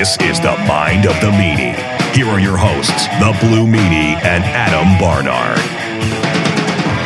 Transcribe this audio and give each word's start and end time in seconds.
This 0.00 0.16
is 0.22 0.40
the 0.40 0.56
Mind 0.66 1.04
of 1.04 1.12
the 1.20 1.30
Meanie. 1.30 1.76
Here 2.14 2.26
are 2.26 2.40
your 2.40 2.56
hosts, 2.56 3.06
the 3.20 3.36
Blue 3.46 3.66
Meanie 3.66 4.16
and 4.24 4.42
Adam 4.44 4.98
Barnard. 4.98 5.60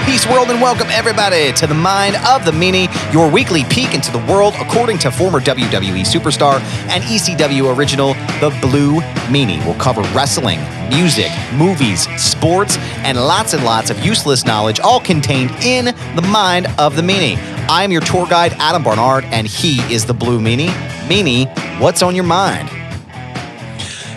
Peace, 0.07 0.25
world, 0.29 0.49
and 0.49 0.63
welcome 0.63 0.87
everybody 0.93 1.53
to 1.55 1.67
the 1.67 1.75
Mind 1.75 2.15
of 2.25 2.45
the 2.45 2.53
Meanie, 2.53 2.87
your 3.13 3.29
weekly 3.29 3.65
peek 3.65 3.95
into 3.95 4.13
the 4.13 4.25
world 4.33 4.55
according 4.61 4.99
to 4.99 5.11
former 5.11 5.41
WWE 5.41 6.03
superstar 6.03 6.61
and 6.89 7.03
ECW 7.03 7.77
original, 7.77 8.15
the 8.39 8.57
Blue 8.61 9.01
Meanie. 9.27 9.59
We'll 9.67 9.75
cover 9.75 10.03
wrestling, 10.17 10.61
music, 10.89 11.33
movies, 11.55 12.07
sports, 12.23 12.77
and 12.99 13.19
lots 13.19 13.55
and 13.55 13.65
lots 13.65 13.91
of 13.91 14.07
useless 14.07 14.45
knowledge, 14.45 14.79
all 14.79 15.01
contained 15.01 15.51
in 15.65 15.87
the 16.15 16.29
Mind 16.31 16.69
of 16.79 16.95
the 16.95 17.03
Meanie. 17.03 17.39
I 17.69 17.83
am 17.83 17.91
your 17.91 18.03
tour 18.03 18.29
guide, 18.29 18.53
Adam 18.59 18.85
Barnard, 18.85 19.25
and 19.33 19.49
he 19.49 19.81
is 19.93 20.07
the 20.07 20.15
Blue 20.15 20.39
Meanie. 20.39 20.71
Meanie, 21.09 21.49
what's 21.81 22.01
on 22.01 22.15
your 22.15 22.23
mind? 22.23 22.84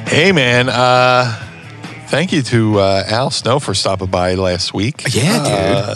Hey, 0.07 0.31
man. 0.31 0.69
Uh, 0.69 1.25
thank 2.07 2.31
you 2.31 2.41
to 2.43 2.79
uh, 2.79 3.03
Al 3.07 3.29
Snow 3.29 3.59
for 3.59 3.73
stopping 3.73 4.07
by 4.09 4.33
last 4.35 4.73
week. 4.73 5.03
Yeah, 5.13 5.37
dude. 5.43 5.47
Uh, 5.53 5.95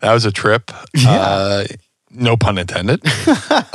that 0.00 0.12
was 0.12 0.24
a 0.24 0.32
trip. 0.32 0.70
Yeah. 0.94 1.10
Uh, 1.20 1.64
no 2.10 2.36
pun 2.36 2.58
intended. 2.58 3.00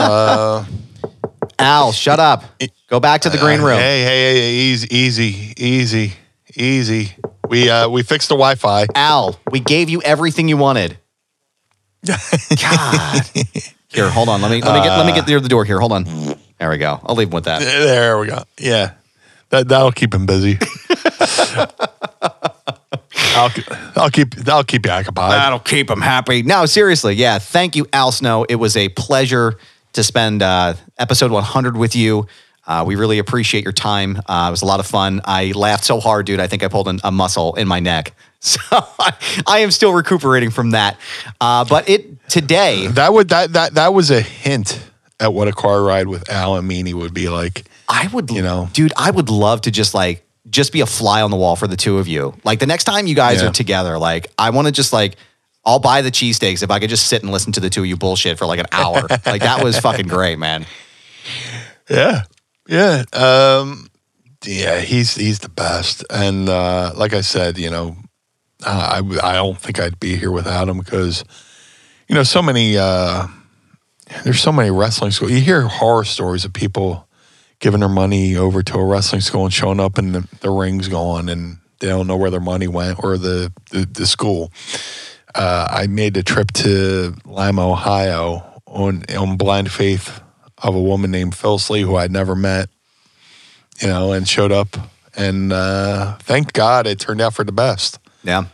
Al, 1.59 1.91
shut 1.91 2.19
up. 2.19 2.43
Go 2.89 2.99
back 2.99 3.21
to 3.21 3.29
the 3.29 3.37
green 3.37 3.61
room. 3.61 3.77
Uh, 3.77 3.79
Hey, 3.79 4.03
hey, 4.03 4.33
hey, 4.35 4.53
easy, 4.53 4.95
easy, 4.95 5.53
easy, 5.57 6.13
easy. 6.55 7.11
We 7.47 7.69
uh, 7.69 7.87
we 7.89 8.03
fixed 8.03 8.29
the 8.29 8.35
Wi-Fi. 8.35 8.87
Al, 8.95 9.39
we 9.51 9.59
gave 9.59 9.89
you 9.89 10.01
everything 10.01 10.47
you 10.49 10.57
wanted. 10.57 10.97
God. 12.05 13.23
Here, 13.89 14.09
hold 14.09 14.27
on. 14.29 14.41
Let 14.41 14.51
me 14.51 14.61
let 14.61 14.73
me 14.75 14.81
get 14.83 14.97
let 14.97 15.05
me 15.05 15.13
get 15.13 15.27
near 15.27 15.39
the 15.39 15.49
door 15.49 15.63
here. 15.63 15.79
Hold 15.79 15.93
on. 15.93 16.03
There 16.59 16.69
we 16.69 16.77
go. 16.77 16.99
I'll 17.03 17.15
leave 17.15 17.29
him 17.29 17.33
with 17.35 17.45
that. 17.45 17.59
There 17.61 18.17
we 18.19 18.27
go. 18.27 18.43
Yeah, 18.59 18.91
that 19.53 19.67
that'll 19.67 19.91
keep 19.91 20.13
him 20.13 20.25
busy. 20.25 20.57
I'll, 23.35 23.51
I'll 23.95 24.09
keep 24.09 24.47
I'll 24.47 24.63
keep 24.63 24.85
you 24.85 24.91
occupied. 24.91 25.31
That'll 25.31 25.59
keep 25.59 25.89
him 25.89 26.01
happy. 26.01 26.41
No, 26.41 26.65
seriously, 26.65 27.13
yeah. 27.13 27.39
Thank 27.39 27.75
you, 27.75 27.85
Al 27.93 28.11
Snow. 28.11 28.45
It 28.49 28.55
was 28.55 28.75
a 28.75 28.89
pleasure 28.89 29.57
to 29.93 30.03
spend 30.03 30.41
uh, 30.41 30.73
episode 30.97 31.31
100 31.31 31.77
with 31.77 31.95
you. 31.95 32.27
Uh, 32.65 32.83
we 32.87 32.95
really 32.95 33.19
appreciate 33.19 33.63
your 33.63 33.73
time. 33.73 34.17
Uh, 34.27 34.45
it 34.47 34.51
was 34.51 34.61
a 34.63 34.65
lot 34.65 34.79
of 34.79 34.87
fun. 34.87 35.21
I 35.25 35.51
laughed 35.51 35.83
so 35.83 35.99
hard, 35.99 36.25
dude. 36.25 36.39
I 36.39 36.47
think 36.47 36.63
I 36.63 36.67
pulled 36.67 36.87
an, 36.87 36.99
a 37.03 37.11
muscle 37.11 37.53
in 37.55 37.67
my 37.67 37.79
neck. 37.79 38.13
So 38.43 38.59
I, 38.71 39.13
I 39.47 39.59
am 39.59 39.71
still 39.71 39.93
recuperating 39.93 40.49
from 40.49 40.71
that. 40.71 40.97
Uh, 41.39 41.63
but 41.63 41.87
it 41.87 42.27
today, 42.27 42.87
That 42.87 43.13
would 43.13 43.29
that 43.29 43.53
that 43.53 43.75
that 43.75 43.93
was 43.93 44.11
a 44.11 44.19
hint 44.19 44.83
at 45.19 45.33
what 45.33 45.47
a 45.47 45.53
car 45.53 45.81
ride 45.83 46.07
with 46.07 46.29
Al 46.29 46.55
and 46.55 46.69
Meanie 46.69 46.93
would 46.93 47.13
be 47.13 47.29
like. 47.29 47.65
I 47.89 48.07
would, 48.07 48.29
You 48.31 48.41
know. 48.41 48.69
dude, 48.73 48.93
I 48.97 49.11
would 49.11 49.29
love 49.29 49.61
to 49.61 49.71
just 49.71 49.93
like 49.93 50.25
just 50.49 50.71
be 50.73 50.81
a 50.81 50.85
fly 50.85 51.21
on 51.21 51.31
the 51.31 51.37
wall 51.37 51.55
for 51.55 51.67
the 51.67 51.77
two 51.77 51.99
of 51.99 52.07
you. 52.07 52.33
Like 52.43 52.59
the 52.59 52.65
next 52.65 52.83
time 52.85 53.07
you 53.07 53.15
guys 53.15 53.41
Yeah. 53.41 53.49
are 53.49 53.51
together, 53.51 53.97
like 53.97 54.27
I 54.37 54.49
want 54.51 54.67
to 54.67 54.71
just 54.71 54.91
like 54.93 55.15
I'll 55.65 55.79
buy 55.79 56.01
the 56.01 56.11
cheesesteaks 56.11 56.61
if 56.63 56.71
I 56.71 56.79
could 56.79 56.89
just 56.89 57.07
sit 57.07 57.21
and 57.23 57.31
listen 57.31 57.53
to 57.53 57.59
the 57.61 57.69
two 57.69 57.81
of 57.81 57.85
you 57.87 57.95
bullshit 57.95 58.37
for 58.37 58.45
like 58.45 58.59
an 58.59 58.65
hour. 58.71 59.01
like 59.25 59.41
that 59.41 59.63
was 59.63 59.79
fucking 59.79 60.07
great, 60.07 60.37
man. 60.39 60.65
Yeah, 61.89 62.23
yeah, 62.67 63.03
um, 63.13 63.87
yeah. 64.45 64.79
He's 64.81 65.15
he's 65.15 65.39
the 65.39 65.49
best, 65.49 66.03
and 66.09 66.49
uh, 66.49 66.93
like 66.95 67.13
I 67.13 67.21
said, 67.21 67.57
you 67.57 67.69
know, 67.69 67.95
uh, 68.65 69.01
I 69.21 69.33
don't 69.33 69.57
think 69.59 69.79
I'd 69.79 69.99
be 69.99 70.15
here 70.15 70.31
without 70.31 70.67
him 70.69 70.79
because, 70.79 71.23
you 72.07 72.15
know, 72.15 72.23
so 72.23 72.41
many 72.41 72.77
uh, 72.77 73.27
there's 74.23 74.41
so 74.41 74.51
many 74.51 74.69
wrestling 74.71 75.11
schools. 75.11 75.31
You 75.31 75.39
hear 75.41 75.61
horror 75.63 76.03
stories 76.03 76.45
of 76.45 76.53
people 76.53 77.07
giving 77.59 77.79
their 77.79 77.89
money 77.89 78.35
over 78.35 78.61
to 78.63 78.77
a 78.77 78.85
wrestling 78.85 79.21
school 79.21 79.45
and 79.45 79.53
showing 79.53 79.79
up 79.79 79.97
and 79.97 80.13
the, 80.15 80.27
the 80.41 80.49
ring's 80.51 80.87
gone 80.89 81.29
and 81.29 81.57
they 81.79 81.87
don't 81.87 82.07
know 82.07 82.17
where 82.17 82.29
their 82.31 82.39
money 82.39 82.67
went 82.67 83.01
or 83.03 83.17
the 83.17 83.51
the, 83.71 83.85
the 83.85 84.05
school. 84.05 84.51
Uh, 85.35 85.67
I 85.69 85.87
made 85.87 86.15
a 86.17 86.23
trip 86.23 86.51
to 86.53 87.15
Lima, 87.25 87.69
Ohio 87.71 88.61
on 88.67 89.03
on 89.15 89.37
blind 89.37 89.71
faith 89.71 90.21
of 90.57 90.75
a 90.75 90.81
woman 90.81 91.11
named 91.11 91.35
Phyllis 91.35 91.69
Lee 91.69 91.81
who 91.81 91.95
I'd 91.95 92.11
never 92.11 92.35
met, 92.35 92.69
you 93.81 93.87
know, 93.87 94.11
and 94.13 94.27
showed 94.27 94.51
up. 94.51 94.77
And 95.15 95.51
uh, 95.53 96.17
thank 96.19 96.53
God 96.53 96.87
it 96.87 96.99
turned 96.99 97.21
out 97.21 97.33
for 97.33 97.43
the 97.43 97.51
best, 97.51 97.99
Yeah. 98.23 98.45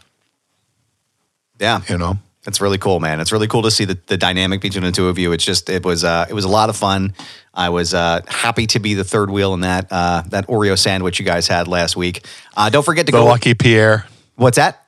Yeah. 1.59 1.81
you 1.89 1.97
know. 1.97 2.17
It's 2.49 2.59
really 2.59 2.77
cool, 2.77 2.99
man. 2.99 3.19
It's 3.21 3.31
really 3.31 3.47
cool 3.47 3.61
to 3.61 3.71
see 3.71 3.85
the, 3.85 3.97
the 4.07 4.17
dynamic 4.17 4.59
between 4.61 4.83
the 4.83 4.91
two 4.91 5.07
of 5.07 5.17
you. 5.17 5.31
It's 5.31 5.45
just 5.45 5.69
it 5.69 5.85
was 5.85 6.03
uh, 6.03 6.25
it 6.29 6.33
was 6.33 6.43
a 6.43 6.49
lot 6.49 6.69
of 6.69 6.75
fun. 6.75 7.13
I 7.53 7.69
was 7.69 7.93
uh, 7.93 8.21
happy 8.27 8.67
to 8.67 8.79
be 8.79 8.93
the 8.93 9.03
third 9.05 9.29
wheel 9.31 9.53
in 9.53 9.61
that 9.61 9.87
uh, 9.91 10.23
that 10.27 10.47
Oreo 10.47 10.77
sandwich 10.77 11.19
you 11.19 11.25
guys 11.25 11.47
had 11.47 11.67
last 11.67 11.95
week. 11.95 12.25
Uh, 12.57 12.69
don't 12.69 12.83
forget 12.83 13.05
to 13.05 13.11
The 13.11 13.19
go. 13.19 13.25
Lucky 13.25 13.53
Pierre, 13.53 14.05
What's 14.35 14.57
that? 14.57 14.85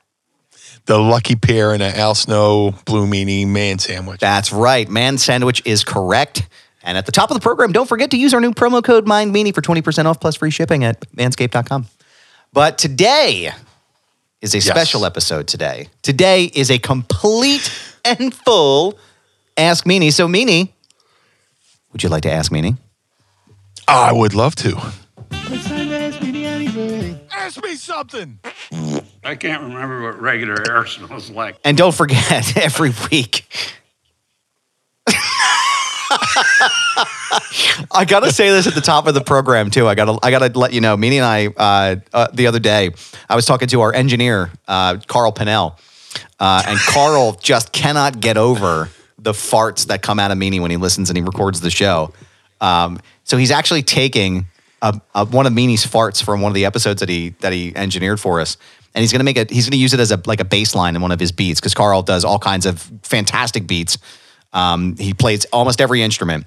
the 0.86 0.98
Lucky 0.98 1.36
Pierre 1.36 1.72
and 1.72 1.82
an 1.82 1.94
Al 1.94 2.14
Snow 2.14 2.74
Blue 2.84 3.06
Meanie 3.06 3.46
man 3.46 3.78
sandwich. 3.78 4.20
That's 4.20 4.52
right. 4.52 4.88
Man 4.88 5.16
sandwich 5.16 5.62
is 5.64 5.84
correct. 5.84 6.48
And 6.82 6.98
at 6.98 7.06
the 7.06 7.12
top 7.12 7.30
of 7.30 7.36
the 7.36 7.40
program, 7.40 7.70
don't 7.70 7.88
forget 7.88 8.10
to 8.10 8.16
use 8.18 8.34
our 8.34 8.40
new 8.40 8.50
promo 8.50 8.82
code 8.82 9.06
MindMeanie 9.06 9.54
for 9.54 9.62
20% 9.62 10.06
off 10.06 10.18
plus 10.20 10.34
free 10.34 10.50
shipping 10.50 10.82
at 10.82 11.00
manscaped.com. 11.14 11.86
But 12.52 12.76
today 12.78 13.52
is 14.42 14.54
a 14.54 14.60
special 14.60 15.06
episode 15.06 15.46
today. 15.46 15.88
Today 16.02 16.44
is 16.44 16.70
a 16.70 16.78
complete 16.78 17.72
and 18.04 18.34
full 18.34 18.98
Ask 19.56 19.84
Meanie. 19.84 20.12
So, 20.12 20.26
Meanie, 20.26 20.70
would 21.92 22.02
you 22.02 22.08
like 22.08 22.22
to 22.24 22.32
ask 22.32 22.50
Meanie? 22.50 22.76
I 23.86 24.12
would 24.12 24.34
love 24.34 24.54
to. 24.56 24.76
Ask 27.30 27.62
me 27.62 27.74
something. 27.76 28.38
I 29.24 29.36
can't 29.36 29.62
remember 29.62 30.02
what 30.02 30.20
regular 30.20 30.56
air 30.68 30.86
smells 30.86 31.30
like. 31.30 31.56
And 31.64 31.76
don't 31.76 31.94
forget, 31.94 32.56
every 32.62 32.92
week. 33.10 33.46
I 37.90 38.04
gotta 38.04 38.32
say 38.32 38.50
this 38.50 38.66
at 38.66 38.74
the 38.74 38.80
top 38.80 39.06
of 39.06 39.14
the 39.14 39.20
program 39.20 39.70
too. 39.70 39.88
I 39.88 39.94
gotta, 39.94 40.18
I 40.22 40.30
gotta 40.30 40.58
let 40.58 40.72
you 40.72 40.80
know. 40.80 40.96
Meanie 40.96 41.16
and 41.16 41.24
I, 41.24 41.46
uh, 41.46 41.96
uh, 42.12 42.28
the 42.32 42.46
other 42.46 42.58
day, 42.58 42.90
I 43.28 43.36
was 43.36 43.46
talking 43.46 43.68
to 43.68 43.80
our 43.80 43.94
engineer, 43.94 44.50
uh, 44.68 44.98
Carl 45.06 45.32
Pannell, 45.32 45.78
uh, 46.38 46.62
and 46.66 46.78
Carl 46.88 47.32
just 47.40 47.72
cannot 47.72 48.20
get 48.20 48.36
over 48.36 48.90
the 49.18 49.32
farts 49.32 49.86
that 49.86 50.02
come 50.02 50.18
out 50.18 50.30
of 50.30 50.38
Meanie 50.38 50.60
when 50.60 50.70
he 50.70 50.76
listens 50.76 51.08
and 51.08 51.16
he 51.16 51.22
records 51.22 51.60
the 51.60 51.70
show. 51.70 52.12
Um, 52.60 53.00
so 53.24 53.36
he's 53.36 53.50
actually 53.50 53.82
taking 53.82 54.46
a, 54.82 55.00
a, 55.14 55.24
one 55.24 55.46
of 55.46 55.52
Meanie's 55.52 55.86
farts 55.86 56.22
from 56.22 56.40
one 56.40 56.50
of 56.50 56.54
the 56.54 56.64
episodes 56.64 57.00
that 57.00 57.08
he 57.08 57.30
that 57.40 57.52
he 57.52 57.74
engineered 57.74 58.20
for 58.20 58.40
us, 58.40 58.56
and 58.94 59.00
he's 59.02 59.12
gonna 59.12 59.24
make 59.24 59.36
it. 59.36 59.50
He's 59.50 59.68
gonna 59.68 59.80
use 59.80 59.94
it 59.94 60.00
as 60.00 60.10
a 60.10 60.20
like 60.26 60.40
a 60.40 60.44
bass 60.44 60.74
line 60.74 60.96
in 60.96 61.02
one 61.02 61.12
of 61.12 61.20
his 61.20 61.32
beats 61.32 61.60
because 61.60 61.74
Carl 61.74 62.02
does 62.02 62.24
all 62.24 62.38
kinds 62.38 62.66
of 62.66 62.80
fantastic 63.02 63.66
beats. 63.66 63.96
Um, 64.52 64.96
he 64.96 65.14
plays 65.14 65.46
almost 65.46 65.80
every 65.80 66.02
instrument, 66.02 66.46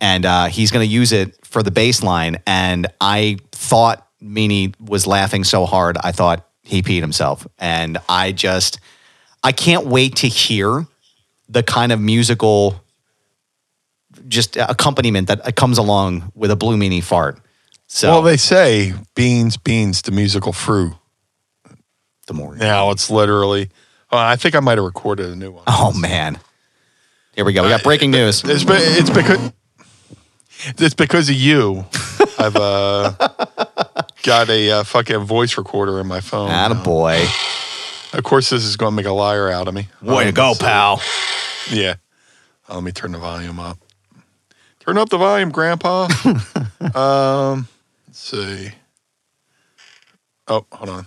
and 0.00 0.24
uh, 0.24 0.46
he's 0.46 0.70
gonna 0.70 0.84
use 0.84 1.12
it 1.12 1.44
for 1.46 1.62
the 1.62 1.70
bass 1.70 2.02
line. 2.02 2.38
And 2.46 2.86
I 3.00 3.38
thought 3.52 4.06
Meanie 4.22 4.74
was 4.80 5.06
laughing 5.06 5.44
so 5.44 5.66
hard, 5.66 5.96
I 6.02 6.12
thought 6.12 6.46
he 6.62 6.82
peed 6.82 7.00
himself, 7.00 7.46
and 7.58 7.98
I 8.08 8.32
just 8.32 8.80
I 9.42 9.52
can't 9.52 9.86
wait 9.86 10.16
to 10.16 10.28
hear 10.28 10.86
the 11.48 11.62
kind 11.62 11.92
of 11.92 12.00
musical 12.00 12.80
just 14.28 14.56
accompaniment 14.56 15.28
that 15.28 15.56
comes 15.56 15.76
along 15.76 16.32
with 16.34 16.50
a 16.50 16.56
blue 16.56 16.76
meanie 16.76 17.02
fart. 17.02 17.38
So 17.86 18.08
Well, 18.10 18.22
they 18.22 18.36
say 18.38 18.94
beans, 19.14 19.56
beans, 19.56 20.02
the 20.02 20.10
musical 20.12 20.52
fruit. 20.52 20.94
the 22.26 22.34
more 22.34 22.56
Now 22.56 22.90
it's 22.90 23.10
literally 23.10 23.70
Oh, 24.10 24.16
I 24.18 24.36
think 24.36 24.54
I 24.54 24.60
might 24.60 24.78
have 24.78 24.84
recorded 24.84 25.26
a 25.30 25.36
new 25.36 25.50
one. 25.50 25.64
Oh 25.66 25.92
man. 25.92 26.38
Here 27.34 27.44
we 27.44 27.52
go. 27.52 27.64
We 27.64 27.68
got 27.68 27.82
breaking 27.82 28.12
news. 28.12 28.44
It's, 28.44 28.64
it's 28.66 29.10
because 29.10 29.52
it's 30.66 30.94
because 30.94 31.28
of 31.28 31.36
you. 31.36 31.84
I've 32.38 32.56
uh, 32.56 33.12
got 34.22 34.48
a 34.50 34.70
uh, 34.70 34.84
fucking 34.84 35.20
voice 35.20 35.56
recorder 35.56 36.00
in 36.00 36.06
my 36.06 36.20
phone. 36.20 36.50
Atta 36.50 36.74
now. 36.74 36.82
boy. 36.82 37.24
Of 38.12 38.22
course, 38.22 38.50
this 38.50 38.64
is 38.64 38.76
going 38.76 38.92
to 38.92 38.96
make 38.96 39.06
a 39.06 39.12
liar 39.12 39.50
out 39.50 39.68
of 39.68 39.74
me. 39.74 39.88
Way 40.00 40.24
to 40.24 40.32
go, 40.32 40.54
so- 40.54 40.64
pal. 40.64 41.02
Yeah. 41.70 41.94
Uh, 42.68 42.76
let 42.76 42.84
me 42.84 42.92
turn 42.92 43.12
the 43.12 43.18
volume 43.18 43.58
up. 43.58 43.78
Turn 44.80 44.98
up 44.98 45.08
the 45.08 45.18
volume, 45.18 45.50
Grandpa. 45.50 46.08
um, 46.94 47.68
let's 48.06 48.18
see. 48.18 48.70
Oh, 50.46 50.66
hold 50.72 50.90
on. 50.90 51.06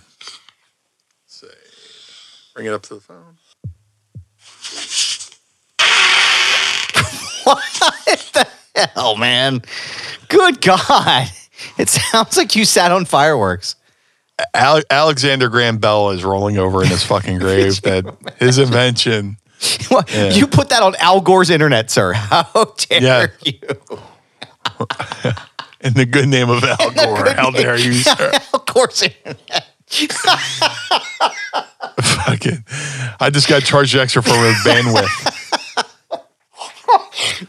see. 1.26 1.46
Bring 2.54 2.66
it 2.66 2.72
up 2.72 2.82
to 2.82 2.94
the 2.94 3.00
phone. 3.00 3.36
Hell, 8.94 9.16
man. 9.16 9.62
Good 10.28 10.60
God. 10.60 11.28
It 11.76 11.88
sounds 11.88 12.36
like 12.36 12.54
you 12.54 12.64
sat 12.64 12.92
on 12.92 13.04
fireworks. 13.04 13.74
Ale- 14.54 14.82
Alexander 14.90 15.48
Graham 15.48 15.78
Bell 15.78 16.10
is 16.10 16.22
rolling 16.22 16.56
over 16.56 16.82
in 16.84 16.88
his 16.88 17.02
fucking 17.02 17.38
grave. 17.40 17.82
that 17.82 18.04
his 18.38 18.58
invention. 18.58 19.38
What? 19.88 20.08
Yeah. 20.14 20.30
You 20.30 20.46
put 20.46 20.68
that 20.68 20.84
on 20.84 20.94
Al 21.00 21.20
Gore's 21.20 21.50
internet, 21.50 21.90
sir. 21.90 22.12
How 22.12 22.74
dare 22.88 23.02
Yeah. 23.02 23.26
you? 23.44 23.58
In 25.80 25.94
the 25.94 26.06
good 26.06 26.28
name 26.28 26.48
of 26.48 26.62
Al 26.62 26.90
Gore. 26.92 27.28
How 27.30 27.50
dare 27.50 27.76
you, 27.76 27.94
sir? 27.94 28.30
Al 28.54 28.60
Gore's 28.60 29.02
internet. 29.02 29.66
Fucking. 32.00 32.64
I 33.20 33.30
just 33.32 33.48
got 33.48 33.62
charged 33.64 33.96
extra 33.96 34.22
for 34.22 34.30
bandwidth. 34.30 35.87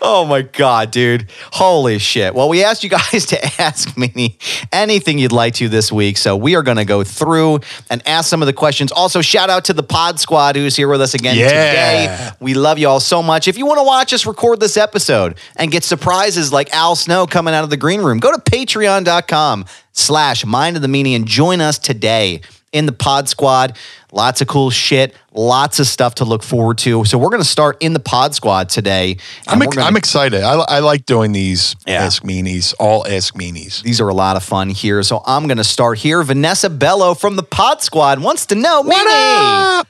Oh 0.01 0.25
my 0.25 0.41
God, 0.41 0.91
dude. 0.91 1.29
Holy 1.51 1.99
shit. 1.99 2.33
Well, 2.33 2.49
we 2.49 2.63
asked 2.63 2.83
you 2.83 2.89
guys 2.89 3.25
to 3.27 3.61
ask 3.61 3.95
me 3.97 4.37
anything 4.71 5.19
you'd 5.19 5.31
like 5.31 5.53
to 5.55 5.69
this 5.69 5.91
week. 5.91 6.17
So 6.17 6.35
we 6.35 6.55
are 6.55 6.63
going 6.63 6.77
to 6.77 6.85
go 6.85 7.03
through 7.03 7.59
and 7.89 8.05
ask 8.07 8.29
some 8.29 8.41
of 8.41 8.45
the 8.47 8.53
questions. 8.53 8.91
Also, 8.91 9.21
shout 9.21 9.49
out 9.49 9.65
to 9.65 9.73
the 9.73 9.83
Pod 9.83 10.19
Squad 10.19 10.55
who's 10.55 10.75
here 10.75 10.87
with 10.87 11.01
us 11.01 11.13
again 11.13 11.37
Yeah. 11.37 11.47
today. 11.49 12.29
We 12.39 12.53
love 12.53 12.79
you 12.79 12.87
all 12.87 12.99
so 12.99 13.21
much. 13.21 13.47
If 13.47 13.57
you 13.57 13.65
want 13.65 13.79
to 13.79 13.83
watch 13.83 14.13
us 14.13 14.25
record 14.25 14.59
this 14.59 14.77
episode 14.77 15.37
and 15.55 15.71
get 15.71 15.83
surprises 15.83 16.51
like 16.53 16.73
Al 16.73 16.95
Snow 16.95 17.27
coming 17.27 17.53
out 17.53 17.63
of 17.63 17.69
the 17.69 17.77
green 17.77 18.01
room, 18.01 18.19
go 18.19 18.31
to 18.31 18.39
patreon.com 18.39 19.65
slash 19.91 20.45
mind 20.45 20.75
of 20.75 20.81
the 20.81 20.87
meanie 20.87 21.15
and 21.15 21.27
join 21.27 21.61
us 21.61 21.77
today 21.77 22.41
in 22.71 22.85
the 22.85 22.91
Pod 22.91 23.27
Squad. 23.29 23.77
Lots 24.11 24.41
of 24.41 24.47
cool 24.47 24.69
shit, 24.69 25.15
lots 25.33 25.79
of 25.79 25.85
stuff 25.87 26.15
to 26.15 26.25
look 26.25 26.41
forward 26.43 26.77
to. 26.79 27.05
So 27.05 27.17
we're 27.17 27.29
going 27.29 27.41
to 27.41 27.47
start 27.47 27.77
in 27.79 27.93
the 27.93 27.99
Pod 27.99 28.33
Squad 28.35 28.69
today. 28.69 29.17
I'm, 29.47 29.61
ex- 29.61 29.75
gonna- 29.75 29.87
I'm 29.87 29.95
excited. 29.95 30.41
I, 30.41 30.53
I 30.55 30.79
like 30.79 31.05
doing 31.05 31.31
these 31.31 31.75
Yeah. 31.85 32.03
Ask 32.03 32.23
Meanies, 32.23 32.73
all 32.79 33.05
Ask 33.07 33.35
Meanies. 33.35 33.81
These 33.83 34.01
are 34.01 34.09
a 34.09 34.13
lot 34.13 34.35
of 34.35 34.43
fun 34.43 34.69
here. 34.69 35.03
So 35.03 35.21
I'm 35.25 35.47
going 35.47 35.57
to 35.57 35.63
start 35.63 35.99
here. 35.99 36.23
Vanessa 36.23 36.69
Bello 36.69 37.13
from 37.13 37.35
the 37.35 37.43
Pod 37.43 37.81
Squad 37.83 38.19
wants 38.21 38.45
to 38.47 38.55
know, 38.55 38.83
Meanie, 38.83 39.85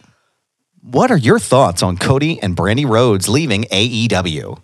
what 0.82 1.12
are 1.12 1.18
your 1.18 1.40
thoughts 1.40 1.82
on 1.84 1.98
Cody 1.98 2.42
and 2.42 2.56
Brandi 2.58 2.88
Rhodes 2.88 3.30
leaving 3.30 3.64
AEW? 3.66 4.60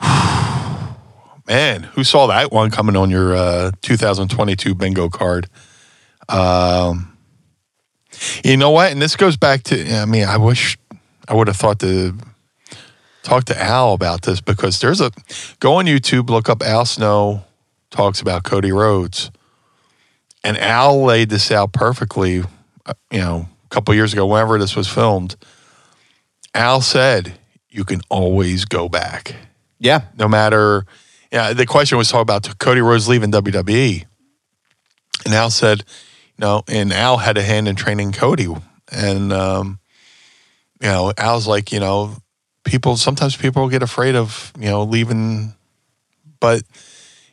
Man, 1.48 1.82
who 1.82 2.04
saw 2.04 2.28
that 2.28 2.52
one 2.52 2.70
coming 2.70 2.96
on 2.96 3.10
your 3.10 3.34
uh, 3.34 3.72
2022 3.82 4.74
bingo 4.74 5.08
card? 5.08 5.48
Um, 6.28 7.16
you 8.44 8.56
know 8.56 8.70
what? 8.70 8.92
And 8.92 9.00
this 9.00 9.16
goes 9.16 9.36
back 9.36 9.62
to, 9.64 9.94
I 9.96 10.04
mean, 10.04 10.24
I 10.24 10.36
wish 10.36 10.78
I 11.28 11.34
would 11.34 11.48
have 11.48 11.56
thought 11.56 11.80
to 11.80 12.16
talk 13.22 13.44
to 13.44 13.60
Al 13.60 13.92
about 13.94 14.22
this 14.22 14.40
because 14.40 14.80
there's 14.80 15.00
a, 15.00 15.10
go 15.60 15.74
on 15.74 15.86
YouTube, 15.86 16.28
look 16.30 16.48
up 16.48 16.62
Al 16.62 16.84
Snow 16.84 17.44
talks 17.90 18.20
about 18.20 18.42
Cody 18.44 18.72
Rhodes. 18.72 19.30
And 20.44 20.58
Al 20.58 21.04
laid 21.04 21.28
this 21.30 21.50
out 21.52 21.72
perfectly, 21.72 22.42
uh, 22.84 22.94
you 23.10 23.20
know, 23.20 23.48
a 23.64 23.68
couple 23.68 23.94
years 23.94 24.12
ago, 24.12 24.26
whenever 24.26 24.58
this 24.58 24.74
was 24.74 24.88
filmed. 24.88 25.36
Al 26.54 26.80
said, 26.80 27.38
you 27.70 27.84
can 27.84 28.00
always 28.10 28.64
go 28.64 28.88
back 28.88 29.34
Yeah. 29.78 30.02
no 30.18 30.28
matter. 30.28 30.84
Yeah, 31.32 31.52
the 31.54 31.64
question 31.64 31.96
was 31.96 32.08
talking 32.10 32.22
about 32.22 32.58
Cody 32.58 32.80
Rhodes 32.82 33.08
leaving 33.08 33.30
WWE, 33.32 34.04
and 35.24 35.32
Al 35.34 35.48
said, 35.50 35.82
know, 36.42 36.62
and 36.68 36.92
Al 36.92 37.16
had 37.16 37.38
a 37.38 37.42
hand 37.42 37.68
in 37.68 37.76
training 37.76 38.12
Cody, 38.12 38.48
and 38.90 39.32
um, 39.32 39.78
you 40.80 40.88
know, 40.88 41.12
Al's 41.16 41.46
like, 41.46 41.72
you 41.72 41.80
know, 41.80 42.16
people 42.64 42.96
sometimes 42.96 43.36
people 43.36 43.68
get 43.68 43.82
afraid 43.82 44.14
of 44.14 44.52
you 44.58 44.68
know 44.68 44.82
leaving, 44.84 45.54
but 46.40 46.62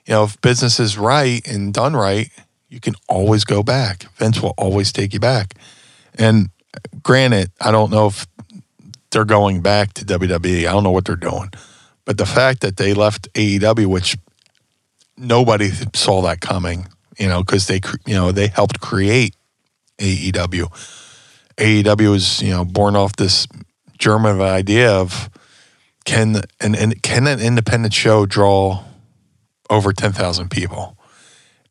you 0.06 0.14
know, 0.14 0.24
if 0.24 0.40
business 0.42 0.80
is 0.80 0.98
right 0.98 1.46
and 1.48 1.74
done 1.74 1.96
right, 1.96 2.30
you 2.70 2.80
can 2.80 2.96
always 3.08 3.44
go 3.44 3.62
back. 3.64 4.04
Vince 4.16 4.42
will 4.42 4.54
always 4.58 4.92
take 4.94 5.14
you 5.14 5.20
back, 5.20 5.56
and 6.16 6.50
granted, 7.04 7.52
I 7.60 7.72
don't 7.72 7.92
know 7.92 8.08
if 8.08 8.26
they're 9.12 9.26
going 9.26 9.62
back 9.62 9.94
to 9.96 10.06
WWE. 10.06 10.60
I 10.60 10.72
don't 10.72 10.84
know 10.84 10.92
what 10.92 11.06
they're 11.06 11.16
doing. 11.16 11.50
But 12.06 12.18
the 12.18 12.26
fact 12.26 12.62
that 12.62 12.78
they 12.78 12.94
left 12.94 13.32
AEW, 13.34 13.88
which 13.88 14.18
nobody 15.18 15.70
saw 15.94 16.22
that 16.24 16.42
coming, 16.42 16.88
you 17.20 17.28
know, 17.28 17.44
because 17.44 17.68
they, 17.68 17.82
you 18.06 18.16
know, 18.16 18.32
they 18.32 18.48
helped 18.48 18.80
create 18.80 19.36
AEW. 19.98 20.72
AEW 21.58 22.12
was, 22.12 22.42
you 22.42 22.52
know, 22.52 22.64
born 22.64 22.96
off 22.96 23.16
this 23.18 23.46
German 23.98 24.42
idea 24.42 24.92
of 24.92 25.30
can 26.06 26.42
an, 26.62 26.76
an 26.76 26.94
can 27.04 27.28
an 27.28 27.40
independent 27.40 27.94
show 27.94 28.26
draw 28.26 28.84
over 29.70 29.92
ten 29.92 30.14
thousand 30.14 30.50
people, 30.50 30.98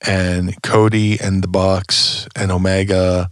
and 0.06 0.62
Cody 0.62 1.18
and 1.18 1.42
the 1.42 1.48
Bucks 1.48 2.28
and 2.36 2.52
Omega, 2.52 3.30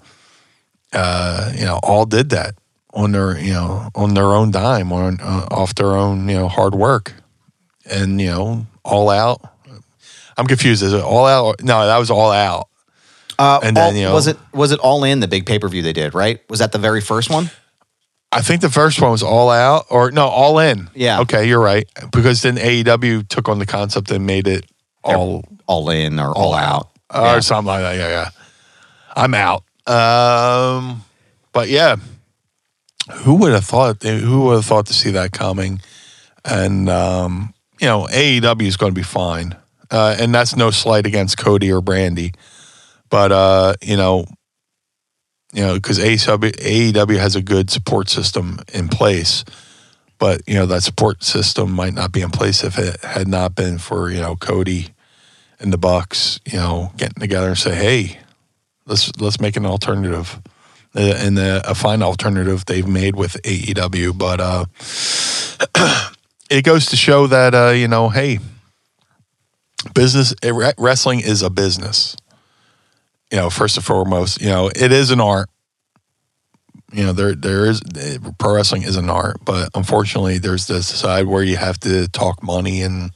uh, 0.94 1.52
you 1.54 1.66
know, 1.66 1.78
all 1.82 2.06
did 2.06 2.30
that 2.30 2.54
on 2.94 3.12
their 3.12 3.38
you 3.38 3.52
know 3.52 3.90
on 3.94 4.14
their 4.14 4.34
own 4.34 4.50
dime 4.50 4.90
on 4.90 5.20
uh, 5.20 5.46
off 5.50 5.74
their 5.74 5.94
own 5.94 6.28
you 6.28 6.36
know 6.36 6.48
hard 6.48 6.74
work. 6.74 7.12
And 7.88 8.20
you 8.20 8.30
know 8.30 8.66
all 8.82 9.10
out 9.10 9.40
i'm 10.36 10.46
confused 10.46 10.82
is 10.82 10.92
it 10.92 11.02
all 11.02 11.26
out 11.26 11.62
no 11.62 11.86
that 11.86 11.98
was 11.98 12.10
all 12.10 12.30
out 12.32 12.68
Uh, 13.38 13.60
And 13.62 13.76
then, 13.76 13.84
all- 13.84 13.92
you 13.94 14.04
know- 14.06 14.14
was 14.14 14.26
it 14.26 14.38
was 14.54 14.72
it 14.72 14.80
all 14.80 15.04
in 15.04 15.20
the 15.20 15.28
big 15.28 15.44
pay 15.44 15.58
per 15.58 15.68
view 15.68 15.82
they 15.82 15.92
did? 15.92 16.14
Right? 16.14 16.40
Was 16.48 16.58
that 16.60 16.72
the 16.72 16.78
very 16.78 17.00
first 17.02 17.28
one? 17.30 17.50
i 18.32 18.40
think 18.42 18.60
the 18.60 18.70
first 18.70 19.00
one 19.00 19.10
was 19.12 19.22
all 19.22 19.50
out 19.50 19.86
or 19.88 20.10
no 20.10 20.26
all 20.26 20.58
in 20.58 20.88
Yeah. 20.94 21.20
okay 21.20 21.46
you're 21.48 21.60
right 21.62 21.86
because 22.12 22.43
then 22.43 22.56
aew 22.56 23.26
took 23.28 23.48
on 23.48 23.58
the 23.60 23.66
concept 23.66 24.10
and 24.10 24.26
made 24.26 24.48
it 24.48 24.64
all 25.05 25.44
All 25.66 25.88
in 25.90 26.19
or 26.19 26.36
all, 26.36 26.52
out? 26.55 26.88
or 27.14 27.40
something 27.40 27.69
like 27.72 27.82
that 27.82 27.96
yeah 27.96 28.08
yeah 28.08 28.28
i'm 29.14 29.32
out 29.32 29.62
um 29.86 31.05
but 31.52 31.69
yeah 31.69 31.96
who 33.24 33.34
would 33.36 33.52
have 33.52 33.64
thought 33.64 34.02
who 34.02 34.43
would 34.44 34.56
have 34.56 34.66
thought 34.66 34.86
to 34.86 34.93
see 34.94 35.12
that 35.12 35.31
coming 35.32 35.81
and 36.44 36.88
um 36.90 37.55
you 37.81 37.86
know 37.86 38.06
aew 38.10 38.62
is 38.66 38.76
going 38.76 38.90
to 38.93 39.00
be 39.00 39.05
fine 39.06 39.55
uh, 39.90 40.16
and 40.19 40.34
that's 40.34 40.56
no 40.56 40.70
slight 40.70 41.06
against 41.06 41.38
cody 41.38 41.72
or 41.72 41.81
brandi. 41.81 42.34
But 43.08 43.32
uh 43.32 43.74
you 43.82 43.96
know 43.96 44.26
you 45.52 45.62
know 45.62 45.74
because 45.74 45.98
AEW, 45.98 47.19
has 47.19 47.36
a 47.36 47.43
good 47.43 47.70
support 47.70 48.08
system 48.08 48.58
in 48.72 48.88
place. 48.88 49.44
But 50.19 50.43
you 50.46 50.55
know 50.55 50.66
that 50.66 50.82
support 50.82 51.22
system 51.22 51.72
might 51.72 51.94
not 51.94 52.12
be 52.12 52.22
in 52.22 52.31
place 52.31 52.64
if 52.64 52.78
it 52.78 53.02
had 53.02 53.28
not 53.28 53.55
been 53.55 53.78
for 53.78 54.10
you 54.10 54.20
know 54.20 54.36
cody 54.36 54.88
and 55.58 55.72
the 55.72 55.78
bucks 55.78 56.40
you 56.44 56.58
know 56.58 56.93
getting 56.96 57.20
together 57.20 57.48
and 57.48 57.58
say 57.58 57.74
hey 57.74 58.19
let's 58.86 59.10
let's 59.20 59.40
make 59.40 59.56
an 59.56 59.66
alternative. 59.66 60.40
Uh, 60.94 61.12
and 61.19 61.36
the, 61.36 61.62
a 61.66 61.74
fine 61.74 62.02
alternative 62.02 62.64
they've 62.64 62.88
made 62.88 63.14
with 63.14 63.34
AEW 63.43 64.16
but 64.16 64.40
uh 64.40 64.64
it 66.50 66.64
goes 66.64 66.86
to 66.86 66.96
show 66.96 67.26
that 67.26 67.55
uh 67.55 67.69
you 67.69 67.86
know 67.86 68.08
hey 68.08 68.38
business 69.94 70.34
eh, 70.43 70.72
wrestling 70.78 71.20
is 71.20 71.43
a 71.43 71.50
business. 71.50 72.16
You 73.31 73.38
know 73.38 73.50
first 73.50 73.76
and 73.76 73.84
foremost 73.84 74.40
you 74.40 74.48
know 74.48 74.69
it 74.69 74.93
is 74.93 75.10
an 75.10 75.20
art. 75.20 75.48
You 76.93 77.05
know 77.05 77.12
there 77.12 77.34
there 77.34 77.66
is 77.66 77.82
eh, 77.98 78.19
pro 78.38 78.55
wrestling 78.55 78.82
is 78.82 78.96
an 78.96 79.10
art 79.10 79.38
but 79.44 79.70
unfortunately 79.74 80.38
there's 80.38 80.66
this 80.66 80.86
side 80.86 81.26
where 81.26 81.43
you 81.43 81.56
have 81.56 81.78
to 81.81 82.06
talk 82.08 82.43
money 82.43 82.82
and 82.82 83.10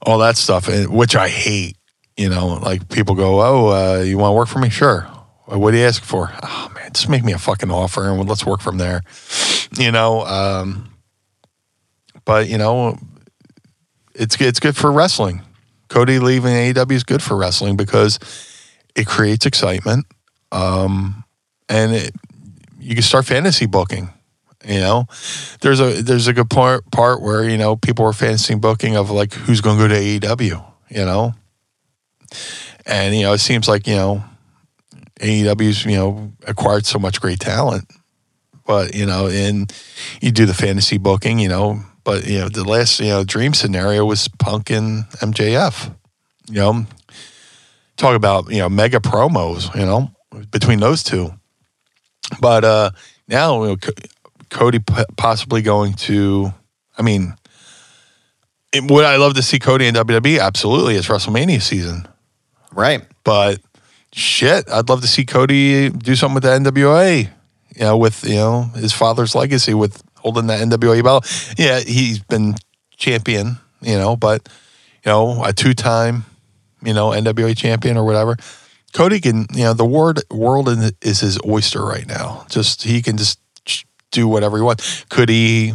all 0.00 0.18
that 0.18 0.36
stuff 0.36 0.68
which 0.88 1.14
i 1.14 1.28
hate 1.28 1.76
you 2.16 2.28
know 2.28 2.58
like 2.62 2.88
people 2.88 3.14
go 3.14 3.40
oh 3.40 3.68
uh, 3.68 4.00
you 4.00 4.18
want 4.18 4.30
to 4.30 4.36
work 4.36 4.48
for 4.48 4.58
me? 4.58 4.70
Sure. 4.70 5.02
What 5.46 5.72
do 5.72 5.76
you 5.76 5.84
ask 5.84 6.02
for? 6.02 6.32
Oh 6.42 6.72
man 6.74 6.92
just 6.92 7.08
make 7.08 7.24
me 7.24 7.32
a 7.32 7.38
fucking 7.38 7.70
offer 7.70 8.08
and 8.08 8.28
let's 8.28 8.46
work 8.46 8.60
from 8.60 8.78
there. 8.78 9.02
You 9.78 9.90
know 9.90 10.24
um 10.24 10.92
but 12.24 12.48
you 12.48 12.58
know 12.58 12.96
it's 14.14 14.40
it's 14.40 14.60
good 14.60 14.76
for 14.76 14.92
wrestling 14.92 15.42
cody 15.92 16.18
leaving 16.18 16.52
aew 16.52 16.90
is 16.90 17.04
good 17.04 17.22
for 17.22 17.36
wrestling 17.36 17.76
because 17.76 18.18
it 18.94 19.06
creates 19.06 19.46
excitement 19.46 20.06
um 20.50 21.24
and 21.68 21.94
it 21.94 22.14
you 22.82 22.94
can 22.94 23.02
start 23.02 23.24
fantasy 23.24 23.66
booking. 23.66 24.10
You 24.66 24.80
know, 24.80 25.06
there's 25.60 25.80
a 25.80 26.02
there's 26.02 26.28
a 26.28 26.32
good 26.32 26.50
part 26.50 26.88
part 26.90 27.20
where 27.20 27.48
you 27.48 27.56
know 27.56 27.74
people 27.74 28.04
are 28.04 28.12
fantasy 28.12 28.54
booking 28.54 28.96
of 28.96 29.10
like 29.10 29.32
who's 29.32 29.60
going 29.60 29.78
to 29.78 29.88
go 29.88 29.88
to 29.88 30.00
AEW. 30.00 30.64
You 30.88 31.04
know, 31.04 31.34
and 32.86 33.14
you 33.14 33.22
know 33.22 33.32
it 33.32 33.38
seems 33.38 33.66
like 33.66 33.88
you 33.88 33.96
know 33.96 34.22
AEW's 35.20 35.84
you 35.84 35.96
know 35.96 36.32
acquired 36.46 36.86
so 36.86 37.00
much 37.00 37.20
great 37.20 37.40
talent, 37.40 37.90
but 38.64 38.94
you 38.94 39.04
know, 39.04 39.26
and 39.26 39.72
you 40.20 40.30
do 40.30 40.46
the 40.46 40.54
fantasy 40.54 40.98
booking. 40.98 41.40
You 41.40 41.48
know, 41.48 41.82
but 42.04 42.26
you 42.26 42.38
know 42.38 42.48
the 42.48 42.64
last 42.64 43.00
you 43.00 43.08
know 43.08 43.24
dream 43.24 43.54
scenario 43.54 44.04
was 44.04 44.28
Punk 44.28 44.70
and 44.70 45.04
MJF. 45.20 45.94
You 46.48 46.54
know, 46.54 46.86
talk 47.96 48.16
about 48.16 48.50
you 48.50 48.58
know 48.58 48.68
mega 48.68 48.98
promos. 48.98 49.74
You 49.74 49.86
know, 49.86 50.10
between 50.50 50.80
those 50.80 51.02
two. 51.02 51.32
But 52.40 52.64
uh, 52.64 52.90
now 53.28 53.62
you 53.62 53.68
know, 53.70 53.76
C- 53.82 53.92
Cody 54.50 54.78
p- 54.78 55.04
possibly 55.16 55.62
going 55.62 55.94
to. 55.94 56.52
I 56.98 57.02
mean, 57.02 57.34
it, 58.72 58.90
would 58.90 59.04
I 59.04 59.16
love 59.16 59.34
to 59.34 59.42
see 59.42 59.58
Cody 59.58 59.86
in 59.86 59.94
WWE? 59.94 60.40
Absolutely, 60.40 60.96
it's 60.96 61.08
WrestleMania 61.08 61.60
season. 61.60 62.06
Right. 62.72 63.02
But 63.24 63.60
shit, 64.12 64.68
I'd 64.70 64.88
love 64.88 65.02
to 65.02 65.06
see 65.06 65.24
Cody 65.24 65.90
do 65.90 66.16
something 66.16 66.34
with 66.34 66.44
the 66.44 66.70
NWA. 66.70 67.30
You 67.74 67.80
know, 67.80 67.96
with 67.96 68.24
you 68.24 68.36
know 68.36 68.64
his 68.74 68.92
father's 68.92 69.34
legacy 69.34 69.72
with 69.72 70.02
holding 70.22 70.46
that 70.46 70.60
NWA 70.60 71.02
belt. 71.02 71.54
Yeah, 71.58 71.80
he's 71.80 72.20
been 72.20 72.54
champion. 72.96 73.58
You 73.80 73.98
know, 73.98 74.16
but 74.16 74.48
you 75.04 75.10
know 75.10 75.42
a 75.44 75.52
two-time, 75.52 76.24
you 76.82 76.94
know 76.94 77.10
NWA 77.10 77.56
champion 77.56 77.96
or 77.96 78.04
whatever. 78.04 78.36
Cody 78.92 79.20
can, 79.20 79.46
you 79.52 79.64
know, 79.64 79.72
the 79.72 79.86
word 79.86 80.20
world 80.30 80.68
is 81.00 81.20
his 81.20 81.38
oyster 81.46 81.84
right 81.84 82.06
now. 82.06 82.44
Just 82.50 82.82
he 82.82 83.00
can 83.00 83.16
just 83.16 83.38
do 84.10 84.28
whatever 84.28 84.58
he 84.58 84.62
wants. 84.62 85.04
Could 85.08 85.30
he 85.30 85.72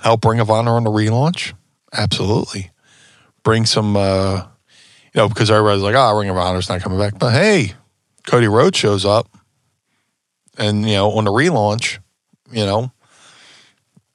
help 0.00 0.24
Ring 0.24 0.38
of 0.38 0.50
Honor 0.50 0.72
on 0.72 0.84
the 0.84 0.90
relaunch? 0.90 1.54
Absolutely. 1.92 2.70
Bring 3.42 3.64
some, 3.64 3.96
uh, 3.96 4.46
you 5.14 5.20
know, 5.20 5.28
because 5.28 5.50
everybody's 5.50 5.82
like, 5.82 5.94
oh, 5.96 6.18
Ring 6.18 6.28
of 6.28 6.36
Honor's 6.36 6.68
not 6.68 6.82
coming 6.82 6.98
back. 6.98 7.18
But 7.18 7.32
hey, 7.32 7.74
Cody 8.26 8.46
Rhodes 8.46 8.78
shows 8.78 9.04
up, 9.04 9.28
and 10.58 10.86
you 10.86 10.94
know, 10.94 11.10
on 11.12 11.24
the 11.24 11.32
relaunch, 11.32 11.98
you 12.50 12.66
know, 12.66 12.92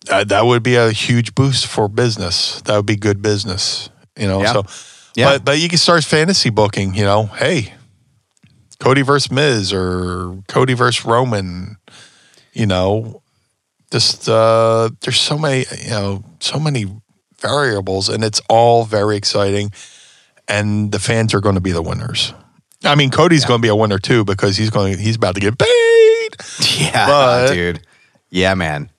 that, 0.07 0.29
that 0.29 0.45
would 0.45 0.63
be 0.63 0.75
a 0.75 0.91
huge 0.91 1.35
boost 1.35 1.67
for 1.67 1.87
business. 1.87 2.61
That 2.63 2.75
would 2.77 2.85
be 2.85 2.95
good 2.95 3.21
business, 3.21 3.89
you 4.17 4.27
know. 4.27 4.41
Yeah. 4.41 4.53
So, 4.53 4.63
Yeah. 5.15 5.25
but 5.33 5.45
but 5.45 5.59
you 5.59 5.69
can 5.69 5.77
start 5.77 6.03
fantasy 6.03 6.49
booking. 6.49 6.93
You 6.95 7.03
know, 7.05 7.25
hey, 7.27 7.73
Cody 8.79 9.01
versus 9.01 9.31
Miz 9.31 9.73
or 9.73 10.37
Cody 10.47 10.73
versus 10.73 11.05
Roman. 11.05 11.77
You 12.53 12.65
know, 12.65 13.21
just 13.91 14.27
uh, 14.27 14.89
there's 15.01 15.19
so 15.21 15.37
many 15.37 15.65
you 15.83 15.89
know 15.89 16.23
so 16.39 16.59
many 16.59 16.85
variables, 17.39 18.09
and 18.09 18.23
it's 18.23 18.41
all 18.49 18.83
very 18.85 19.15
exciting. 19.17 19.71
And 20.49 20.91
the 20.93 20.99
fans 20.99 21.33
are 21.33 21.41
going 21.41 21.55
to 21.55 21.61
be 21.61 21.73
the 21.73 21.81
winners. 21.81 22.33
I 22.85 22.95
mean, 22.95 23.09
Cody's 23.09 23.43
going 23.43 23.59
to 23.59 23.61
be 23.61 23.67
a 23.67 23.75
winner 23.75 23.99
too 23.99 24.23
because 24.23 24.55
he's 24.55 24.69
going 24.69 24.97
he's 24.97 25.17
about 25.17 25.35
to 25.35 25.41
get 25.41 25.57
paid. 25.57 25.67
Yeah, 26.77 27.07
But- 27.07 27.53
dude. 27.53 27.81
Yeah, 28.29 28.53
man. 28.53 28.89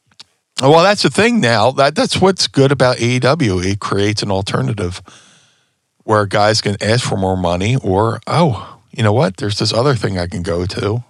Well, 0.60 0.82
that's 0.82 1.02
the 1.02 1.10
thing 1.10 1.40
now. 1.40 1.70
That 1.70 1.94
that's 1.94 2.20
what's 2.20 2.48
good 2.48 2.72
about 2.72 2.96
AEW. 2.96 3.64
It 3.64 3.78
creates 3.80 4.22
an 4.22 4.30
alternative 4.30 5.00
where 6.04 6.26
guys 6.26 6.60
can 6.60 6.76
ask 6.82 7.08
for 7.08 7.16
more 7.16 7.36
money, 7.36 7.76
or 7.76 8.20
oh, 8.26 8.78
you 8.90 9.02
know 9.02 9.12
what? 9.12 9.36
There's 9.36 9.58
this 9.58 9.72
other 9.72 9.94
thing 9.94 10.18
I 10.18 10.26
can 10.26 10.42
go 10.42 10.66
to. 10.66 11.04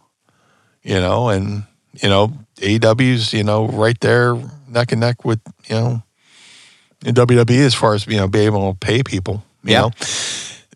You 0.82 1.00
know, 1.00 1.28
and 1.30 1.64
you 2.02 2.08
know 2.08 2.32
AEW's 2.56 3.32
you 3.32 3.42
know 3.44 3.66
right 3.68 3.98
there 4.00 4.34
neck 4.68 4.92
and 4.92 5.00
neck 5.00 5.24
with 5.24 5.40
you 5.68 5.74
know 5.76 6.02
in 7.04 7.14
WWE 7.14 7.64
as 7.64 7.74
far 7.74 7.94
as 7.94 8.06
you 8.06 8.16
know 8.16 8.28
being 8.28 8.46
able 8.46 8.72
to 8.72 8.78
pay 8.78 9.02
people. 9.02 9.44
You 9.64 9.72
Yeah. 9.72 9.80
know, 9.80 9.90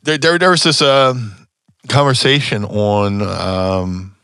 there 0.02 0.18
there, 0.18 0.38
there 0.38 0.50
was 0.50 0.62
this 0.62 0.80
um 0.80 1.46
conversation 1.88 2.64
on 2.64 3.20
um, 3.22 4.14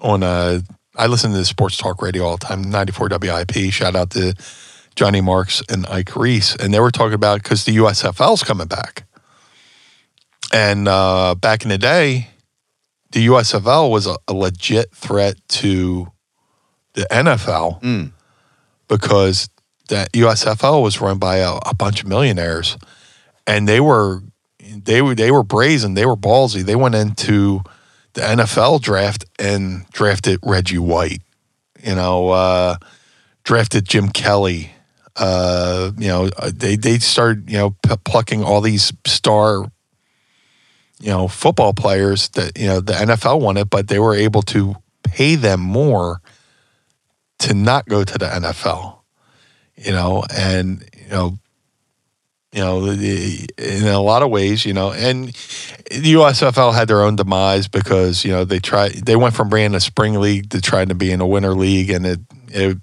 on 0.00 0.22
uh 0.22 0.60
I 0.96 1.06
listen 1.06 1.30
to 1.32 1.36
the 1.38 1.44
sports 1.44 1.76
talk 1.76 2.00
radio 2.02 2.24
all 2.24 2.36
the 2.36 2.46
time, 2.46 2.62
94 2.62 3.08
WIP. 3.20 3.72
Shout 3.72 3.94
out 3.94 4.10
to 4.10 4.34
Johnny 4.94 5.20
Marks 5.20 5.62
and 5.68 5.86
Ike 5.86 6.16
Reese. 6.16 6.56
And 6.56 6.72
they 6.72 6.80
were 6.80 6.90
talking 6.90 7.14
about 7.14 7.42
because 7.42 7.64
the 7.64 7.76
USFL's 7.76 8.42
coming 8.42 8.66
back. 8.66 9.04
And 10.52 10.88
uh, 10.88 11.34
back 11.34 11.62
in 11.64 11.68
the 11.68 11.78
day, 11.78 12.30
the 13.12 13.26
USFL 13.26 13.90
was 13.90 14.06
a, 14.06 14.16
a 14.28 14.32
legit 14.32 14.92
threat 14.94 15.36
to 15.48 16.10
the 16.94 17.06
NFL 17.10 17.80
Mm. 17.82 18.12
because 18.88 19.48
that 19.88 20.12
USFL 20.12 20.82
was 20.82 21.00
run 21.00 21.18
by 21.18 21.36
a, 21.36 21.56
a 21.66 21.74
bunch 21.74 22.02
of 22.02 22.08
millionaires. 22.08 22.76
And 23.46 23.68
they 23.68 23.80
were 23.80 24.22
they 24.60 25.02
were 25.02 25.14
they 25.14 25.30
were 25.30 25.42
brazen, 25.44 25.94
they 25.94 26.06
were 26.06 26.16
ballsy. 26.16 26.62
They 26.62 26.74
went 26.74 26.94
into 26.94 27.60
the 28.16 28.22
NFL 28.22 28.80
draft 28.80 29.26
and 29.38 29.86
drafted 29.90 30.40
Reggie 30.42 30.78
White. 30.78 31.20
You 31.84 31.94
know, 31.94 32.30
uh, 32.30 32.76
drafted 33.44 33.86
Jim 33.86 34.08
Kelly. 34.08 34.72
Uh, 35.14 35.92
you 35.98 36.08
know, 36.08 36.30
uh, 36.38 36.50
they 36.52 36.76
they 36.76 36.98
started 36.98 37.48
you 37.50 37.58
know 37.58 37.76
p- 37.86 37.94
plucking 38.04 38.42
all 38.42 38.62
these 38.62 38.92
star, 39.06 39.70
you 40.98 41.10
know, 41.10 41.28
football 41.28 41.74
players 41.74 42.30
that 42.30 42.58
you 42.58 42.66
know 42.66 42.80
the 42.80 42.94
NFL 42.94 43.40
wanted, 43.40 43.68
but 43.68 43.88
they 43.88 43.98
were 43.98 44.14
able 44.14 44.42
to 44.42 44.74
pay 45.04 45.34
them 45.34 45.60
more 45.60 46.22
to 47.40 47.52
not 47.52 47.86
go 47.86 48.02
to 48.02 48.18
the 48.18 48.26
NFL. 48.26 49.00
You 49.76 49.92
know, 49.92 50.24
and 50.34 50.82
you 50.96 51.10
know, 51.10 51.38
you 52.56 52.62
know, 52.62 52.86
in 52.88 53.86
a 53.86 54.00
lot 54.00 54.22
of 54.22 54.30
ways, 54.30 54.64
you 54.64 54.72
know, 54.72 54.90
and 54.90 55.26
the 55.90 56.14
USFL 56.14 56.72
had 56.72 56.88
their 56.88 57.02
own 57.02 57.14
demise 57.14 57.68
because 57.68 58.24
you 58.24 58.32
know 58.32 58.46
they 58.46 58.60
tried 58.60 58.92
they 58.92 59.14
went 59.14 59.34
from 59.34 59.50
being 59.50 59.74
a 59.74 59.80
spring 59.80 60.18
league 60.18 60.48
to 60.50 60.62
trying 60.62 60.88
to 60.88 60.94
be 60.94 61.12
in 61.12 61.20
a 61.20 61.26
winter 61.26 61.54
league, 61.54 61.90
and 61.90 62.06
it, 62.06 62.20
it 62.48 62.78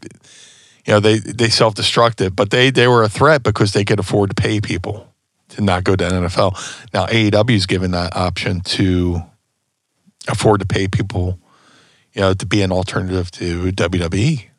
you 0.86 0.94
know 0.94 1.00
they 1.00 1.18
they 1.18 1.50
self 1.50 1.74
destructed, 1.74 2.36
but 2.36 2.52
they 2.52 2.70
they 2.70 2.88
were 2.88 3.02
a 3.02 3.10
threat 3.10 3.42
because 3.42 3.74
they 3.74 3.84
could 3.84 4.00
afford 4.00 4.30
to 4.30 4.40
pay 4.40 4.62
people 4.62 5.12
to 5.50 5.62
not 5.62 5.84
go 5.84 5.96
to 5.96 6.08
NFL. 6.08 6.54
Now 6.94 7.08
AEW 7.08 7.56
is 7.56 7.66
given 7.66 7.90
that 7.92 8.16
option 8.16 8.62
to 8.62 9.24
afford 10.28 10.60
to 10.60 10.68
pay 10.68 10.88
people, 10.88 11.40
you 12.14 12.22
know, 12.22 12.36
to 12.36 12.46
be 12.46 12.62
an 12.62 12.72
alternative 12.72 13.32
to 13.32 13.72
WWE 13.72 14.50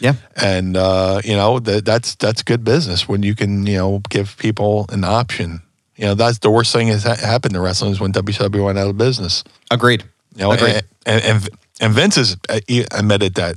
Yeah. 0.00 0.14
and 0.36 0.76
uh, 0.76 1.20
you 1.24 1.34
know 1.36 1.58
that 1.60 1.84
that's 1.84 2.14
that's 2.16 2.42
good 2.42 2.64
business 2.64 3.06
when 3.06 3.22
you 3.22 3.34
can 3.34 3.66
you 3.66 3.76
know 3.76 4.00
give 4.08 4.36
people 4.38 4.86
an 4.90 5.04
option. 5.04 5.60
You 5.96 6.06
know 6.06 6.14
that's 6.14 6.38
the 6.38 6.50
worst 6.50 6.72
thing 6.72 6.88
that's 6.88 7.04
ha- 7.04 7.16
happened 7.16 7.54
to 7.54 7.60
wrestling 7.60 7.92
is 7.92 8.00
when 8.00 8.12
WCW 8.12 8.64
went 8.64 8.78
out 8.78 8.88
of 8.88 8.96
business. 8.96 9.44
Agreed. 9.70 10.04
You 10.34 10.42
know, 10.44 10.52
Agreed. 10.52 10.82
and, 11.06 11.22
and 11.24 11.48
and 11.80 11.92
Vince 11.94 12.16
has 12.16 12.36
uh, 12.48 12.60
admitted 12.92 13.34
that. 13.34 13.56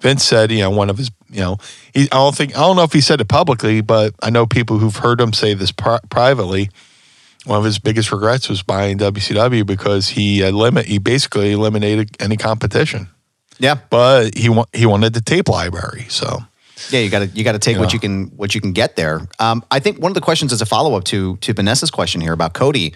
Vince 0.00 0.22
said, 0.22 0.50
you 0.52 0.58
know, 0.58 0.70
one 0.70 0.90
of 0.90 0.98
his, 0.98 1.10
you 1.30 1.40
know, 1.40 1.56
he, 1.94 2.02
I 2.12 2.16
don't 2.16 2.34
think 2.36 2.54
I 2.56 2.60
don't 2.60 2.76
know 2.76 2.82
if 2.84 2.92
he 2.92 3.00
said 3.00 3.20
it 3.20 3.28
publicly, 3.28 3.80
but 3.80 4.14
I 4.22 4.30
know 4.30 4.46
people 4.46 4.78
who've 4.78 4.94
heard 4.94 5.20
him 5.20 5.32
say 5.32 5.54
this 5.54 5.72
pri- 5.72 6.00
privately. 6.10 6.70
One 7.46 7.58
of 7.58 7.64
his 7.64 7.78
biggest 7.78 8.10
regrets 8.12 8.48
was 8.48 8.62
buying 8.62 8.98
WCW 8.98 9.66
because 9.66 10.08
he 10.10 10.48
limit 10.50 10.86
he 10.86 10.98
basically 10.98 11.52
eliminated 11.52 12.16
any 12.20 12.36
competition 12.36 13.08
Yeah. 13.58 13.76
but 13.90 14.36
he 14.36 14.48
wa- 14.48 14.66
he 14.72 14.86
wanted 14.86 15.12
the 15.14 15.20
tape 15.20 15.48
library. 15.48 16.06
So 16.08 16.40
Yeah, 16.90 17.00
you 17.00 17.10
got 17.10 17.20
to 17.20 17.26
you 17.26 17.44
got 17.44 17.52
to 17.52 17.58
take 17.58 17.78
what 17.78 17.92
you 17.92 17.98
can 18.00 18.26
what 18.36 18.54
you 18.54 18.60
can 18.60 18.72
get 18.72 18.96
there. 18.96 19.26
Um, 19.38 19.64
I 19.70 19.78
think 19.80 19.98
one 20.00 20.10
of 20.10 20.14
the 20.14 20.20
questions 20.20 20.52
as 20.52 20.60
a 20.60 20.66
follow 20.66 20.94
up 20.96 21.04
to 21.04 21.36
to 21.36 21.52
Vanessa's 21.54 21.90
question 21.90 22.20
here 22.20 22.32
about 22.32 22.52
Cody. 22.52 22.94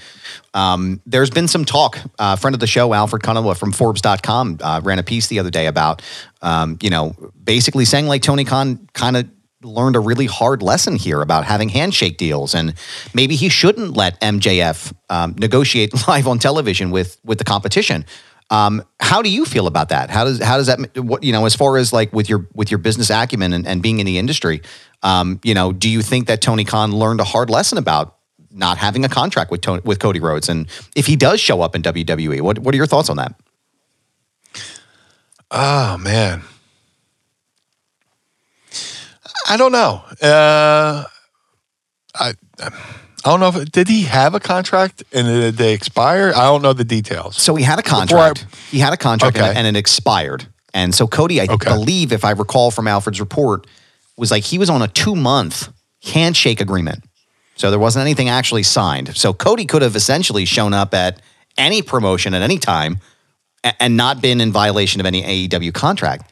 Um, 0.54 1.00
there's 1.06 1.30
been 1.30 1.48
some 1.48 1.64
talk. 1.64 1.98
Uh, 2.18 2.36
friend 2.36 2.54
of 2.54 2.60
the 2.60 2.66
show, 2.66 2.92
Alfred 2.92 3.22
Cunningham 3.22 3.54
from 3.54 3.72
Forbes.com, 3.72 4.58
uh, 4.60 4.80
ran 4.82 4.98
a 4.98 5.02
piece 5.02 5.28
the 5.28 5.38
other 5.38 5.50
day 5.50 5.66
about 5.66 6.02
um, 6.42 6.78
you 6.82 6.90
know 6.90 7.14
basically 7.42 7.84
saying 7.84 8.06
like 8.06 8.22
Tony 8.22 8.44
Khan 8.44 8.88
kind 8.92 9.16
of 9.16 9.28
learned 9.62 9.96
a 9.96 10.00
really 10.00 10.26
hard 10.26 10.62
lesson 10.62 10.94
here 10.96 11.20
about 11.20 11.44
having 11.44 11.68
handshake 11.68 12.16
deals 12.16 12.54
and 12.54 12.74
maybe 13.12 13.34
he 13.34 13.48
shouldn't 13.48 13.96
let 13.96 14.20
MJF 14.20 14.92
um, 15.10 15.34
negotiate 15.38 15.92
live 16.08 16.28
on 16.28 16.38
television 16.38 16.90
with 16.90 17.18
with 17.24 17.38
the 17.38 17.44
competition. 17.44 18.04
Um, 18.50 18.82
how 18.98 19.20
do 19.20 19.28
you 19.28 19.44
feel 19.44 19.66
about 19.66 19.90
that? 19.90 20.10
How 20.10 20.24
does 20.24 20.42
how 20.42 20.56
does 20.56 20.68
that 20.68 20.96
what 20.96 21.22
you 21.22 21.32
know 21.32 21.44
as 21.44 21.54
far 21.54 21.76
as 21.76 21.92
like 21.92 22.12
with 22.12 22.28
your 22.28 22.46
with 22.54 22.70
your 22.70 22.78
business 22.78 23.10
acumen 23.10 23.52
and, 23.52 23.66
and 23.66 23.82
being 23.82 24.00
in 24.00 24.06
the 24.06 24.18
industry? 24.18 24.62
Um, 25.02 25.40
you 25.44 25.54
know, 25.54 25.72
do 25.72 25.88
you 25.88 26.02
think 26.02 26.26
that 26.28 26.40
Tony 26.40 26.64
Khan 26.64 26.92
learned 26.92 27.20
a 27.20 27.24
hard 27.24 27.50
lesson 27.50 27.78
about 27.78 28.16
not 28.50 28.78
having 28.78 29.04
a 29.04 29.08
contract 29.08 29.50
with 29.50 29.60
Tony, 29.60 29.82
with 29.84 29.98
Cody 29.98 30.20
Rhodes, 30.20 30.48
and 30.48 30.66
if 30.96 31.06
he 31.06 31.14
does 31.14 31.40
show 31.40 31.60
up 31.60 31.76
in 31.76 31.82
WWE, 31.82 32.40
what 32.40 32.58
what 32.58 32.74
are 32.74 32.76
your 32.76 32.86
thoughts 32.86 33.10
on 33.10 33.18
that? 33.18 33.34
Oh 35.50 35.98
man, 35.98 36.42
I 39.48 39.56
don't 39.58 39.72
know. 39.72 40.02
Uh, 40.22 41.04
I 42.14 42.32
I 43.28 43.30
don't 43.30 43.40
know 43.40 43.60
if 43.60 43.70
did 43.72 43.88
he 43.88 44.04
have 44.04 44.34
a 44.34 44.40
contract 44.40 45.04
and 45.12 45.26
did 45.26 45.56
they 45.58 45.74
expire? 45.74 46.32
I 46.34 46.44
don't 46.44 46.62
know 46.62 46.72
the 46.72 46.82
details. 46.82 47.36
So 47.36 47.54
he 47.56 47.62
had 47.62 47.78
a 47.78 47.82
Before 47.82 47.98
I- 47.98 48.06
contract. 48.06 48.46
he 48.70 48.78
had 48.78 48.94
a 48.94 48.96
contract 48.96 49.36
and- 49.36 49.46
Okay. 49.48 49.58
and, 49.58 49.66
it 49.66 49.76
expired. 49.78 50.46
And 50.72 50.94
so 50.94 51.06
Cody, 51.06 51.38
I 51.38 51.44
Okay. 51.44 51.68
believe, 51.70 52.10
if 52.10 52.24
I 52.24 52.30
recall 52.30 52.70
from 52.70 52.88
Alfred's 52.88 53.20
report, 53.20 53.66
was 54.16 54.30
like 54.30 54.44
he 54.44 54.56
was 54.56 54.70
on 54.70 54.80
a 54.80 54.88
two 54.88 55.14
month 55.14 55.68
handshake 56.14 56.58
agreement. 56.62 57.04
So 57.54 57.68
there 57.68 57.78
wasn't 57.78 58.00
anything 58.02 58.30
actually 58.30 58.62
signed. 58.62 59.14
So 59.14 59.34
Cody 59.34 59.66
could 59.66 59.82
have 59.82 59.94
essentially 59.94 60.46
shown 60.46 60.72
up 60.72 60.94
at 60.94 61.20
any 61.58 61.82
promotion 61.82 62.32
at 62.32 62.40
any 62.40 62.56
time 62.56 62.98
and 63.78 63.94
not 63.94 64.22
been 64.22 64.40
in 64.40 64.52
violation 64.52 65.00
of 65.00 65.06
any 65.06 65.22
AEW 65.22 65.70
contract. 65.72 66.30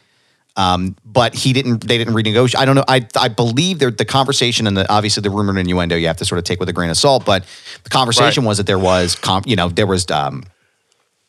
Um, 0.58 0.96
but 1.04 1.34
he 1.34 1.52
didn't. 1.52 1.86
They 1.86 1.98
didn't 1.98 2.14
renegotiate. 2.14 2.56
I 2.56 2.64
don't 2.64 2.76
know. 2.76 2.84
I 2.88 3.06
I 3.14 3.28
believe 3.28 3.78
there, 3.78 3.90
the 3.90 4.06
conversation 4.06 4.66
and 4.66 4.75
the 4.76 4.90
obviously 4.90 5.20
the 5.20 5.28
rumor 5.30 5.50
and 5.50 5.58
innuendo 5.58 5.96
you 5.96 6.06
have 6.06 6.16
to 6.16 6.25
sort 6.25 6.38
of 6.38 6.44
take 6.44 6.58
with 6.60 6.68
a 6.70 6.72
grain 6.72 6.88
of 6.88 6.96
salt. 6.96 7.26
But 7.26 7.44
the 7.84 7.90
conversation 7.90 8.42
Right. 8.42 8.48
was 8.48 8.56
that 8.56 8.66
there 8.66 8.78
was, 8.78 9.16
comp, 9.16 9.46
you 9.46 9.54
know, 9.56 9.68
there 9.68 9.86
was 9.86 10.10
um, 10.10 10.44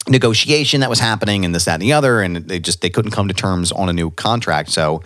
negotiation 0.07 0.81
that 0.81 0.89
was 0.89 0.99
happening 0.99 1.45
and 1.45 1.53
this, 1.53 1.65
that, 1.65 1.73
and 1.73 1.81
the 1.81 1.93
other, 1.93 2.21
and 2.21 2.37
they 2.37 2.59
just 2.59 2.81
they 2.81 2.89
couldn't 2.89 3.11
come 3.11 3.27
to 3.27 3.33
terms 3.33 3.71
on 3.71 3.89
a 3.89 3.93
new 3.93 4.11
contract. 4.11 4.69
So 4.69 5.03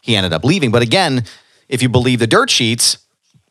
he 0.00 0.16
ended 0.16 0.32
up 0.32 0.44
leaving. 0.44 0.70
But 0.70 0.82
again, 0.82 1.24
if 1.68 1.82
you 1.82 1.88
believe 1.88 2.18
the 2.18 2.26
dirt 2.26 2.50
sheets, 2.50 2.98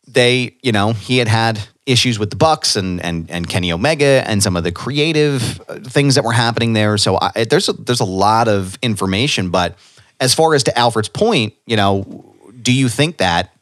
they, 0.08 0.56
you 0.64 0.72
know, 0.72 0.94
he 0.94 1.20
had 1.20 1.28
had 1.28 1.60
issues 1.86 2.18
with 2.20 2.30
the 2.32 2.36
Bucks 2.36 2.76
and 2.76 3.02
and 3.04 3.30
and 3.30 3.48
Kenny 3.48 3.72
Omega 3.72 4.24
and 4.26 4.42
some 4.42 4.58
of 4.58 4.64
the 4.64 4.72
creative 4.72 5.62
uh, 5.70 5.80
things 5.80 6.16
that 6.16 6.24
were 6.24 6.34
happening 6.34 6.74
there. 6.74 6.98
So 6.98 7.18
I, 7.22 7.46
there's 7.46 7.70
a, 7.70 7.74
there's 7.74 8.00
a 8.00 8.06
lot 8.06 8.48
of 8.48 8.78
information. 8.82 9.50
But 9.52 9.78
as 10.20 10.34
far 10.34 10.56
as 10.56 10.64
to 10.64 10.78
Alfred's 10.78 11.10
point, 11.10 11.54
you 11.66 11.76
know, 11.76 12.34
do 12.62 12.74
you 12.74 12.90
think 12.90 13.18
that 13.18 13.54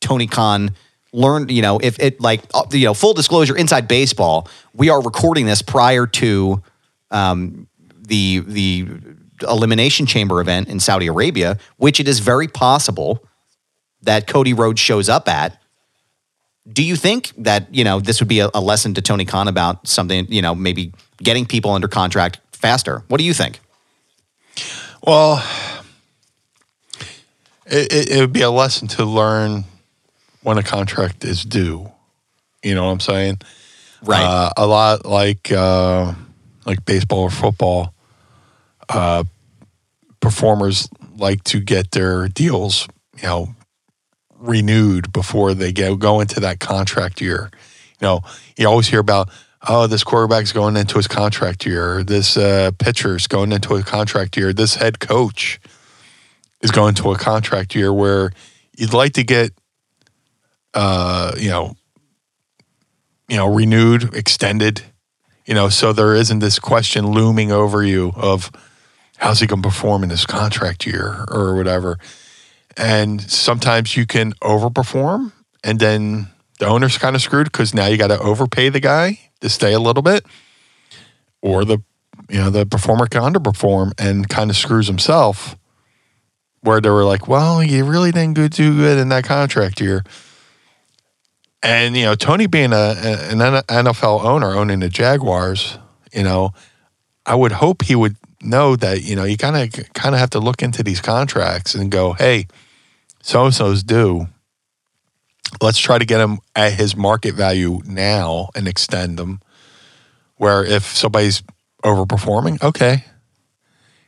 Tony 0.00 0.26
Khan 0.26 0.74
learned, 1.12 1.50
you 1.50 1.62
know, 1.62 1.78
if 1.82 1.98
it 1.98 2.20
like, 2.20 2.42
uh, 2.54 2.64
you 2.72 2.84
know, 2.84 2.94
full 2.94 3.14
disclosure, 3.14 3.56
inside 3.56 3.88
baseball, 3.88 4.48
we 4.74 4.90
are 4.90 5.02
recording 5.02 5.46
this 5.46 5.62
prior 5.62 6.06
to 6.06 6.62
um, 7.10 7.68
the 8.06 8.40
the 8.40 8.88
elimination 9.48 10.06
chamber 10.06 10.40
event 10.40 10.68
in 10.68 10.80
Saudi 10.80 11.06
Arabia, 11.06 11.58
which 11.76 12.00
it 12.00 12.08
is 12.08 12.20
very 12.20 12.48
possible 12.48 13.26
that 14.02 14.26
Cody 14.26 14.52
Rhodes 14.52 14.80
shows 14.80 15.08
up 15.08 15.28
at. 15.28 15.60
Do 16.70 16.82
you 16.82 16.96
think 16.96 17.32
that 17.38 17.74
you 17.74 17.84
know 17.84 18.00
this 18.00 18.20
would 18.20 18.28
be 18.28 18.40
a, 18.40 18.50
a 18.54 18.60
lesson 18.60 18.94
to 18.94 19.02
Tony 19.02 19.24
Khan 19.24 19.48
about 19.48 19.86
something, 19.86 20.26
you 20.30 20.42
know, 20.42 20.54
maybe 20.54 20.92
getting 21.18 21.44
people 21.44 21.72
under 21.72 21.88
contract 21.88 22.40
faster? 22.52 23.02
What 23.08 23.18
do 23.18 23.24
you 23.24 23.34
think? 23.34 23.60
Well, 25.02 25.44
it, 27.66 27.92
it, 27.92 28.10
it 28.10 28.20
would 28.20 28.32
be 28.32 28.42
a 28.42 28.50
lesson 28.50 28.88
to 28.88 29.04
learn 29.04 29.64
when 30.42 30.58
a 30.58 30.62
contract 30.62 31.24
is 31.24 31.44
due. 31.44 31.90
You 32.62 32.74
know 32.74 32.84
what 32.84 32.92
I'm 32.92 33.00
saying? 33.00 33.38
Right. 34.04 34.22
Uh, 34.22 34.50
a 34.56 34.66
lot 34.66 35.04
like 35.04 35.50
uh, 35.50 36.14
like 36.66 36.84
baseball 36.84 37.22
or 37.22 37.30
football. 37.30 37.94
Uh, 38.88 39.24
performers 40.20 40.88
like 41.16 41.42
to 41.44 41.60
get 41.60 41.90
their 41.90 42.28
deals, 42.28 42.88
you 43.16 43.24
know, 43.24 43.54
renewed 44.38 45.12
before 45.12 45.54
they 45.54 45.72
go 45.72 45.96
go 45.96 46.20
into 46.20 46.40
that 46.40 46.60
contract 46.60 47.20
year. 47.20 47.50
You 48.00 48.06
know, 48.06 48.20
you 48.56 48.66
always 48.66 48.88
hear 48.88 49.00
about 49.00 49.30
oh, 49.68 49.86
this 49.86 50.04
quarterback's 50.04 50.52
going 50.52 50.76
into 50.76 50.96
his 50.96 51.08
contract 51.08 51.64
year, 51.66 52.02
this 52.02 52.36
uh, 52.36 52.70
pitcher's 52.78 53.26
going 53.26 53.52
into 53.52 53.74
a 53.74 53.82
contract 53.82 54.36
year, 54.36 54.52
this 54.52 54.76
head 54.76 54.98
coach 54.98 55.60
is 56.60 56.70
going 56.70 56.94
to 56.94 57.12
a 57.12 57.18
contract 57.18 57.74
year 57.74 57.92
where 57.92 58.32
you'd 58.76 58.94
like 58.94 59.12
to 59.14 59.24
get, 59.24 59.52
uh, 60.74 61.32
you 61.36 61.50
know, 61.50 61.74
you 63.28 63.36
know, 63.36 63.52
renewed, 63.52 64.14
extended, 64.14 64.82
you 65.46 65.54
know, 65.54 65.68
so 65.68 65.92
there 65.92 66.14
isn't 66.14 66.40
this 66.40 66.58
question 66.58 67.06
looming 67.06 67.50
over 67.50 67.82
you 67.82 68.12
of 68.16 68.50
how's 69.18 69.40
he 69.40 69.46
going 69.46 69.62
to 69.62 69.68
perform 69.68 70.02
in 70.02 70.10
his 70.10 70.26
contract 70.26 70.86
year 70.86 71.24
or 71.28 71.54
whatever. 71.54 71.98
And 72.76 73.20
sometimes 73.20 73.96
you 73.96 74.06
can 74.06 74.32
overperform 74.34 75.32
and 75.62 75.78
then 75.78 76.28
the 76.62 76.68
owner's 76.68 76.96
kind 76.96 77.16
of 77.16 77.22
screwed 77.22 77.50
because 77.50 77.74
now 77.74 77.86
you 77.86 77.96
got 77.96 78.06
to 78.06 78.20
overpay 78.20 78.68
the 78.68 78.78
guy 78.78 79.18
to 79.40 79.48
stay 79.48 79.72
a 79.72 79.80
little 79.80 80.02
bit, 80.02 80.24
or 81.40 81.64
the 81.64 81.78
you 82.30 82.38
know 82.38 82.50
the 82.50 82.64
performer 82.64 83.06
can 83.06 83.20
underperform 83.20 83.92
and 83.98 84.28
kind 84.28 84.48
of 84.48 84.56
screws 84.56 84.86
himself. 84.86 85.56
Where 86.60 86.80
they 86.80 86.90
were 86.90 87.04
like, 87.04 87.26
"Well, 87.26 87.64
you 87.64 87.84
really 87.84 88.12
didn't 88.12 88.34
do 88.34 88.48
too 88.48 88.76
good 88.76 88.98
in 88.98 89.08
that 89.08 89.24
contract 89.24 89.80
year," 89.80 90.04
and 91.64 91.96
you 91.96 92.04
know 92.04 92.14
Tony 92.14 92.46
being 92.46 92.72
a, 92.72 92.94
an 93.32 93.38
NFL 93.38 94.24
owner 94.24 94.54
owning 94.54 94.78
the 94.78 94.88
Jaguars, 94.88 95.78
you 96.12 96.22
know, 96.22 96.52
I 97.26 97.34
would 97.34 97.50
hope 97.50 97.82
he 97.82 97.96
would 97.96 98.14
know 98.40 98.76
that 98.76 99.02
you 99.02 99.16
know 99.16 99.24
you 99.24 99.36
kind 99.36 99.56
of 99.56 99.92
kind 99.94 100.14
of 100.14 100.20
have 100.20 100.30
to 100.30 100.38
look 100.38 100.62
into 100.62 100.84
these 100.84 101.00
contracts 101.00 101.74
and 101.74 101.90
go, 101.90 102.12
"Hey, 102.12 102.46
so 103.20 103.46
and 103.46 103.52
so's 103.52 103.82
due." 103.82 104.28
Let's 105.60 105.78
try 105.78 105.98
to 105.98 106.04
get 106.04 106.20
him 106.20 106.38
at 106.54 106.72
his 106.72 106.96
market 106.96 107.34
value 107.34 107.80
now 107.84 108.48
and 108.54 108.66
extend 108.66 109.18
them. 109.18 109.40
Where 110.36 110.64
if 110.64 110.84
somebody's 110.84 111.42
overperforming, 111.84 112.62
okay, 112.62 113.04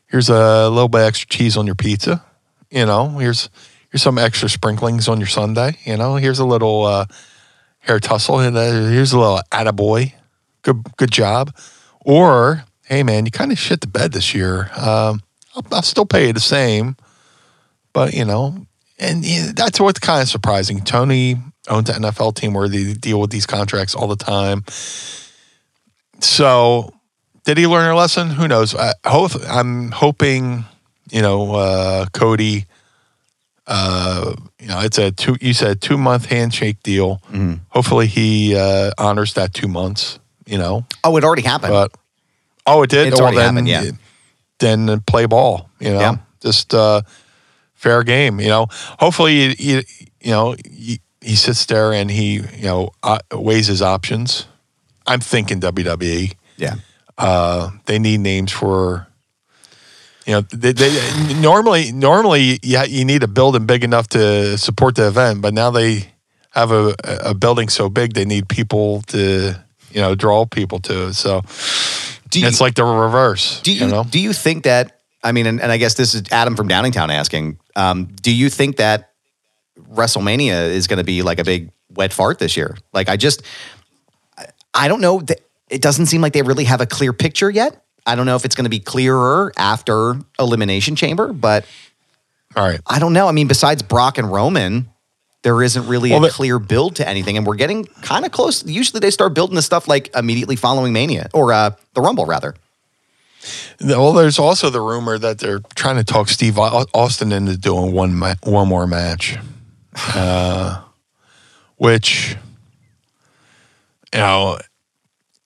here's 0.07 0.29
a 0.29 0.69
little 0.69 0.89
bit 0.89 1.03
extra 1.03 1.29
cheese 1.29 1.57
on 1.57 1.67
your 1.67 1.75
pizza. 1.75 2.25
You 2.71 2.87
know, 2.87 3.09
here's 3.19 3.51
here's 3.91 4.03
some 4.03 4.19
extra 4.19 4.49
sprinklings 4.49 5.09
on 5.09 5.19
your 5.19 5.29
Sunday. 5.29 5.77
You 5.85 5.97
know, 5.97 6.17
here's 6.17 6.41
a 6.41 6.45
little 6.45 6.85
uh, 6.85 7.07
hair 7.79 8.01
tussle, 8.01 8.37
uh, 8.37 8.51
here's 8.51 9.13
a 9.13 9.19
little 9.19 9.41
attaboy. 9.51 10.13
Good 10.63 10.85
good 10.97 11.13
job. 11.13 11.55
Or 12.01 12.65
hey 12.87 13.03
man, 13.03 13.27
you 13.27 13.31
kind 13.31 13.53
of 13.53 13.59
shit 13.59 13.81
the 13.81 13.87
bed 13.87 14.13
this 14.13 14.35
year. 14.35 14.71
Um, 14.77 15.23
I'll, 15.55 15.65
I'll 15.71 15.83
still 15.83 16.07
pay 16.07 16.29
you 16.29 16.33
the 16.33 16.41
same, 16.41 16.97
but 17.93 18.15
you 18.15 18.25
know, 18.25 18.67
and 18.99 19.25
that's 19.57 19.81
what's 19.81 19.99
kind 19.99 20.23
of 20.23 20.29
surprising. 20.29 20.81
Tony 20.83 21.37
owns 21.69 21.89
an 21.91 22.03
NFL 22.03 22.35
team 22.37 22.55
where 22.55 22.69
they 22.69 22.93
deal 22.95 23.21
with 23.21 23.31
these 23.31 23.47
contracts 23.47 23.95
all 23.95 24.07
the 24.07 24.17
time. 24.17 24.65
So, 26.21 26.93
did 27.45 27.59
he 27.59 27.67
learn 27.67 27.91
a 27.91 27.95
lesson? 27.97 28.31
Who 28.31 28.49
knows? 28.49 28.75
I 28.75 28.93
hope, 29.05 29.33
I'm 29.49 29.91
hoping, 29.91 30.65
you 31.11 31.23
know, 31.23 31.55
uh, 31.55 32.07
Cody. 32.13 32.67
Uh, 33.67 34.35
you 34.61 34.69
know, 34.69 34.81
it's 34.81 34.99
a 34.99 35.11
two. 35.11 35.37
You 35.41 35.55
said 35.55 35.81
two 35.81 35.97
month 35.97 36.27
handshake 36.27 36.83
deal. 36.83 37.23
Hopefully, 37.71 38.07
he 38.07 38.55
uh, 38.55 38.91
honors 38.99 39.35
that 39.35 39.55
two 39.55 39.69
months. 39.69 40.19
You 40.47 40.59
know, 40.59 40.85
Oh, 41.03 41.17
it 41.17 41.25
already 41.25 41.41
happened. 41.43 41.73
but 41.73 41.93
oh, 42.67 42.83
it 42.83 42.91
did. 42.91 43.09
It's 43.09 43.15
well, 43.17 43.23
already 43.23 43.39
then, 43.39 43.55
happened, 43.67 43.69
yeah. 43.69 43.91
Then 44.59 45.01
play 45.01 45.25
ball. 45.25 45.71
You 45.81 45.93
know, 45.93 46.01
Yeah. 46.01 46.17
just 46.43 46.75
uh, 46.75 47.01
fair 47.85 48.03
game. 48.03 48.41
You 48.41 48.49
know, 48.49 48.67
hopefully, 48.99 49.55
you, 49.59 49.83
you 50.21 50.31
know, 50.31 50.57
he, 50.65 51.01
he 51.21 51.37
sits 51.37 51.67
there 51.67 51.93
and 51.93 52.11
he, 52.11 52.41
you 52.57 52.65
know, 52.65 52.91
uh, 53.03 53.19
weighs 53.31 53.67
his 53.67 53.83
options. 53.83 54.47
I'm 55.07 55.21
thinking 55.21 55.61
WWE. 55.61 56.35
yeah. 56.57 56.77
Uh, 57.17 57.71
they 57.87 57.99
need 58.01 58.21
names 58.21 58.51
for. 58.51 59.07
You 60.27 60.33
know, 60.33 60.41
they, 60.41 60.73
they 60.73 60.91
normally 61.41 61.93
normally 61.93 62.59
you, 62.63 62.81
you 62.89 63.05
need 63.05 63.23
a 63.23 63.29
building 63.29 63.67
big 63.67 63.85
enough 63.85 64.09
to 64.09 64.57
support 64.57 64.97
the 64.97 65.07
event, 65.07 65.43
but 65.43 65.53
now 65.53 65.71
they 65.71 66.15
have 66.51 66.73
a, 66.73 66.95
a 67.05 67.35
building 67.35 67.69
so 67.69 67.91
big 67.91 68.15
they 68.15 68.25
need 68.25 68.49
people 68.49 69.03
to 69.03 69.55
you 69.93 70.01
know 70.01 70.15
draw 70.15 70.47
people 70.47 70.81
to. 70.81 71.09
it. 71.09 71.15
So 71.15 71.43
Do 72.31 72.41
you, 72.41 72.49
it's 72.49 72.61
like 72.61 72.75
the 72.75 72.85
reverse. 72.85 73.61
Do 73.63 73.71
you, 73.71 73.85
you 73.85 73.93
know? 73.93 74.05
do 74.11 74.19
you 74.19 74.33
think 74.33 74.65
that? 74.65 75.04
I 75.25 75.33
mean, 75.33 75.47
and, 75.47 75.61
and 75.61 75.73
I 75.73 75.79
guess 75.79 75.95
this 75.95 76.15
is 76.15 76.23
Adam 76.31 76.55
from 76.55 76.69
Downingtown 76.69 77.09
asking. 77.09 77.59
Um, 77.75 78.07
do 78.23 78.33
you 78.33 78.51
think 78.51 78.77
that 78.77 79.11
WrestleMania 79.91 80.69
is 80.69 80.87
going 80.87 80.99
to 80.99 81.05
be 81.05 81.23
like 81.23 81.39
a 81.39 81.45
big 81.45 81.73
wet 81.89 82.13
fart 82.13 82.39
this 82.39 82.57
year? 82.57 82.77
Like, 82.93 83.09
I 83.09 83.17
just, 83.17 83.43
I, 84.75 84.87
don't 84.87 85.01
know. 85.01 85.23
It 85.71 85.81
doesn't 85.83 86.07
seem 86.07 86.21
like 86.21 86.35
they 86.35 86.43
really 86.43 86.65
have 86.65 86.81
a 86.81 86.87
clear 86.87 87.13
picture 87.13 87.51
yet. 87.51 87.83
I 88.07 88.17
don't 88.17 88.27
know 88.27 88.37
if 88.37 88.45
it's 88.45 88.55
going 88.55 88.65
to 88.67 88.71
be 88.71 88.81
clearer 88.81 89.51
after 89.57 90.17
Elimination 90.39 90.95
Chamber, 90.95 91.33
but 91.33 91.65
All 92.55 92.67
right. 92.67 92.81
I 92.87 92.99
don't 92.99 93.15
know. 93.15 93.27
I 93.27 93.33
mean, 93.33 93.49
besides 93.49 93.83
Brock 93.83 94.19
and 94.19 94.31
Roman, 94.31 94.91
there 95.43 95.63
isn't 95.63 95.87
really 95.87 96.11
Well, 96.11 96.25
a 96.25 96.29
the- 96.29 96.33
clear 96.33 96.59
build 96.59 96.97
to 96.97 97.09
anything, 97.09 97.39
and 97.39 97.47
we're 97.47 97.57
getting 97.57 97.87
kind 98.03 98.27
of 98.27 98.31
close. 98.33 98.65
Usually, 98.67 99.01
they 99.01 99.11
start 99.11 99.33
building 99.33 99.57
the 99.57 99.63
stuff 99.63 99.89
like 99.89 100.15
immediately 100.15 100.57
following 100.57 100.93
Mania 100.93 101.31
or 101.33 101.53
uh, 101.53 101.71
the 101.95 102.03
Rumble, 102.03 102.27
rather. 102.27 102.55
Well, 103.81 104.13
there's 104.13 104.39
also 104.39 104.71
the 104.71 104.81
rumor 104.81 105.19
that 105.19 105.39
they're 105.39 105.61
trying 105.75 105.97
to 105.97 106.05
talk 106.05 106.29
Steve 106.29 106.59
Austin 106.59 107.33
into 107.33 107.57
doing 107.57 107.93
one 107.93 108.15
ma- 108.15 108.35
one 108.43 108.69
more 108.69 108.87
match, 108.87 109.37
uh, 110.15 110.83
which 111.77 112.37
you 114.13 114.21
know 114.21 114.59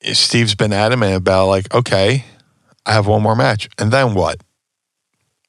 Steve's 0.03 0.55
been 0.55 0.73
adamant 0.73 1.17
about. 1.17 1.49
Like, 1.49 1.75
okay, 1.75 2.25
I 2.87 2.93
have 2.93 3.07
one 3.07 3.23
more 3.23 3.37
match, 3.37 3.69
and 3.79 3.91
then 3.91 4.15
what? 4.15 4.41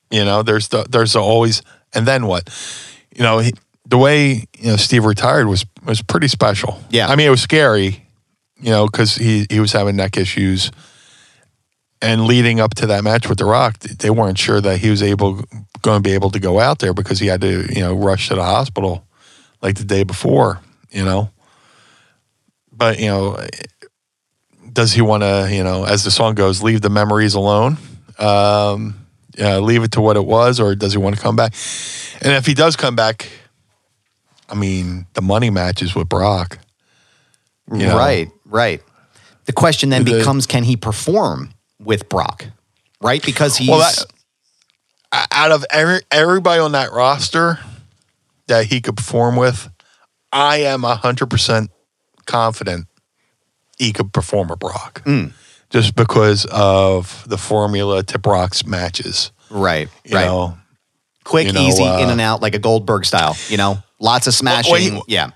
You 0.09 0.25
know, 0.25 0.41
there's 0.41 0.69
the 0.69 0.85
there's 0.89 1.13
the 1.13 1.21
always 1.21 1.61
and 1.93 2.07
then 2.07 2.25
what? 2.25 2.49
You 3.15 3.23
know, 3.23 3.39
he, 3.39 3.53
the 3.87 3.97
way 3.97 4.45
you 4.57 4.71
know 4.71 4.75
Steve 4.75 5.05
retired 5.05 5.47
was 5.47 5.65
was 5.83 6.01
pretty 6.01 6.27
special. 6.27 6.81
Yeah. 6.89 7.07
I 7.07 7.15
mean 7.15 7.27
it 7.27 7.31
was 7.31 7.41
scary, 7.41 8.05
you 8.59 8.71
know, 8.71 8.85
because 8.85 9.15
he 9.15 9.45
he 9.49 9.59
was 9.59 9.71
having 9.71 9.95
neck 9.95 10.17
issues, 10.17 10.71
and 12.01 12.25
leading 12.25 12.59
up 12.59 12.75
to 12.75 12.87
that 12.87 13.03
match 13.03 13.27
with 13.27 13.39
The 13.39 13.45
Rock, 13.45 13.79
they 13.79 14.09
weren't 14.09 14.37
sure 14.37 14.61
that 14.61 14.77
he 14.79 14.89
was 14.89 15.03
able 15.03 15.43
going 15.81 16.01
to 16.01 16.07
be 16.07 16.13
able 16.13 16.29
to 16.31 16.39
go 16.39 16.59
out 16.59 16.79
there 16.79 16.93
because 16.93 17.19
he 17.19 17.27
had 17.27 17.41
to 17.41 17.65
you 17.73 17.81
know 17.81 17.93
rush 17.93 18.29
to 18.29 18.35
the 18.35 18.43
hospital 18.43 19.05
like 19.61 19.75
the 19.75 19.83
day 19.83 20.03
before, 20.03 20.59
you 20.91 21.03
know. 21.03 21.31
But 22.71 22.99
you 22.99 23.07
know, 23.07 23.45
does 24.71 24.93
he 24.93 25.01
want 25.01 25.23
to 25.23 25.49
you 25.51 25.63
know, 25.63 25.83
as 25.83 26.03
the 26.03 26.11
song 26.11 26.35
goes, 26.35 26.63
leave 26.63 26.81
the 26.81 26.89
memories 26.89 27.33
alone? 27.33 27.77
Um, 28.17 29.05
leave 29.37 29.83
it 29.83 29.91
to 29.93 30.01
what 30.01 30.17
it 30.17 30.25
was, 30.25 30.59
or 30.59 30.75
does 30.75 30.91
he 30.93 30.97
want 30.97 31.15
to 31.15 31.21
come 31.21 31.35
back? 31.35 31.53
And 32.21 32.33
if 32.33 32.45
he 32.45 32.53
does 32.53 32.75
come 32.75 32.95
back, 32.95 33.29
I 34.49 34.55
mean, 34.55 35.05
the 35.13 35.21
money 35.21 35.49
matches 35.49 35.95
with 35.95 36.09
Brock. 36.09 36.59
You 37.71 37.87
know? 37.87 37.97
Right, 37.97 38.29
right. 38.45 38.81
The 39.45 39.53
question 39.53 39.89
then 39.89 40.03
The- 40.03 40.17
becomes 40.17 40.45
can 40.45 40.63
he 40.63 40.75
perform 40.75 41.53
with 41.79 42.09
Brock? 42.09 42.45
Right? 43.01 43.23
Because 43.23 43.57
he's 43.57 43.69
Well, 43.69 43.79
that, 43.79 44.05
out 45.31 45.51
of 45.51 45.65
every, 45.71 46.01
everybody 46.11 46.59
on 46.59 46.73
that 46.73 46.91
roster 46.91 47.59
that 48.47 48.65
he 48.65 48.81
could 48.81 48.97
perform 48.97 49.35
with, 49.35 49.69
I 50.31 50.57
am 50.61 50.83
hundred 50.83 51.27
percent 51.29 51.71
confident 52.25 52.87
he 53.77 53.93
could 53.93 54.11
perform 54.13 54.49
with 54.49 54.59
Brock, 54.59 55.03
just 55.69 55.95
because 55.95 56.45
of 56.51 57.23
the 57.27 57.37
formula 57.37 58.03
to 58.03 58.19
Brock's 58.19 58.65
matches. 58.65 59.31
right, 59.49 59.87
You 60.03 60.15
right. 60.17 60.25
know, 60.25 60.57
Quick, 61.23 61.47
you 61.47 61.53
know, 61.53 61.61
easy, 61.61 61.83
uh, 61.83 61.99
in 61.99 62.09
and 62.09 62.19
out, 62.21 62.41
like 62.41 62.55
a 62.55 62.59
Goldberg 62.59 63.05
style. 63.05 63.35
You 63.49 63.57
know, 63.57 63.77
lots 63.99 64.27
of 64.27 64.33
smashing. 64.33 64.71
well, 64.71 65.03
he- 65.07 65.13
yeah, 65.13 65.31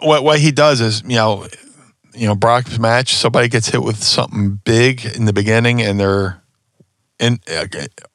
what 0.00 0.22
what 0.24 0.38
he 0.38 0.52
does 0.52 0.80
is 0.80 1.02
you 1.02 1.16
know 1.16 1.46
you 2.16 2.26
know 2.26 2.34
Brock's 2.34 2.78
match 2.78 3.14
somebody 3.14 3.48
gets 3.48 3.68
hit 3.68 3.82
with 3.82 4.02
something 4.02 4.60
big 4.64 5.04
in 5.04 5.24
the 5.24 5.32
beginning 5.32 5.82
and 5.82 6.00
they're 6.00 6.42
in 7.18 7.38
uh, 7.50 7.66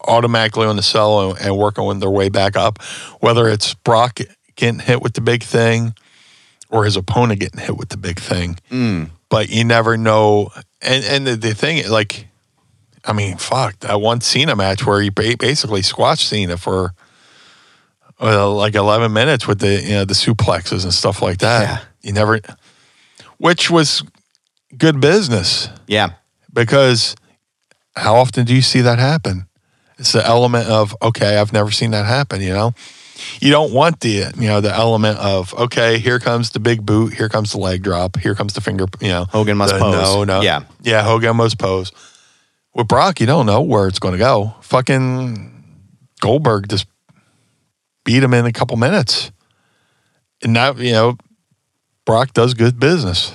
automatically 0.07 0.67
on 0.67 0.75
the 0.75 0.83
solo 0.83 1.33
and 1.35 1.57
working 1.57 1.83
on 1.83 1.99
their 1.99 2.09
way 2.09 2.29
back 2.29 2.55
up 2.55 2.81
whether 3.19 3.47
it's 3.47 3.73
Brock 3.73 4.19
getting 4.55 4.79
hit 4.79 5.01
with 5.01 5.13
the 5.13 5.21
big 5.21 5.43
thing 5.43 5.93
or 6.69 6.85
his 6.85 6.95
opponent 6.95 7.39
getting 7.39 7.59
hit 7.59 7.77
with 7.77 7.89
the 7.89 7.97
big 7.97 8.19
thing 8.19 8.57
but 9.29 9.49
you 9.49 9.63
never 9.63 9.97
know 9.97 10.49
and 10.81 11.03
and 11.05 11.27
the, 11.27 11.35
the 11.35 11.53
thing 11.53 11.87
like 11.89 12.27
I 13.05 13.13
mean 13.13 13.37
fuck 13.37 13.79
that 13.79 14.01
one 14.01 14.21
Cena 14.21 14.55
match 14.55 14.85
where 14.85 15.01
he 15.01 15.09
basically 15.09 15.81
squashed 15.81 16.27
Cena 16.27 16.57
for 16.57 16.93
uh, 18.21 18.51
like 18.51 18.75
11 18.75 19.11
minutes 19.11 19.47
with 19.47 19.59
the 19.59 19.81
you 19.81 19.91
know 19.93 20.05
the 20.05 20.13
suplexes 20.13 20.83
and 20.83 20.93
stuff 20.93 21.21
like 21.21 21.39
that. 21.39 21.61
Yeah. 21.63 21.79
You 22.03 22.13
never 22.13 22.39
which 23.41 23.71
was 23.71 24.03
good 24.77 25.01
business 25.01 25.69
yeah, 25.87 26.11
because 26.53 27.15
how 27.95 28.15
often 28.15 28.45
do 28.45 28.53
you 28.55 28.61
see 28.61 28.81
that 28.81 28.99
happen? 28.99 29.47
It's 29.97 30.13
the 30.13 30.25
element 30.25 30.67
of 30.67 30.95
okay, 31.01 31.37
I've 31.37 31.53
never 31.53 31.71
seen 31.71 31.91
that 31.91 32.05
happen, 32.05 32.41
you 32.41 32.53
know. 32.53 32.73
You 33.39 33.51
don't 33.51 33.71
want 33.73 33.99
the 33.99 34.31
you 34.35 34.47
know 34.47 34.61
the 34.61 34.73
element 34.73 35.19
of 35.19 35.53
okay, 35.53 35.99
here 35.99 36.19
comes 36.19 36.51
the 36.51 36.59
big 36.59 36.85
boot, 36.85 37.13
here 37.13 37.29
comes 37.29 37.51
the 37.51 37.59
leg 37.59 37.83
drop, 37.83 38.17
here 38.17 38.33
comes 38.35 38.53
the 38.53 38.61
finger, 38.61 38.85
you 38.99 39.09
know. 39.09 39.25
Hogan 39.25 39.57
must 39.57 39.73
the- 39.73 39.79
pose. 39.79 39.93
No, 39.93 40.23
no. 40.23 40.41
Yeah. 40.41 40.63
Yeah, 40.81 41.03
Hogan 41.03 41.35
must 41.37 41.57
pose. 41.57 41.91
With 42.73 42.87
Brock, 42.87 43.19
you 43.19 43.25
don't 43.25 43.45
know 43.45 43.61
where 43.61 43.87
it's 43.87 43.99
going 43.99 44.13
to 44.13 44.17
go. 44.17 44.55
Fucking 44.61 45.51
Goldberg 46.21 46.69
just 46.69 46.87
beat 48.05 48.23
him 48.23 48.33
in 48.33 48.45
a 48.45 48.53
couple 48.53 48.77
minutes. 48.77 49.31
And 50.41 50.53
now, 50.53 50.73
you 50.73 50.93
know, 50.93 51.17
Brock 52.11 52.33
does 52.33 52.53
good 52.53 52.77
business 52.77 53.31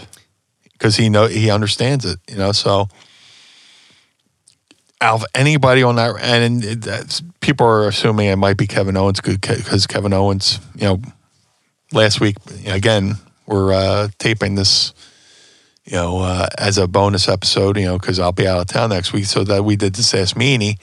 because 0.73 0.97
he 0.97 1.09
know 1.09 1.27
he 1.29 1.51
understands 1.51 2.05
it, 2.05 2.19
you 2.31 2.37
know. 2.37 2.53
So 2.53 2.89
out 5.01 5.15
of 5.23 5.25
anybody 5.35 5.83
on 5.83 5.97
that, 5.97 6.15
and 6.21 6.63
it- 6.63 7.23
people 7.41 7.67
are 7.67 7.89
assuming 7.89 8.27
it 8.29 8.37
might 8.37 8.59
be 8.59 8.67
Kevin 8.67 8.95
Owens 8.97 9.21
good 9.21 9.41
because 9.41 9.87
Kevin 9.87 10.13
Owens, 10.13 10.59
you 10.75 10.85
know, 10.85 11.01
last 11.93 12.21
week 12.21 12.37
again 12.67 13.17
we're 13.47 13.73
uh, 13.73 14.09
taping 14.19 14.57
this, 14.57 14.93
you 15.87 15.93
know, 15.93 16.19
uh, 16.19 16.49
as 16.59 16.77
a 16.77 16.87
bonus 16.87 17.29
episode, 17.29 17.79
you 17.79 17.85
know, 17.87 17.99
because 17.99 18.19
I'll 18.19 18.33
be 18.33 18.47
out 18.47 18.61
of 18.61 18.67
town 18.67 18.91
next 18.91 19.13
week, 19.15 19.25
so 19.25 19.43
that 19.45 19.65
we 19.65 19.77
did 19.77 19.95
this 19.95 20.13
Ask 20.13 20.37
Meanie. 20.37 20.79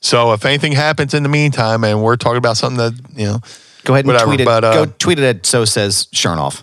So 0.00 0.32
if 0.32 0.44
anything 0.44 0.72
happens 0.72 1.14
in 1.14 1.22
the 1.22 1.28
meantime, 1.28 1.84
and 1.84 2.02
we're 2.02 2.16
talking 2.16 2.38
about 2.38 2.56
something 2.56 2.78
that 2.78 2.94
you 3.14 3.26
know, 3.26 3.40
go 3.84 3.92
ahead 3.94 4.04
and 4.04 4.14
Whatever, 4.14 4.26
tweet 4.26 4.40
it. 4.40 4.44
but, 4.46 4.64
uh, 4.64 4.72
go 4.86 4.92
tweet 4.98 5.18
it 5.20 5.24
at 5.24 5.46
so 5.46 5.64
says 5.64 6.06
Chernoff. 6.14 6.62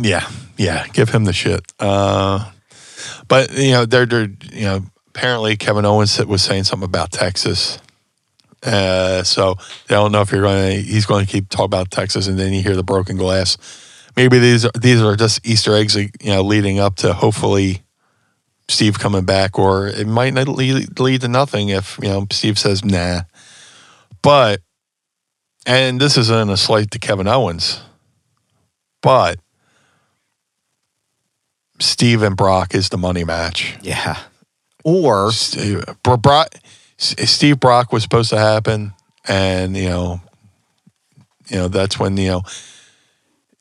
Yeah, 0.00 0.28
yeah, 0.56 0.86
give 0.88 1.10
him 1.10 1.24
the 1.24 1.32
shit. 1.32 1.60
Uh, 1.78 2.50
but 3.28 3.52
you 3.52 3.72
know, 3.72 3.84
they're, 3.84 4.06
they're 4.06 4.30
you 4.52 4.64
know, 4.64 4.82
apparently 5.08 5.56
Kevin 5.56 5.84
Owens 5.84 6.24
was 6.24 6.42
saying 6.42 6.64
something 6.64 6.86
about 6.86 7.12
Texas. 7.12 7.78
Uh, 8.62 9.22
so 9.22 9.56
I 9.58 9.94
don't 9.94 10.12
know 10.12 10.22
if 10.22 10.32
you're 10.32 10.42
going. 10.42 10.82
He's 10.84 11.06
going 11.06 11.26
to 11.26 11.30
keep 11.30 11.48
talking 11.50 11.66
about 11.66 11.90
Texas, 11.90 12.26
and 12.26 12.38
then 12.38 12.52
you 12.52 12.62
hear 12.62 12.76
the 12.76 12.82
broken 12.82 13.16
glass. 13.16 13.58
Maybe 14.16 14.38
these 14.38 14.64
are, 14.64 14.70
these 14.78 15.02
are 15.02 15.16
just 15.16 15.46
Easter 15.46 15.74
eggs, 15.74 15.96
you 15.96 16.10
know, 16.22 16.42
leading 16.42 16.78
up 16.78 16.96
to 16.96 17.12
hopefully 17.12 17.82
Steve 18.68 18.98
coming 18.98 19.24
back, 19.24 19.58
or 19.58 19.88
it 19.88 20.06
might 20.06 20.32
not 20.32 20.48
lead, 20.48 20.98
lead 20.98 21.20
to 21.20 21.28
nothing 21.28 21.68
if 21.68 21.98
you 22.02 22.08
know 22.08 22.26
Steve 22.30 22.58
says 22.58 22.84
nah. 22.84 23.22
But 24.22 24.60
and 25.66 26.00
this 26.00 26.16
isn't 26.16 26.50
a 26.50 26.56
slight 26.56 26.90
to 26.92 26.98
Kevin 26.98 27.28
Owens, 27.28 27.82
but 29.02 29.38
Steve 31.80 32.22
and 32.22 32.36
Brock 32.36 32.74
is 32.74 32.88
the 32.88 32.98
money 32.98 33.24
match. 33.24 33.76
Yeah. 33.82 34.18
Or 34.84 35.32
Steve, 35.32 35.84
Bro- 36.02 36.18
Brock, 36.18 36.54
Steve 36.98 37.58
Brock 37.60 37.92
was 37.92 38.02
supposed 38.02 38.30
to 38.30 38.38
happen, 38.38 38.92
and 39.26 39.76
you 39.76 39.88
know, 39.88 40.20
you 41.48 41.56
know 41.56 41.68
that's 41.68 41.98
when 41.98 42.16
you 42.16 42.28
know 42.28 42.42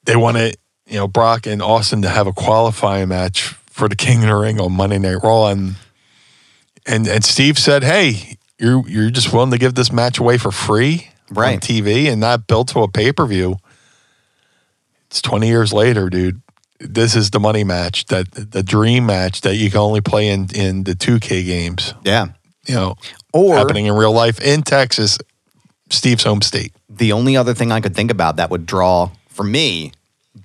they 0.06 0.16
wanted 0.16 0.58
you 0.86 0.98
know 0.98 1.08
Brock 1.08 1.48
and 1.48 1.62
Austin 1.62 2.02
to 2.02 2.10
have 2.10 2.28
a 2.28 2.34
qualifying 2.34 3.08
match 3.10 3.42
for 3.68 3.88
the 3.88 3.96
King 3.96 4.22
of 4.24 4.28
the 4.30 4.36
Ring 4.36 4.60
on 4.60 4.74
Monday 4.74 5.00
Night 5.00 5.24
Raw, 5.24 5.48
and 5.48 5.76
and 6.86 7.08
and 7.08 7.24
Steve 7.24 7.58
said, 7.58 7.84
"Hey, 7.84 8.38
you're 8.60 8.88
you're 8.88 9.10
just 9.10 9.32
willing 9.34 9.52
to 9.52 9.58
give 9.58 9.76
this 9.76 9.92
match 9.92 10.20
away 10.20 10.38
for 10.38 10.52
free 10.52 11.08
on 11.32 11.36
Right. 11.38 11.60
TV 11.62 12.12
and 12.12 12.20
not 12.20 12.48
built 12.48 12.68
to 12.70 12.82
a 12.82 12.88
pay 12.90 13.12
per 13.14 13.26
view." 13.26 13.56
It's 15.08 15.22
twenty 15.22 15.48
years 15.48 15.72
later, 15.72 16.10
dude. 16.10 16.42
This 16.86 17.16
is 17.16 17.30
the 17.32 17.40
money 17.40 17.64
match 17.64 18.06
that 18.06 18.32
the 18.32 18.62
dream 18.64 19.06
match 19.06 19.42
that 19.42 19.56
you 19.56 19.70
can 19.72 19.80
only 19.80 20.02
play 20.02 20.28
in 20.30 20.48
in 20.54 20.84
the 20.84 20.96
two 20.96 21.20
K 21.20 21.44
games. 21.44 21.94
yeah. 22.04 22.28
You 22.66 22.76
know, 22.76 22.96
Or 23.34 23.58
happening 23.58 23.88
in 23.88 23.94
real 23.94 24.14
life 24.14 24.40
in 24.40 24.64
Texas, 24.64 25.18
Steve's 25.90 26.24
home 26.24 26.42
state. 26.42 26.72
the 26.90 27.12
only 27.12 27.36
other 27.36 27.54
thing 27.54 27.72
I 27.74 27.82
could 27.82 27.94
think 27.96 28.10
about 28.12 28.38
that 28.38 28.50
would 28.50 28.66
draw 28.66 29.10
for 29.28 29.44
me, 29.44 29.92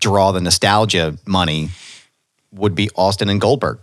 draw 0.01 0.33
the 0.33 0.41
nostalgia 0.41 1.17
money 1.27 1.71
would 2.53 2.75
be 2.75 2.91
Austin 2.97 3.29
and 3.29 3.41
Goldberg. 3.41 3.79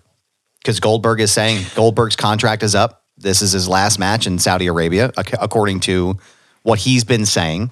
Because 0.59 0.79
Goldberg 0.81 1.21
is 1.21 1.31
saying 1.31 1.65
Goldberg's 1.75 2.15
contract 2.17 2.61
is 2.63 2.75
up. 2.75 3.03
This 3.17 3.41
is 3.41 3.51
his 3.53 3.69
last 3.69 3.99
match 3.99 4.27
in 4.27 4.37
Saudi 4.39 4.67
Arabia, 4.67 5.11
according 5.15 5.79
to 5.81 6.17
what 6.63 6.79
he's 6.79 7.03
been 7.05 7.25
saying. 7.25 7.71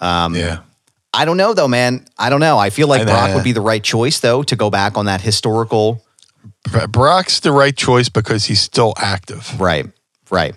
Um, 0.00 0.36
yeah. 0.36 0.60
I 1.12 1.24
don't 1.24 1.36
know 1.36 1.54
though, 1.54 1.68
man. 1.68 2.06
I 2.18 2.30
don't 2.30 2.40
know. 2.40 2.58
I 2.58 2.70
feel 2.70 2.88
like 2.88 3.02
I 3.02 3.04
Brock 3.04 3.34
would 3.34 3.44
be 3.44 3.52
the 3.52 3.60
right 3.60 3.82
choice 3.82 4.20
though 4.20 4.42
to 4.44 4.56
go 4.56 4.70
back 4.70 4.96
on 4.96 5.06
that 5.06 5.20
historical. 5.20 6.04
Brock's 6.88 7.40
the 7.40 7.52
right 7.52 7.76
choice 7.76 8.08
because 8.08 8.44
he's 8.44 8.60
still 8.60 8.94
active. 8.96 9.60
Right, 9.60 9.86
right. 10.30 10.54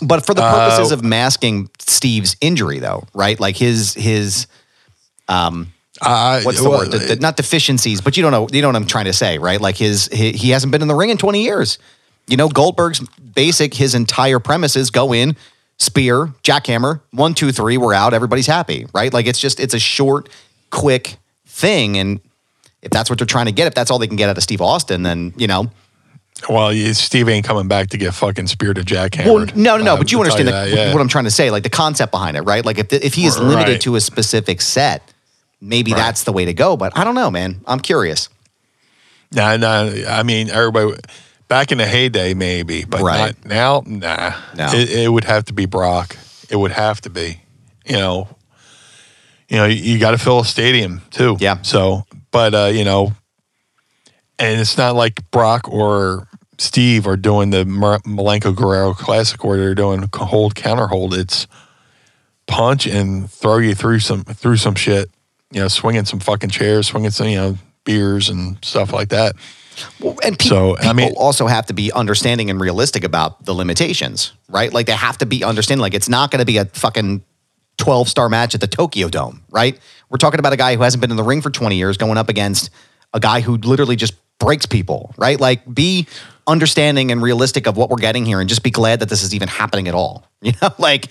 But 0.00 0.26
for 0.26 0.34
the 0.34 0.42
purposes 0.42 0.90
uh, 0.90 0.96
of 0.96 1.04
masking 1.04 1.68
Steve's 1.78 2.36
injury, 2.40 2.78
though, 2.78 3.06
right? 3.14 3.38
Like 3.38 3.56
his 3.56 3.94
his 3.94 4.46
um, 5.28 5.72
I, 6.00 6.40
what's 6.42 6.60
the 6.60 6.68
well, 6.68 6.80
word? 6.80 6.90
The- 6.90 6.98
the- 6.98 7.16
not 7.16 7.36
deficiencies, 7.36 8.00
but 8.00 8.16
you 8.16 8.22
don't 8.22 8.32
know. 8.32 8.48
You 8.50 8.62
know 8.62 8.68
what 8.68 8.76
I'm 8.76 8.86
trying 8.86 9.04
to 9.04 9.12
say, 9.12 9.38
right? 9.38 9.60
Like 9.60 9.76
his 9.76 10.08
he, 10.12 10.32
he 10.32 10.50
hasn't 10.50 10.72
been 10.72 10.82
in 10.82 10.88
the 10.88 10.94
ring 10.94 11.10
in 11.10 11.18
20 11.18 11.42
years. 11.42 11.78
You 12.26 12.36
know, 12.36 12.48
Goldberg's 12.48 13.00
basic 13.34 13.74
his 13.74 13.94
entire 13.94 14.38
premises 14.38 14.90
go 14.90 15.12
in, 15.12 15.36
spear, 15.78 16.26
jackhammer, 16.42 17.00
one, 17.10 17.34
two, 17.34 17.52
three, 17.52 17.76
we're 17.76 17.94
out. 17.94 18.14
Everybody's 18.14 18.46
happy, 18.46 18.86
right? 18.94 19.12
Like 19.12 19.26
it's 19.26 19.38
just 19.38 19.60
it's 19.60 19.74
a 19.74 19.78
short, 19.78 20.28
quick 20.70 21.16
thing, 21.46 21.96
and 21.98 22.20
if 22.82 22.90
that's 22.90 23.10
what 23.10 23.18
they're 23.18 23.26
trying 23.26 23.46
to 23.46 23.52
get, 23.52 23.66
if 23.66 23.74
that's 23.74 23.90
all 23.90 23.98
they 23.98 24.06
can 24.06 24.16
get 24.16 24.28
out 24.28 24.36
of 24.36 24.42
Steve 24.42 24.60
Austin, 24.60 25.02
then 25.02 25.32
you 25.36 25.46
know. 25.46 25.70
Well, 26.48 26.72
Steve 26.94 27.28
ain't 27.28 27.46
coming 27.46 27.68
back 27.68 27.90
to 27.90 27.98
get 27.98 28.14
fucking 28.14 28.46
speared 28.48 28.76
to 28.76 28.82
jackhammered. 28.82 29.26
Well, 29.26 29.46
no, 29.54 29.76
no, 29.76 29.84
no. 29.84 29.94
Uh, 29.94 29.98
but 29.98 30.10
you 30.10 30.18
understand 30.18 30.48
that, 30.48 30.70
the- 30.70 30.74
yeah. 30.76 30.92
what 30.92 31.00
I'm 31.00 31.06
trying 31.08 31.24
to 31.24 31.30
say, 31.30 31.50
like 31.50 31.62
the 31.62 31.70
concept 31.70 32.10
behind 32.10 32.36
it, 32.36 32.40
right? 32.40 32.64
Like 32.64 32.78
if 32.78 32.88
the, 32.88 33.04
if 33.04 33.14
he 33.14 33.26
is 33.26 33.38
limited 33.38 33.72
Right. 33.72 33.80
to 33.82 33.94
a 33.96 34.00
specific 34.00 34.60
set, 34.60 35.12
maybe 35.60 35.92
that's 35.92 36.24
the 36.24 36.32
way 36.32 36.44
to 36.46 36.54
go. 36.54 36.76
But 36.76 36.96
I 36.98 37.04
don't 37.04 37.14
know, 37.14 37.30
man. 37.30 37.60
I'm 37.66 37.78
curious. 37.80 38.28
Nah, 39.30 39.56
nah. 39.56 39.90
I 40.08 40.22
mean, 40.24 40.50
everybody 40.50 40.94
back 41.52 41.70
in 41.70 41.76
the 41.76 41.86
heyday, 41.86 42.32
maybe, 42.32 42.82
but 42.86 43.02
Right. 43.02 43.36
now. 43.44 43.82
Nah, 43.84 44.32
No. 44.56 44.68
It, 44.72 44.90
it 44.90 45.08
would 45.12 45.24
have 45.24 45.44
to 45.44 45.52
be 45.52 45.66
Brock. 45.66 46.16
It 46.48 46.56
would 46.56 46.70
have 46.72 47.02
to 47.02 47.10
be. 47.10 47.42
You 47.84 47.96
know, 47.96 48.28
you 49.50 49.58
know, 49.58 49.66
you, 49.66 49.74
you 49.76 49.98
got 49.98 50.12
to 50.12 50.18
fill 50.18 50.40
a 50.40 50.44
stadium 50.46 51.02
too. 51.10 51.36
Yeah. 51.40 51.60
So, 51.60 52.06
but 52.30 52.54
uh, 52.54 52.70
you 52.72 52.84
know, 52.84 53.12
and 54.38 54.58
it's 54.62 54.78
not 54.78 54.94
like 54.96 55.30
Brock 55.30 55.68
or 55.70 56.26
Steve 56.56 57.06
are 57.06 57.18
doing 57.18 57.50
the 57.50 57.66
Mar- 57.66 57.98
Malenko 58.06 58.56
Guerrero 58.56 58.94
Classic 58.94 59.44
where 59.44 59.58
they're 59.58 59.74
doing 59.74 60.08
hold 60.14 60.54
counter 60.54 60.86
hold. 60.86 61.12
It's 61.12 61.46
punch 62.46 62.86
and 62.86 63.30
throw 63.30 63.58
you 63.58 63.74
through 63.74 63.98
some 63.98 64.24
through 64.24 64.56
some 64.56 64.74
shit. 64.74 65.10
You 65.50 65.60
know, 65.60 65.68
swinging 65.68 66.06
some 66.06 66.20
fucking 66.20 66.48
chairs, 66.48 66.86
swinging 66.86 67.10
some 67.10 67.28
you 67.28 67.36
know 67.36 67.58
beers 67.84 68.30
and 68.30 68.56
stuff 68.64 68.90
like 68.94 69.10
that. 69.10 69.34
Well, 70.00 70.16
and 70.24 70.38
pe- 70.38 70.48
So, 70.48 70.76
I 70.76 70.80
people 70.80 70.94
mean- 70.94 71.14
also 71.16 71.46
have 71.46 71.66
to 71.66 71.72
be 71.74 71.92
understanding 71.92 72.50
and 72.50 72.60
realistic 72.60 73.04
about 73.04 73.44
the 73.44 73.54
limitations, 73.54 74.32
right? 74.48 74.72
Like 74.72 74.86
they 74.86 74.92
have 74.92 75.18
to 75.18 75.26
be 75.26 75.44
understanding. 75.44 75.80
Like 75.82 75.94
it's 75.94 76.08
not 76.08 76.30
going 76.30 76.40
to 76.40 76.46
be 76.46 76.58
a 76.58 76.64
fucking 76.66 77.22
twelve 77.78 78.08
star 78.08 78.28
match 78.28 78.54
at 78.54 78.60
the 78.60 78.66
Tokyo 78.66 79.08
Dome, 79.08 79.42
right? 79.50 79.78
We're 80.10 80.18
talking 80.18 80.38
about 80.40 80.52
a 80.52 80.56
guy 80.56 80.76
who 80.76 80.82
hasn't 80.82 81.00
been 81.00 81.10
in 81.10 81.16
the 81.16 81.22
ring 81.22 81.40
for 81.42 81.50
twenty 81.50 81.76
years 81.76 81.96
going 81.96 82.18
up 82.18 82.28
against 82.28 82.70
a 83.14 83.20
guy 83.20 83.40
who 83.40 83.56
literally 83.56 83.96
just 83.96 84.14
breaks 84.38 84.66
people, 84.66 85.14
right? 85.16 85.38
Like 85.40 85.62
be 85.72 86.06
understanding 86.46 87.12
and 87.12 87.22
realistic 87.22 87.66
of 87.68 87.76
what 87.76 87.88
we're 87.88 87.96
getting 87.96 88.26
here, 88.26 88.40
and 88.40 88.48
just 88.48 88.62
be 88.62 88.70
glad 88.70 89.00
that 89.00 89.08
this 89.08 89.22
is 89.22 89.34
even 89.34 89.48
happening 89.48 89.88
at 89.88 89.94
all. 89.94 90.26
You 90.42 90.50
know, 90.60 90.70
like 90.76 91.06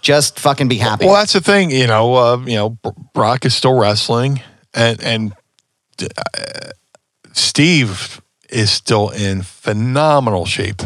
just 0.00 0.38
fucking 0.38 0.68
be 0.68 0.76
happy. 0.76 1.06
Well, 1.06 1.14
that's 1.16 1.32
the 1.32 1.40
thing, 1.40 1.72
you 1.72 1.88
know. 1.88 2.14
Uh, 2.14 2.36
you 2.46 2.54
know, 2.54 2.78
Brock 3.14 3.44
is 3.44 3.52
still 3.52 3.76
wrestling, 3.76 4.40
and 4.74 5.02
and 5.02 5.32
uh, 6.00 6.70
Steve 7.36 8.20
is 8.50 8.70
still 8.70 9.10
in 9.10 9.42
phenomenal 9.42 10.46
shape. 10.46 10.82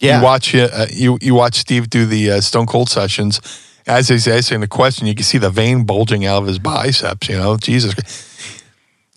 yeah, 0.00 0.18
You 0.18 0.24
watch 0.24 0.54
uh, 0.54 0.86
you 0.90 1.18
you 1.20 1.34
watch 1.34 1.54
Steve 1.56 1.90
do 1.90 2.06
the 2.06 2.30
uh, 2.32 2.40
Stone 2.40 2.66
Cold 2.66 2.88
sessions. 2.88 3.40
As 3.88 4.08
he's 4.08 4.26
answering 4.26 4.60
the 4.62 4.66
question, 4.68 5.06
you 5.06 5.14
can 5.14 5.22
see 5.24 5.38
the 5.38 5.50
vein 5.50 5.84
bulging 5.84 6.24
out 6.26 6.42
of 6.42 6.48
his 6.48 6.58
biceps. 6.58 7.28
You 7.28 7.36
know, 7.36 7.56
Jesus. 7.56 7.94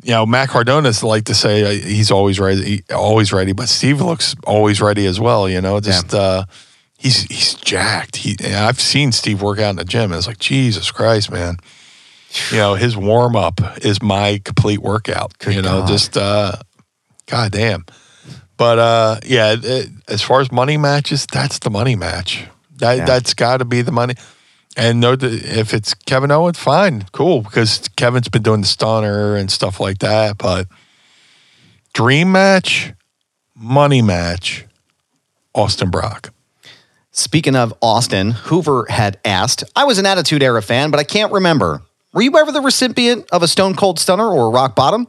You 0.01 0.11
know, 0.11 0.25
Matt 0.25 0.47
Cardona's 0.49 1.03
like 1.03 1.25
to 1.25 1.35
say 1.35 1.63
uh, 1.63 1.71
he's 1.71 2.09
always 2.09 2.39
ready, 2.39 2.61
he- 2.87 2.93
always 2.93 3.33
ready, 3.33 3.51
but 3.51 3.67
Steve 3.67 3.99
looks 4.01 4.33
always 4.45 4.79
ready 4.79 5.05
as 5.05 5.19
well. 5.19 5.49
You 5.49 5.59
know, 5.59 5.81
just 5.81 6.13
uh, 6.13 6.45
he's 6.97 7.23
he's 7.23 7.55
jacked. 7.55 8.15
He 8.15 8.37
I've 8.45 8.79
seen 8.79 9.11
Steve 9.11 9.41
work 9.41 9.59
out 9.59 9.71
in 9.71 9.75
the 9.75 9.83
gym, 9.83 10.11
and 10.11 10.17
it's 10.17 10.25
like 10.27 10.39
Jesus 10.39 10.89
Christ, 10.89 11.29
man. 11.31 11.57
You 12.51 12.57
know, 12.57 12.75
his 12.75 12.95
warm 12.95 13.35
up 13.35 13.59
is 13.83 14.01
my 14.01 14.39
complete 14.43 14.79
workout. 14.79 15.37
Good 15.39 15.55
you 15.55 15.61
know, 15.61 15.79
God. 15.81 15.87
just 15.87 16.15
uh, 16.17 16.53
God 17.25 17.51
damn. 17.51 17.85
But 18.57 18.77
uh, 18.79 19.19
yeah, 19.25 19.55
it, 19.61 19.89
as 20.07 20.21
far 20.21 20.41
as 20.41 20.51
money 20.51 20.77
matches, 20.77 21.25
that's 21.25 21.59
the 21.59 21.69
money 21.69 21.95
match. 21.95 22.45
That 22.77 22.97
Yeah. 22.99 23.05
that's 23.05 23.33
got 23.33 23.57
to 23.57 23.65
be 23.65 23.81
the 23.81 23.91
money. 23.91 24.15
And 24.77 24.99
no, 24.99 25.15
if 25.19 25.73
it's 25.73 25.93
Kevin 25.93 26.29
Owens, 26.31 26.59
fine, 26.59 27.05
cool, 27.11 27.41
because 27.41 27.87
Kevin's 27.97 28.29
been 28.29 28.43
doing 28.43 28.61
the 28.61 28.67
stunner 28.67 29.35
and 29.35 29.49
stuff 29.51 29.79
like 29.79 29.97
that. 29.99 30.37
But 30.37 30.67
dream 31.93 32.31
match, 32.31 32.93
money 33.55 34.01
match, 34.01 34.65
Austin 35.55 35.89
Brock. 35.89 36.31
Speaking 37.11 37.55
of 37.55 37.73
Austin, 37.81 38.31
Hoover 38.31 38.85
had 38.89 39.19
asked, 39.25 39.63
I 39.75 39.83
was 39.85 39.97
an 39.97 40.05
Attitude 40.05 40.43
Era 40.43 40.61
fan, 40.61 40.91
but 40.91 40.99
I 40.99 41.03
can't 41.03 41.31
remember. 41.33 41.81
Were 42.13 42.23
you 42.23 42.35
ever 42.37 42.51
the 42.51 42.61
recipient 42.61 43.29
of 43.31 43.43
a 43.43 43.47
Stone 43.47 43.75
Cold 43.75 43.99
Stunner 43.99 44.27
or 44.27 44.47
a 44.47 44.49
Rock 44.49 44.75
Bottom? 44.75 45.07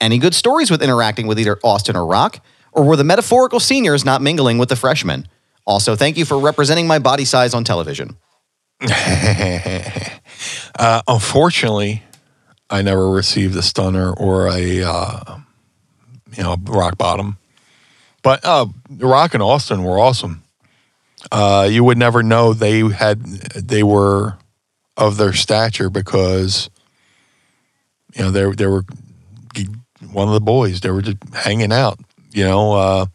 Any 0.00 0.18
good 0.18 0.34
stories 0.34 0.70
with 0.70 0.82
interacting 0.82 1.26
with 1.26 1.38
either 1.38 1.58
Austin 1.64 1.96
or 1.96 2.04
Rock? 2.04 2.44
Or 2.72 2.84
were 2.84 2.96
the 2.96 3.04
metaphorical 3.04 3.60
seniors 3.60 4.04
not 4.04 4.20
mingling 4.20 4.58
with 4.58 4.68
the 4.68 4.76
freshmen? 4.76 5.28
Also, 5.66 5.96
thank 5.96 6.16
you 6.16 6.24
for 6.24 6.38
representing 6.38 6.86
my 6.86 6.98
body 6.98 7.24
size 7.24 7.54
on 7.54 7.64
television. 7.64 8.16
Uh, 10.78 11.02
unfortunately, 11.06 12.02
I 12.70 12.82
never 12.82 13.10
received 13.10 13.54
a 13.56 13.62
stunner 13.62 14.12
or 14.12 14.48
a 14.48 14.82
uh, 14.82 15.38
you 16.36 16.42
know 16.42 16.56
rock 16.64 16.96
bottom. 16.96 17.36
But 18.22 18.44
uh, 18.44 18.66
Rock 18.90 19.34
and 19.34 19.42
Austin 19.42 19.84
were 19.84 19.98
awesome. 19.98 20.42
Uh, 21.30 21.68
you 21.70 21.84
would 21.84 21.98
never 21.98 22.22
know 22.22 22.54
they 22.54 22.80
had 22.80 23.22
they 23.22 23.82
were 23.82 24.38
of 24.96 25.16
their 25.16 25.32
stature 25.32 25.90
because 25.90 26.70
you 28.14 28.22
know 28.22 28.30
they 28.30 28.50
they 28.52 28.66
were 28.66 28.84
one 30.10 30.28
of 30.28 30.34
the 30.34 30.40
boys. 30.40 30.80
They 30.80 30.90
were 30.90 31.02
just 31.02 31.18
hanging 31.34 31.72
out. 31.72 31.98
You 32.32 32.44
know, 32.44 32.72
uh, 32.72 33.06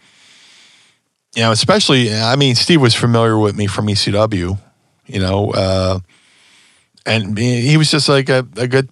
you 1.35 1.41
know, 1.43 1.51
especially 1.51 2.13
I 2.13 2.35
mean, 2.35 2.55
Steve 2.55 2.81
was 2.81 2.95
familiar 2.95 3.37
with 3.37 3.55
me 3.55 3.67
from 3.67 3.87
ECW. 3.87 4.57
You 5.05 5.19
know. 5.19 5.51
Uh, 5.51 5.99
and 7.07 7.37
he 7.37 7.61
he 7.61 7.77
was 7.77 7.89
just 7.89 8.09
like 8.09 8.29
a, 8.29 8.45
a 8.57 8.67
good 8.67 8.89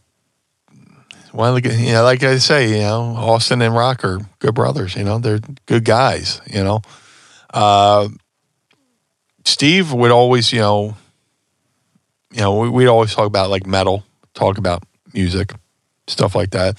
one 1.31 1.49
of 1.49 1.55
the 1.55 1.61
good- 1.61 1.77
you 1.77 1.91
know 1.91 2.03
like 2.03 2.23
I 2.23 2.37
say 2.37 2.69
you 2.69 2.79
know 2.79 3.13
Austin 3.17 3.61
and 3.61 3.75
Rock 3.75 4.03
are 4.03 4.19
good 4.39 4.55
brothers 4.55 4.95
you 4.95 5.03
know 5.03 5.19
they're 5.19 5.41
good 5.65 5.83
guys 5.83 6.41
you 6.47 6.63
know 6.63 6.81
uh, 7.53 8.07
Steve 9.43 9.91
would 9.91 10.11
always 10.11 10.51
you 10.53 10.59
know 10.61 10.95
you 12.35 12.41
know 12.41 12.59
we, 12.59 12.69
we'd 12.69 12.87
always 12.87 13.13
talk 13.13 13.25
about 13.25 13.49
like 13.49 13.65
metal 13.65 14.03
talk 14.33 14.57
about 14.57 14.83
music 15.13 15.53
stuff 16.07 16.35
like 16.35 16.51
that. 16.51 16.77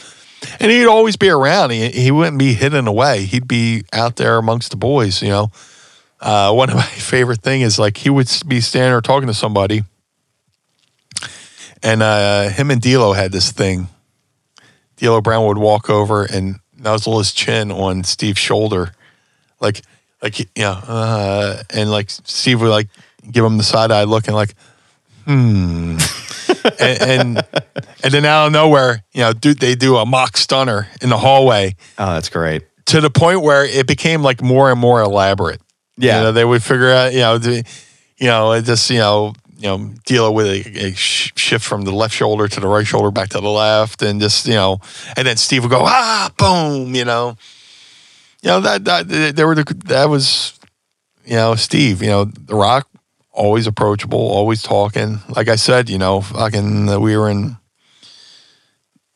And 0.61 0.71
he'd 0.71 0.87
always 0.87 1.17
be 1.17 1.31
around. 1.31 1.71
He, 1.71 1.89
he 1.89 2.11
wouldn't 2.13 2.39
be 2.39 2.53
hidden 2.53 2.87
away. 2.87 3.25
He'd 3.25 3.49
be 3.49 3.83
out 3.93 4.17
there 4.17 4.37
amongst 4.37 4.71
the 4.71 4.77
boys 4.77 5.23
you 5.23 5.31
know. 5.31 5.51
Uh, 6.21 6.53
one 6.53 6.71
of 6.71 6.77
my 6.77 6.83
favorite 6.83 7.43
thing 7.43 7.63
is 7.63 7.79
like 7.79 7.97
he 7.97 8.11
would 8.11 8.31
be 8.47 8.61
standing 8.61 8.93
or 8.93 9.01
talking 9.01 9.27
to 9.27 9.35
somebody. 9.35 9.83
And 11.83 12.03
uh, 12.03 12.49
him 12.51 12.71
and 12.71 12.81
D'Lo 12.81 13.13
had 13.13 13.33
this 13.33 13.53
thing. 13.53 13.89
D'Lo 14.97 15.21
Brown 15.21 15.47
would 15.47 15.59
walk 15.59 15.91
over 15.91 16.25
and 16.25 16.57
nuzzle 16.79 17.19
his 17.19 17.33
chin 17.33 17.71
on 17.71 18.05
Steve's 18.05 18.39
shoulder, 18.39 18.93
like, 19.61 19.83
like 20.23 20.39
know, 20.57 20.81
uh, 20.87 21.63
and 21.71 21.91
like 21.91 22.11
Steve 22.11 22.61
would 22.61 22.71
like 22.71 22.89
give 23.31 23.45
him 23.45 23.59
the 23.59 23.63
side 23.63 23.91
eye 23.91 24.05
look 24.05 24.27
and 24.27 24.37
like, 24.37 24.55
hmm, 25.27 25.99
and, 26.81 27.03
and 27.03 27.45
and 28.05 28.13
then 28.15 28.25
out 28.25 28.47
of 28.47 28.53
nowhere, 28.53 29.05
you 29.13 29.21
know, 29.21 29.33
dude, 29.33 29.59
they 29.59 29.75
do 29.75 29.97
a 29.97 30.07
mock 30.07 30.37
stunner 30.37 30.89
in 31.03 31.09
the 31.11 31.19
hallway 31.19 31.75
Oh, 31.99 32.15
that's 32.15 32.29
great. 32.29 32.63
to 32.87 33.01
the 33.01 33.11
point 33.11 33.43
where 33.43 33.65
it 33.65 33.87
became 33.87 34.23
like 34.23 34.41
more 34.43 34.71
and 34.71 34.81
more 34.81 35.01
elaborate. 35.03 35.61
Yeah. 35.99 36.19
you 36.19 36.23
know, 36.25 36.33
they 36.33 36.45
would 36.45 36.63
figure 36.63 36.91
out, 36.91 37.13
you 37.13 37.21
know, 37.21 37.39
the, 37.39 37.65
you 38.19 38.27
know, 38.29 38.53
it 38.53 38.63
just 38.65 38.89
you 38.91 38.99
know, 38.99 39.33
you 39.59 39.69
know, 39.69 39.91
deal 40.05 40.33
with 40.35 40.47
a, 40.47 40.89
a 40.89 40.93
sh- 40.95 41.33
shift 41.37 41.65
from 41.65 41.83
the 41.83 41.93
left 41.93 42.15
shoulder 42.15 42.47
to 42.47 42.61
the 42.61 42.69
right 42.69 42.87
shoulder 42.87 43.11
back 43.11 43.31
to 43.31 43.41
the 43.41 43.49
left, 43.49 44.03
and 44.03 44.21
just 44.21 44.47
you 44.47 44.55
know, 44.55 44.79
and 45.17 45.27
then 45.27 45.37
Steve 45.39 45.63
would 45.63 45.71
go 45.71 45.81
ah, 45.85 46.31
boom, 46.39 46.95
you 46.95 47.05
know, 47.05 47.37
you 48.43 48.51
know 48.51 48.61
that 48.61 48.85
that 48.85 49.09
there 49.37 49.47
were 49.47 49.55
the, 49.55 49.65
that 49.87 50.09
was, 50.11 50.59
you 51.25 51.37
know, 51.37 51.55
Steve, 51.55 52.03
you 52.03 52.09
know, 52.09 52.27
The 52.27 52.55
Rock, 52.55 52.87
always 53.37 53.67
approachable, 53.67 54.19
always 54.19 54.63
talking. 54.63 55.21
Like 55.29 55.49
I 55.49 55.57
said, 55.57 55.89
you 55.89 55.99
know, 55.99 56.23
fucking, 56.23 57.01
we 57.01 57.17
were 57.17 57.31
in 57.31 57.57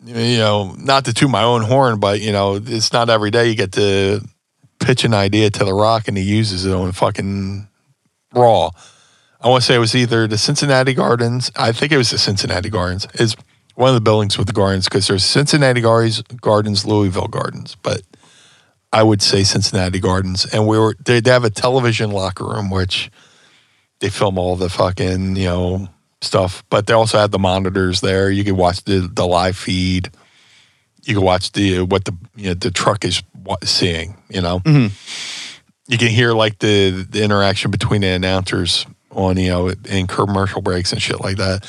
you 0.04 0.38
know, 0.38 0.74
not 0.78 1.04
to 1.04 1.12
toot 1.12 1.30
my 1.30 1.42
own 1.42 1.62
horn, 1.62 2.00
but 2.00 2.20
you 2.20 2.32
know, 2.32 2.60
it's 2.62 2.92
not 2.92 3.10
every 3.10 3.30
day 3.30 3.48
you 3.48 3.54
get 3.54 3.72
to 3.72 4.20
pitch 4.78 5.04
an 5.04 5.14
idea 5.14 5.50
to 5.50 5.64
the 5.64 5.74
Rock 5.74 6.08
and 6.08 6.16
he 6.16 6.22
uses 6.22 6.64
it 6.64 6.72
on 6.72 6.92
fucking 6.92 7.68
Raw. 8.34 8.70
I 9.40 9.48
want 9.48 9.62
to 9.62 9.66
say 9.66 9.74
it 9.74 9.78
was 9.78 9.94
either 9.94 10.26
the 10.26 10.38
Cincinnati 10.38 10.94
Gardens. 10.94 11.50
I 11.56 11.72
think 11.72 11.92
it 11.92 11.96
was 11.96 12.10
the 12.10 12.18
Cincinnati 12.18 12.68
Gardens. 12.68 13.06
Is 13.14 13.36
one 13.74 13.88
of 13.88 13.94
the 13.94 14.00
buildings 14.00 14.36
with 14.36 14.46
the 14.46 14.52
Gardens 14.52 14.86
because 14.86 15.06
there's 15.06 15.24
Cincinnati 15.24 15.80
Gardens, 15.80 16.86
Louisville 16.86 17.28
Gardens, 17.28 17.76
but 17.82 18.02
I 18.92 19.02
would 19.02 19.22
say 19.22 19.42
Cincinnati 19.42 19.98
Gardens. 19.98 20.44
And 20.46 20.66
we 20.66 20.78
were 20.78 20.96
they, 21.04 21.20
they 21.20 21.30
have 21.30 21.44
a 21.44 21.50
television 21.50 22.10
locker 22.10 22.44
room 22.44 22.70
which 22.70 23.10
they 24.00 24.08
film 24.10 24.38
all 24.38 24.56
the 24.56 24.68
fucking 24.68 25.36
you 25.36 25.44
know 25.44 25.88
stuff, 26.22 26.64
but 26.70 26.86
they 26.86 26.92
also 26.92 27.18
had 27.18 27.30
the 27.30 27.38
monitors 27.38 28.00
there. 28.00 28.30
You 28.30 28.44
could 28.44 28.56
watch 28.56 28.84
the 28.84 29.08
the 29.12 29.26
live 29.26 29.56
feed. 29.56 30.10
You 31.04 31.14
can 31.14 31.24
watch 31.24 31.52
the 31.52 31.82
what 31.82 32.04
the 32.04 32.16
you 32.36 32.48
know 32.48 32.54
the 32.54 32.70
truck 32.70 33.04
is 33.04 33.22
seeing. 33.64 34.16
You 34.28 34.40
know, 34.42 34.62
you 35.88 35.98
can 35.98 36.08
hear 36.08 36.32
like 36.32 36.58
the 36.58 37.06
the 37.08 37.22
interaction 37.22 37.70
between 37.70 38.02
the 38.02 38.08
announcers 38.08 38.86
on 39.10 39.36
you 39.38 39.48
know 39.48 39.72
in 39.88 40.06
commercial 40.06 40.62
breaks 40.62 40.92
and 40.92 41.00
shit 41.00 41.20
like 41.20 41.36
that. 41.36 41.66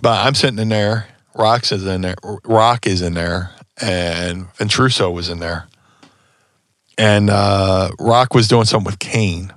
But 0.00 0.26
I'm 0.26 0.34
sitting 0.34 0.58
in 0.58 0.68
there. 0.68 1.08
Rock 1.34 1.70
is 1.72 1.84
in 1.84 2.02
there. 2.02 2.16
Rock 2.44 2.86
is 2.86 3.02
in 3.02 3.14
there, 3.14 3.50
and 3.80 4.46
Ventruso 4.54 5.12
was 5.12 5.28
in 5.28 5.40
there. 5.40 5.66
And 6.96 7.28
uh, 7.28 7.90
Rock 7.98 8.34
was 8.34 8.46
doing 8.46 8.66
something 8.66 8.86
with 8.86 9.00
Kane, 9.00 9.52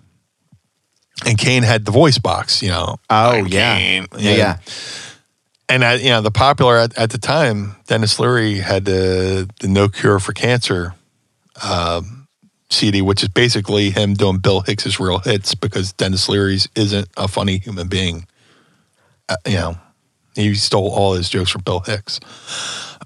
and 1.25 1.37
Kane 1.37 1.63
had 1.63 1.85
the 1.85 1.91
voice 1.91 2.17
box. 2.17 2.61
You 2.61 2.69
know, 2.69 2.97
Oh, 3.09 3.45
yeah. 3.45 3.77
Kane. 3.77 4.05
Yeah, 4.17 4.35
yeah. 4.35 4.57
And 5.69 5.83
I, 5.83 5.95
you 5.95 6.09
know, 6.09 6.21
the 6.21 6.31
popular 6.31 6.77
at, 6.77 6.97
at 6.97 7.09
the 7.09 7.17
time, 7.17 7.75
Denis 7.87 8.19
Leary 8.19 8.55
had 8.59 8.85
the 8.85 9.49
the 9.59 9.67
No 9.67 9.89
Cure 9.89 10.19
for 10.19 10.31
Cancer 10.33 10.93
um, 11.63 12.27
CD, 12.69 13.01
which 13.01 13.23
is 13.23 13.29
basically 13.29 13.89
him 13.89 14.13
doing 14.13 14.37
Bill 14.37 14.61
Hicks's 14.61 14.99
real 14.99 15.19
hits 15.19 15.55
because 15.55 15.91
Denis 15.93 16.29
Leary's 16.29 16.69
isn't 16.75 17.07
a 17.17 17.27
funny 17.27 17.57
human 17.57 17.87
being. 17.87 18.27
Uh, 19.29 19.35
you 19.45 19.55
know, 19.55 19.77
He 20.35 20.53
stole 20.55 20.89
all 20.89 21.13
his 21.13 21.29
jokes 21.29 21.49
from 21.51 21.61
Bill 21.63 21.81
Hicks. 21.81 22.19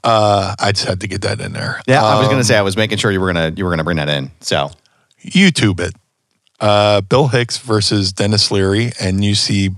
Uh, 0.03 0.53
I 0.59 0.71
just 0.71 0.85
had 0.87 0.99
to 1.01 1.07
get 1.07 1.21
that 1.21 1.39
in 1.41 1.53
there. 1.53 1.81
Yeah, 1.87 2.03
I 2.03 2.17
was 2.17 2.27
Um, 2.27 2.33
gonna 2.33 2.43
say 2.43 2.57
I 2.57 2.61
was 2.63 2.75
making 2.77 2.97
sure 2.99 3.11
you 3.11 3.19
were 3.21 3.27
gonna 3.33 3.53
you 3.55 3.63
were 3.65 3.71
gonna 3.71 3.83
bring 3.83 3.97
that 3.97 4.09
in. 4.09 4.31
So 4.41 4.69
YouTube 5.23 5.79
it. 5.79 5.95
Uh, 6.61 7.01
Bill 7.01 7.27
Hicks 7.27 7.57
versus 7.57 8.13
Denis 8.13 8.51
Leary, 8.51 8.91
and 8.99 9.25
you 9.25 9.33
see 9.33 9.71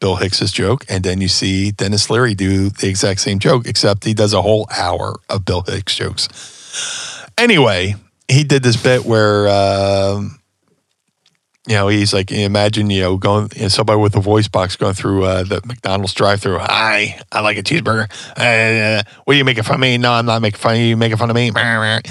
Bill 0.00 0.16
Hicks's 0.16 0.50
joke, 0.50 0.84
and 0.88 1.04
then 1.04 1.20
you 1.20 1.28
see 1.28 1.70
Denis 1.70 2.10
Leary 2.10 2.34
do 2.34 2.68
the 2.68 2.88
exact 2.88 3.20
same 3.20 3.38
joke, 3.38 3.66
except 3.66 4.04
he 4.04 4.12
does 4.12 4.32
a 4.32 4.42
whole 4.42 4.66
hour 4.76 5.20
of 5.28 5.44
Bill 5.44 5.62
Hicks 5.62 5.94
jokes. 5.94 7.26
Anyway, 7.38 7.94
he 8.26 8.42
did 8.42 8.64
this 8.64 8.76
bit 8.76 9.04
where, 9.04 9.48
um, 9.48 10.40
you 11.68 11.74
know, 11.74 11.86
he's 11.86 12.12
like, 12.12 12.32
imagine, 12.32 12.90
you 12.90 13.02
know, 13.02 13.16
going, 13.16 13.48
you 13.54 13.62
know, 13.62 13.68
somebody 13.68 14.00
with 14.00 14.16
a 14.16 14.20
voice 14.20 14.48
box 14.48 14.74
going 14.74 14.94
through 14.94 15.24
uh, 15.24 15.44
the 15.44 15.60
McDonald's 15.64 16.14
drive-through. 16.14 16.58
Hi, 16.58 17.20
I 17.30 17.40
like 17.40 17.56
a 17.56 17.62
cheeseburger. 17.62 18.10
Uh, 18.36 19.02
what 19.24 19.34
are 19.34 19.36
you 19.36 19.44
making 19.44 19.62
fun 19.62 19.76
of 19.76 19.80
me? 19.80 19.96
No, 19.96 20.10
I'm 20.12 20.26
not 20.26 20.42
making 20.42 20.58
fun 20.58 20.74
of 20.74 20.80
you. 20.80 20.86
You 20.86 20.96
making 20.96 21.18
fun 21.18 21.30
of 21.30 21.36
me? 21.36 21.52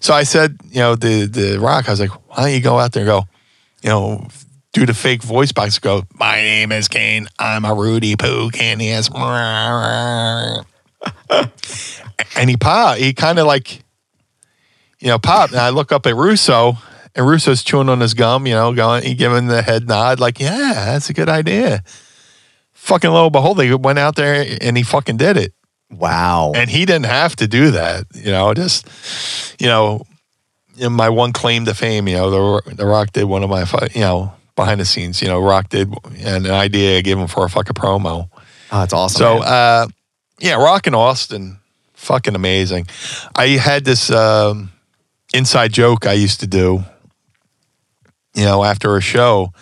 So 0.00 0.14
I 0.14 0.22
said, 0.22 0.58
you 0.70 0.78
know, 0.78 0.94
the 0.94 1.26
the 1.26 1.58
Rock. 1.58 1.88
I 1.88 1.90
was 1.90 1.98
like, 1.98 2.10
why 2.28 2.44
don't 2.44 2.52
you 2.52 2.60
go 2.60 2.78
out 2.78 2.92
there 2.92 3.02
and 3.02 3.08
go, 3.08 3.24
you 3.82 3.90
know, 3.90 4.26
do 4.72 4.86
the 4.86 4.94
fake 4.94 5.22
voice 5.22 5.52
box. 5.52 5.78
Go, 5.78 6.02
my 6.14 6.36
name 6.36 6.72
is 6.72 6.88
Kane. 6.88 7.28
I'm 7.38 7.64
a 7.64 7.74
Rudy 7.74 8.16
Poo 8.16 8.50
candy 8.50 8.90
ass. 8.90 9.10
And 12.36 12.50
he 12.50 12.56
pop. 12.56 12.98
He 12.98 13.14
kind 13.14 13.38
of 13.38 13.46
like, 13.46 13.84
you 14.98 15.06
know, 15.06 15.18
pop. 15.18 15.50
And 15.50 15.60
I 15.60 15.68
look 15.70 15.92
up 15.92 16.04
at 16.06 16.16
Russo, 16.16 16.76
and 17.14 17.26
Russo's 17.26 17.62
chewing 17.62 17.88
on 17.88 18.00
his 18.00 18.14
gum. 18.14 18.46
You 18.46 18.54
know, 18.54 18.72
going, 18.72 19.04
he 19.04 19.14
giving 19.14 19.46
the 19.46 19.62
head 19.62 19.86
nod, 19.86 20.18
like, 20.18 20.40
yeah, 20.40 20.72
that's 20.86 21.08
a 21.10 21.12
good 21.12 21.28
idea. 21.28 21.84
Fucking 22.72 23.10
lo 23.10 23.24
and 23.24 23.32
behold, 23.32 23.58
they 23.58 23.72
went 23.72 24.00
out 24.00 24.16
there 24.16 24.58
and 24.60 24.76
he 24.76 24.82
fucking 24.82 25.16
did 25.16 25.36
it 25.36 25.52
wow. 25.90 26.52
and 26.54 26.70
he 26.70 26.84
didn't 26.84 27.06
have 27.06 27.36
to 27.36 27.48
do 27.48 27.72
that. 27.72 28.04
You 28.14 28.30
know, 28.30 28.54
just 28.54 28.86
you 29.60 29.66
know, 29.66 30.04
in 30.78 30.92
my 30.92 31.08
one 31.08 31.32
claim 31.32 31.64
to 31.64 31.74
fame, 31.74 32.08
you 32.08 32.16
know, 32.16 32.30
the 32.62 32.74
the 32.74 32.86
Rock 32.86 33.12
did 33.12 33.24
one 33.24 33.42
of 33.42 33.50
my 33.50 33.64
you 33.94 34.00
know 34.00 34.32
behind 34.56 34.80
the 34.80 34.84
scenes. 34.84 35.22
You 35.22 35.28
know, 35.28 35.40
Rock 35.40 35.68
did 35.68 35.92
and 36.18 36.46
an 36.46 36.52
idea 36.52 36.98
I 36.98 37.00
gave 37.00 37.18
him 37.18 37.28
for 37.28 37.44
a 37.44 37.50
fucking 37.50 37.74
promo. 37.74 38.28
oh, 38.72 38.80
that's 38.80 38.92
awesome. 38.92 39.18
So 39.18 39.38
uh, 39.38 39.86
yeah, 40.40 40.54
Rock 40.54 40.86
and 40.86 40.96
Austin, 40.96 41.58
fucking 41.94 42.34
amazing. 42.34 42.86
I 43.34 43.48
had 43.48 43.84
this 43.84 44.10
um, 44.10 44.70
inside 45.34 45.72
joke 45.72 46.06
I 46.06 46.12
used 46.12 46.40
to 46.40 46.46
do. 46.46 46.84
You 48.34 48.44
know, 48.44 48.62
after 48.62 48.96
a 48.96 49.00
show, 49.00 49.52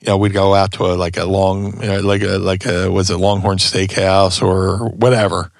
you 0.00 0.08
know, 0.08 0.16
we'd 0.16 0.32
go 0.32 0.54
out 0.54 0.72
to 0.72 0.84
a 0.84 0.94
like 0.94 1.16
a 1.16 1.24
long, 1.24 1.80
you 1.82 1.88
know, 1.88 2.00
like 2.00 2.22
a 2.22 2.38
like 2.38 2.64
a 2.64 2.90
was 2.90 3.10
it 3.10 3.16
Longhorn 3.16 3.58
Steakhouse 3.58 4.42
or 4.42 4.88
whatever, 4.90 5.50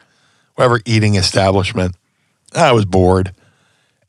whatever 0.54 0.80
eating 0.84 1.16
establishment. 1.16 1.96
I 2.54 2.72
was 2.72 2.84
bored, 2.84 3.32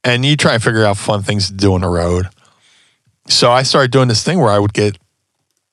and 0.03 0.25
you 0.25 0.35
try 0.35 0.55
and 0.55 0.63
figure 0.63 0.83
out 0.83 0.97
fun 0.97 1.23
things 1.23 1.47
to 1.47 1.53
do 1.53 1.73
on 1.73 1.81
the 1.81 1.89
road. 1.89 2.27
So 3.27 3.51
I 3.51 3.63
started 3.63 3.91
doing 3.91 4.07
this 4.07 4.23
thing 4.23 4.39
where 4.39 4.49
I 4.49 4.59
would 4.59 4.73
get 4.73 4.97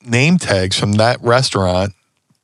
name 0.04 0.38
tags 0.38 0.78
from 0.78 0.92
that 0.92 1.20
restaurant, 1.22 1.92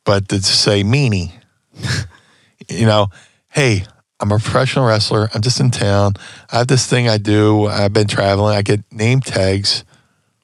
but 0.04 0.28
to 0.28 0.42
say 0.42 0.82
meanie. 0.82 1.32
you 2.68 2.86
know, 2.86 3.08
hey, 3.50 3.84
I'm 4.20 4.32
a 4.32 4.38
professional 4.38 4.86
wrestler. 4.86 5.28
I'm 5.34 5.42
just 5.42 5.60
in 5.60 5.70
town. 5.70 6.14
I 6.50 6.58
have 6.58 6.68
this 6.68 6.86
thing 6.86 7.08
I 7.08 7.18
do. 7.18 7.66
I've 7.66 7.92
been 7.92 8.08
traveling. 8.08 8.56
I 8.56 8.62
get 8.62 8.80
name 8.90 9.20
tags 9.20 9.84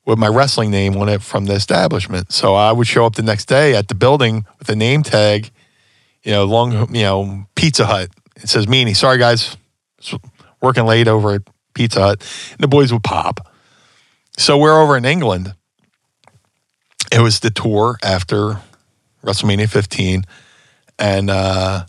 with 0.04 0.18
my 0.18 0.28
wrestling 0.28 0.70
name 0.70 0.96
on 0.96 1.08
it 1.08 1.22
from 1.22 1.46
the 1.46 1.54
establishment. 1.54 2.32
So 2.32 2.54
I 2.54 2.72
would 2.72 2.86
show 2.86 3.06
up 3.06 3.14
the 3.14 3.22
next 3.22 3.46
day 3.46 3.74
at 3.74 3.88
the 3.88 3.94
building 3.94 4.44
with 4.58 4.68
a 4.68 4.76
name 4.76 5.02
tag, 5.02 5.50
you 6.22 6.32
know, 6.32 6.44
long, 6.44 6.94
you 6.94 7.02
know, 7.02 7.46
Pizza 7.54 7.86
Hut. 7.86 8.10
It 8.36 8.48
says 8.48 8.66
meanie. 8.66 8.96
Sorry, 8.96 9.18
guys, 9.18 9.56
working 10.60 10.84
late 10.84 11.08
over 11.08 11.34
at 11.34 11.42
Pizza 11.74 12.00
Hut. 12.00 12.26
And 12.52 12.60
the 12.60 12.68
boys 12.68 12.92
would 12.92 13.04
pop. 13.04 13.48
So 14.36 14.58
we're 14.58 14.80
over 14.80 14.96
in 14.96 15.04
England. 15.04 15.54
It 17.12 17.20
was 17.20 17.40
the 17.40 17.50
tour 17.50 17.98
after 18.02 18.60
WrestleMania 19.24 19.68
15, 19.68 20.24
and 20.98 21.30
uh, 21.30 21.84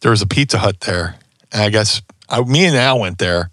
there 0.00 0.10
was 0.10 0.22
a 0.22 0.26
Pizza 0.26 0.58
Hut 0.58 0.80
there. 0.80 1.16
And 1.52 1.62
I 1.62 1.68
guess 1.70 2.00
I, 2.28 2.40
me 2.42 2.64
and 2.64 2.76
Al 2.76 3.00
went 3.00 3.18
there, 3.18 3.50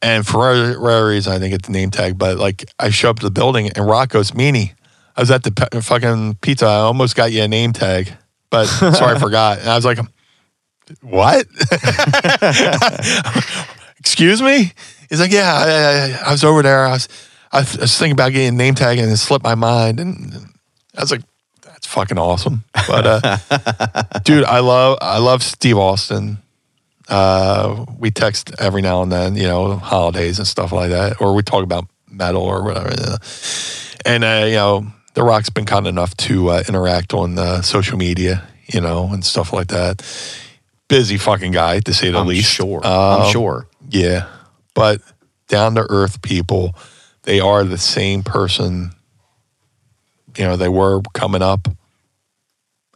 and 0.00 0.26
for 0.26 0.38
whatever 0.38 0.80
whatever 0.80 1.08
reason, 1.08 1.32
I 1.32 1.38
didn't 1.38 1.50
get 1.50 1.62
the 1.64 1.72
name 1.72 1.90
tag, 1.90 2.18
but 2.18 2.38
like 2.38 2.64
I 2.78 2.90
show 2.90 3.10
up 3.10 3.18
to 3.18 3.26
the 3.26 3.30
building 3.30 3.70
and 3.70 3.86
Rocco's 3.86 4.30
goes, 4.30 4.38
Meanie, 4.38 4.72
I 5.16 5.20
was 5.20 5.30
at 5.30 5.42
the 5.42 5.50
pe- 5.50 5.80
fucking 5.80 6.36
pizza. 6.36 6.66
I 6.66 6.76
almost 6.76 7.16
got 7.16 7.32
you 7.32 7.42
a 7.42 7.48
name 7.48 7.72
tag, 7.72 8.12
but 8.50 8.66
sorry, 8.66 9.16
I 9.16 9.18
forgot. 9.20 9.58
And 9.58 9.68
I 9.68 9.76
was 9.76 9.84
like, 9.84 9.98
what? 11.02 11.46
Excuse 13.98 14.40
me? 14.42 14.72
He's 15.08 15.20
like, 15.20 15.32
yeah, 15.32 15.54
I, 15.54 16.24
I, 16.24 16.28
I 16.28 16.32
was 16.32 16.44
over 16.44 16.62
there. 16.62 16.86
I 16.86 16.92
was, 16.92 17.08
I 17.52 17.60
was 17.60 17.98
thinking 17.98 18.12
about 18.12 18.32
getting 18.32 18.48
a 18.48 18.52
name 18.52 18.74
tag 18.74 18.98
and 18.98 19.10
it 19.10 19.16
slipped 19.16 19.44
my 19.44 19.54
mind. 19.54 20.00
And 20.00 20.34
I 20.96 21.00
was 21.00 21.10
like, 21.10 21.22
that's 21.62 21.86
fucking 21.86 22.18
awesome. 22.18 22.64
But 22.86 23.06
uh, 23.06 24.00
dude, 24.24 24.44
I 24.44 24.60
love 24.60 24.98
I 25.00 25.18
love 25.18 25.42
Steve 25.42 25.78
Austin. 25.78 26.38
Uh, 27.08 27.86
we 27.98 28.10
text 28.10 28.52
every 28.58 28.82
now 28.82 29.02
and 29.02 29.10
then, 29.10 29.34
you 29.34 29.44
know, 29.44 29.76
holidays 29.76 30.38
and 30.38 30.46
stuff 30.46 30.72
like 30.72 30.90
that, 30.90 31.20
or 31.22 31.34
we 31.34 31.42
talk 31.42 31.64
about 31.64 31.86
metal 32.10 32.42
or 32.42 32.62
whatever. 32.64 32.90
you 32.90 32.96
know. 33.06 33.16
And 34.04 34.24
uh, 34.24 34.44
you 34.46 34.54
know, 34.54 34.86
The 35.14 35.22
Rock's 35.22 35.50
been 35.50 35.64
kind 35.64 35.86
enough 35.86 36.14
to 36.18 36.50
uh, 36.50 36.62
interact 36.68 37.14
on 37.14 37.38
uh, 37.38 37.62
social 37.62 37.96
media, 37.96 38.46
you 38.72 38.80
know, 38.80 39.08
and 39.10 39.24
stuff 39.24 39.52
like 39.52 39.68
that. 39.68 40.02
Busy 40.88 41.18
fucking 41.18 41.52
guy, 41.52 41.80
to 41.80 41.92
say 41.92 42.10
the 42.10 42.18
I'm 42.18 42.26
least. 42.26 42.50
sure. 42.50 42.78
Um, 42.86 43.22
I'm 43.22 43.30
sure. 43.32 43.68
yeah, 43.90 44.26
but 44.74 45.02
down 45.48 45.74
to 45.74 45.86
earth 45.90 46.22
people, 46.22 46.74
they 47.24 47.40
are 47.40 47.64
the 47.64 47.78
same 47.78 48.22
person. 48.22 48.92
You 50.36 50.44
know, 50.44 50.56
they 50.56 50.68
were 50.68 51.02
coming 51.14 51.42
up 51.42 51.68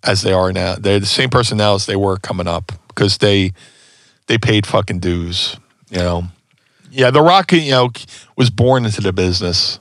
as 0.05 0.23
they 0.23 0.33
are 0.33 0.53
now. 0.53 0.77
They're 0.77 1.01
the 1.01 1.07
same 1.07 1.29
person 1.29 1.59
now 1.59 1.75
as 1.75 1.87
they 1.87 1.97
were 1.97 2.17
coming 2.17 2.47
up 2.47 2.73
because 2.89 3.19
they 3.19 3.53
they 4.27 4.39
paid 4.39 4.67
fucking 4.67 5.01
dues. 5.01 5.57
You 5.91 5.99
know, 5.99 6.25
yeah. 6.91 7.11
The 7.11 7.21
Rock, 7.21 7.53
you 7.53 7.71
know, 7.73 7.91
was 8.37 8.49
born 8.51 8.85
into 8.87 9.01
the 9.03 9.13
business. 9.13 9.79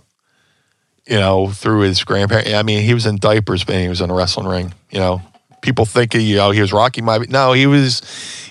You 1.08 1.18
know, 1.18 1.50
through 1.50 1.82
his 1.82 2.04
grandparents. 2.04 2.54
I 2.54 2.62
mean, 2.64 2.84
he 2.84 2.94
was 2.94 3.06
in 3.06 3.18
diapers 3.18 3.66
when 3.68 3.82
he 3.82 3.90
was 3.90 4.02
in 4.02 4.10
a 4.10 4.14
wrestling 4.14 4.48
ring. 4.48 4.74
You 4.92 5.00
know, 5.00 5.22
people 5.62 5.86
think 5.86 6.14
you 6.14 6.36
know 6.36 6.52
he 6.52 6.62
was 6.62 6.74
Rocky. 6.74 7.02
Might 7.02 7.30
no, 7.30 7.54
he 7.54 7.68
was 7.68 8.02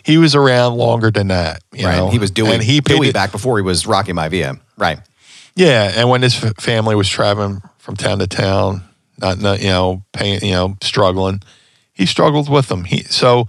he 0.05 0.19
was 0.19 0.35
around 0.35 0.77
longer 0.77 1.11
than 1.11 1.29
that. 1.29 1.63
You 1.73 1.87
right. 1.87 1.97
know, 1.97 2.09
he 2.09 2.19
was 2.19 2.31
doing 2.31 2.55
and 2.55 2.63
he 2.63 2.81
paid 2.81 2.97
Dewey 2.97 3.13
back 3.13 3.33
before 3.33 3.59
he 3.59 3.63
was 3.63 3.87
Rocky 3.87 4.13
Maivia. 4.13 4.61
Right. 4.77 4.99
yeah, 5.55 5.93
and 5.95 6.09
when 6.09 6.23
his 6.23 6.43
f- 6.43 6.57
family 6.59 6.95
was 6.95 7.09
traveling 7.09 7.61
from 7.79 7.97
town 7.97 8.19
to 8.21 8.27
town, 8.27 8.83
not, 9.19 9.39
not 9.39 9.61
you 9.61 9.69
know, 9.69 10.03
paying, 10.13 10.43
you 10.43 10.53
know, 10.53 10.77
struggling, 10.83 11.43
he 11.93 12.07
struggled 12.07 12.49
with 12.49 12.69
them. 12.69 12.85
He 12.85 13.03
so 13.05 13.47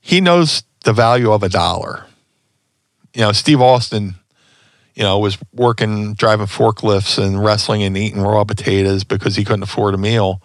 he 0.00 0.20
knows 0.20 0.62
the 0.84 0.92
value 0.92 1.32
of 1.32 1.42
a 1.42 1.48
dollar. 1.48 2.04
You 3.14 3.22
know, 3.22 3.32
Steve 3.32 3.60
Austin, 3.60 4.14
you 4.94 5.02
know, 5.02 5.18
was 5.18 5.38
working 5.52 6.14
driving 6.14 6.46
forklifts 6.46 7.22
and 7.22 7.42
wrestling 7.42 7.82
and 7.82 7.96
eating 7.96 8.22
raw 8.22 8.44
potatoes 8.44 9.02
because 9.02 9.34
he 9.34 9.44
couldn't 9.44 9.64
afford 9.64 9.94
a 9.94 9.98
meal. 9.98 10.40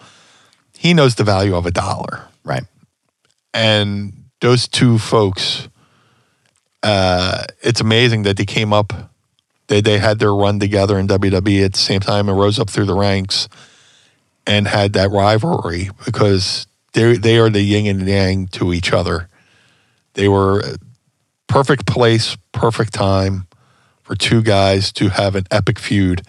He 0.77 0.93
knows 0.93 1.15
the 1.15 1.23
value 1.23 1.55
of 1.55 1.65
a 1.65 1.71
dollar 1.71 2.27
Right. 2.43 2.63
and 3.53 4.13
those 4.41 4.67
two 4.67 4.97
folks 4.97 5.69
uh, 6.81 7.45
it's 7.61 7.79
amazing 7.79 8.23
that 8.23 8.35
they 8.35 8.45
came 8.45 8.73
up 8.73 8.91
they, 9.67 9.81
they 9.81 9.97
had 9.97 10.19
their 10.19 10.33
run 10.33 10.59
together 10.59 10.99
in 10.99 11.07
WWE 11.07 11.65
at 11.65 11.73
the 11.73 11.79
same 11.79 11.99
time 11.99 12.29
and 12.29 12.37
rose 12.37 12.59
up 12.59 12.69
through 12.69 12.85
the 12.85 12.93
ranks 12.93 13.47
and 14.45 14.67
had 14.67 14.93
that 14.93 15.09
rivalry 15.09 15.89
because 16.05 16.67
they 16.93 17.17
they 17.17 17.37
are 17.37 17.49
the 17.49 17.61
yin 17.61 17.87
and 17.87 18.07
yang 18.07 18.47
to 18.47 18.73
each 18.73 18.91
other. 18.91 19.29
They 20.13 20.27
were 20.27 20.63
perfect 21.47 21.85
place, 21.87 22.37
perfect 22.51 22.93
time 22.93 23.47
for 24.03 24.15
two 24.15 24.41
guys 24.41 24.91
to 24.93 25.09
have 25.09 25.35
an 25.35 25.45
epic 25.49 25.79
feud. 25.79 26.23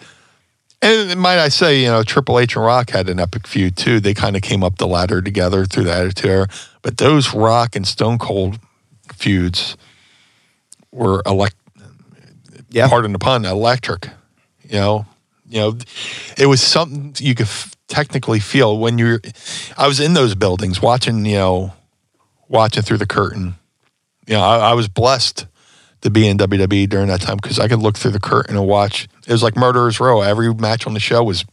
And 0.85 1.19
might 1.19 1.39
I 1.39 1.49
say, 1.49 1.81
you 1.81 1.87
know, 1.87 2.03
Triple 2.03 2.37
H 2.39 2.55
and 2.55 2.63
Rock 2.63 2.91
had 2.91 3.09
an 3.09 3.19
epic 3.19 3.47
feud 3.47 3.75
too. 3.75 3.99
They 3.99 4.13
kind 4.13 4.35
of 4.35 4.43
came 4.43 4.63
up 4.63 4.77
the 4.77 4.85
ladder 4.85 5.19
together 5.21 5.65
through 5.65 5.85
the 5.85 5.93
Attitude 5.93 6.29
Era. 6.29 6.47
But 6.83 6.97
those 6.97 7.33
Rock 7.33 7.75
and 7.75 7.87
Stone 7.87 8.19
Cold 8.19 8.59
feuds 9.13 9.77
were 10.91 11.23
elect, 11.25 11.55
Yeah. 12.69 12.87
pardon 12.87 13.13
the 13.13 13.19
pun, 13.19 13.45
electric. 13.45 14.09
You 14.63 14.75
know, 14.79 15.05
you 15.49 15.59
know, 15.59 15.77
it 16.37 16.45
was 16.45 16.61
something 16.61 17.15
you 17.19 17.33
could 17.33 17.47
f- 17.47 17.71
technically 17.87 18.39
feel 18.39 18.77
when 18.77 18.97
you're. 18.99 19.21
I 19.77 19.87
was 19.87 19.99
in 19.99 20.13
those 20.13 20.35
buildings 20.35 20.81
watching, 20.83 21.25
you 21.25 21.35
know, 21.37 21.73
watching 22.47 22.83
through 22.83 22.97
the 22.99 23.07
curtain. 23.07 23.55
You 24.27 24.35
know, 24.35 24.41
I, 24.41 24.69
I 24.69 24.73
was 24.73 24.87
blessed 24.87 25.47
to 26.01 26.09
be 26.11 26.27
in 26.27 26.37
WWE 26.37 26.87
during 26.89 27.07
that 27.07 27.21
time 27.21 27.37
because 27.37 27.57
I 27.59 27.67
could 27.67 27.79
look 27.79 27.97
through 27.97 28.11
the 28.11 28.19
curtain 28.19 28.55
and 28.55 28.67
watch. 28.67 29.07
It 29.27 29.31
was 29.31 29.43
like 29.43 29.55
Murderers 29.55 29.99
Row. 29.99 30.21
Every 30.21 30.53
match 30.53 30.85
on 30.87 30.93
the 30.93 30.99
show 30.99 31.23
was 31.23 31.45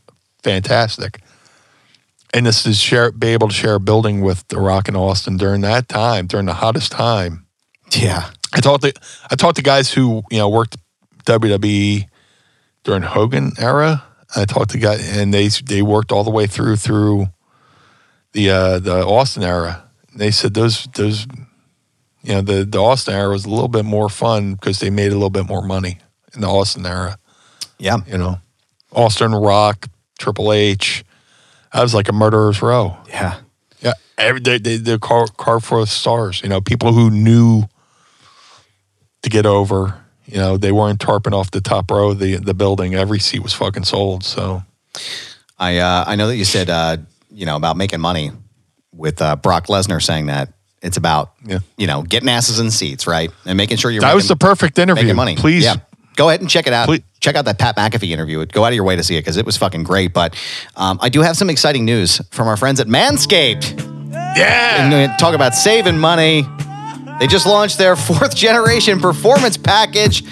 fantastic, 0.42 1.20
and 2.34 2.46
this 2.46 2.66
is 2.66 2.78
share 2.78 3.10
be 3.12 3.28
able 3.28 3.48
to 3.48 3.54
share 3.54 3.74
a 3.74 3.80
building 3.80 4.20
with 4.20 4.46
The 4.48 4.58
Rock 4.58 4.88
and 4.88 4.96
Austin 4.96 5.36
during 5.36 5.60
that 5.62 5.88
time, 5.88 6.26
during 6.26 6.46
the 6.46 6.54
hottest 6.54 6.92
time. 6.92 7.46
Yeah. 7.92 8.30
I 8.52 8.60
talked 8.60 8.84
to 8.84 8.92
I 9.30 9.36
talked 9.36 9.56
to 9.56 9.62
guys 9.62 9.92
who 9.92 10.22
you 10.30 10.38
know 10.38 10.48
worked 10.48 10.76
WWE 11.24 12.06
during 12.84 13.02
Hogan 13.02 13.52
era. 13.58 14.04
I 14.34 14.44
talked 14.44 14.70
to 14.70 14.78
guys 14.78 15.16
and 15.16 15.32
they 15.32 15.48
they 15.48 15.82
worked 15.82 16.12
all 16.12 16.24
the 16.24 16.30
way 16.30 16.46
through 16.46 16.76
through 16.76 17.26
the 18.32 18.50
uh, 18.50 18.78
the 18.78 19.04
Austin 19.04 19.42
era. 19.42 19.88
They 20.14 20.30
said 20.30 20.54
those 20.54 20.86
those 20.94 21.26
you 22.22 22.34
know 22.34 22.42
the 22.42 22.64
the 22.64 22.78
Austin 22.78 23.14
era 23.14 23.30
was 23.30 23.46
a 23.46 23.50
little 23.50 23.68
bit 23.68 23.84
more 23.84 24.08
fun 24.08 24.54
because 24.54 24.80
they 24.80 24.90
made 24.90 25.12
a 25.12 25.16
little 25.16 25.30
bit 25.30 25.48
more 25.48 25.62
money 25.62 25.98
in 26.34 26.42
the 26.42 26.48
Austin 26.48 26.84
era. 26.84 27.16
Yeah. 27.82 27.98
You 28.06 28.16
know, 28.18 28.38
Austin 28.92 29.32
Rock, 29.34 29.88
Triple 30.18 30.52
H. 30.52 31.04
That 31.72 31.82
was 31.82 31.94
like 31.94 32.08
a 32.08 32.12
murderer's 32.12 32.62
row. 32.62 32.96
Yeah. 33.08 33.40
Yeah, 33.80 33.94
every 34.16 34.40
day 34.40 34.58
they, 34.58 34.76
they 34.76 34.96
car 34.98 35.26
car 35.36 35.58
for 35.58 35.84
stars. 35.86 36.40
You 36.42 36.48
know, 36.48 36.60
people 36.60 36.92
who 36.92 37.10
knew 37.10 37.64
to 39.22 39.30
get 39.30 39.46
over. 39.46 39.98
You 40.26 40.36
know, 40.38 40.56
they 40.56 40.70
weren't 40.70 41.00
tarping 41.00 41.32
off 41.32 41.50
the 41.50 41.60
top 41.60 41.90
row 41.90 42.10
of 42.10 42.18
the 42.20 42.36
the 42.36 42.54
building. 42.54 42.94
Every 42.94 43.18
seat 43.18 43.40
was 43.42 43.52
fucking 43.52 43.84
sold. 43.84 44.22
So 44.24 44.62
I 45.58 45.78
uh, 45.78 46.04
I 46.06 46.14
know 46.14 46.28
that 46.28 46.36
you 46.36 46.44
said 46.44 46.70
uh, 46.70 46.98
you 47.30 47.44
know 47.46 47.56
about 47.56 47.76
making 47.76 48.00
money 48.00 48.30
with 48.94 49.20
uh, 49.20 49.34
Brock 49.36 49.66
Lesnar 49.66 50.00
saying 50.00 50.26
that 50.26 50.52
it's 50.80 50.96
about 50.96 51.32
Yeah. 51.44 51.58
you 51.76 51.88
know 51.88 52.02
getting 52.02 52.28
asses 52.28 52.60
in 52.60 52.70
seats, 52.70 53.06
right, 53.08 53.30
and 53.44 53.56
making 53.56 53.78
sure 53.78 53.90
you're 53.90 54.00
that 54.02 54.06
making, 54.08 54.16
was 54.16 54.28
the 54.28 54.36
perfect 54.36 54.78
interview. 54.78 55.02
making 55.04 55.16
money. 55.16 55.34
Please, 55.34 55.64
yeah. 55.64 55.76
Go 56.14 56.28
ahead 56.28 56.40
and 56.40 56.48
check 56.48 56.66
it 56.68 56.72
out. 56.72 56.86
Please. 56.86 57.02
Check 57.22 57.36
out 57.36 57.44
that 57.44 57.56
Pat 57.58 57.76
McAfee 57.76 58.10
interview. 58.10 58.44
Go 58.46 58.64
out 58.64 58.68
of 58.68 58.74
your 58.74 58.82
way 58.82 58.96
to 58.96 59.04
see 59.04 59.16
it 59.16 59.20
because 59.20 59.36
it 59.36 59.46
was 59.46 59.56
fucking 59.56 59.84
great. 59.84 60.12
But 60.12 60.34
um, 60.76 60.98
I 61.00 61.08
do 61.08 61.20
have 61.22 61.36
some 61.36 61.48
exciting 61.50 61.84
news 61.84 62.20
from 62.32 62.48
our 62.48 62.56
friends 62.56 62.80
at 62.80 62.88
Manscaped. 62.88 63.78
yeah. 64.36 64.90
And 64.92 65.18
talk 65.20 65.32
about 65.32 65.54
saving 65.54 65.98
money. 65.98 66.44
They 67.20 67.28
just 67.28 67.46
launched 67.46 67.78
their 67.78 67.94
fourth 67.96 68.34
generation 68.34 68.98
performance 68.98 69.56
package. 69.56 70.24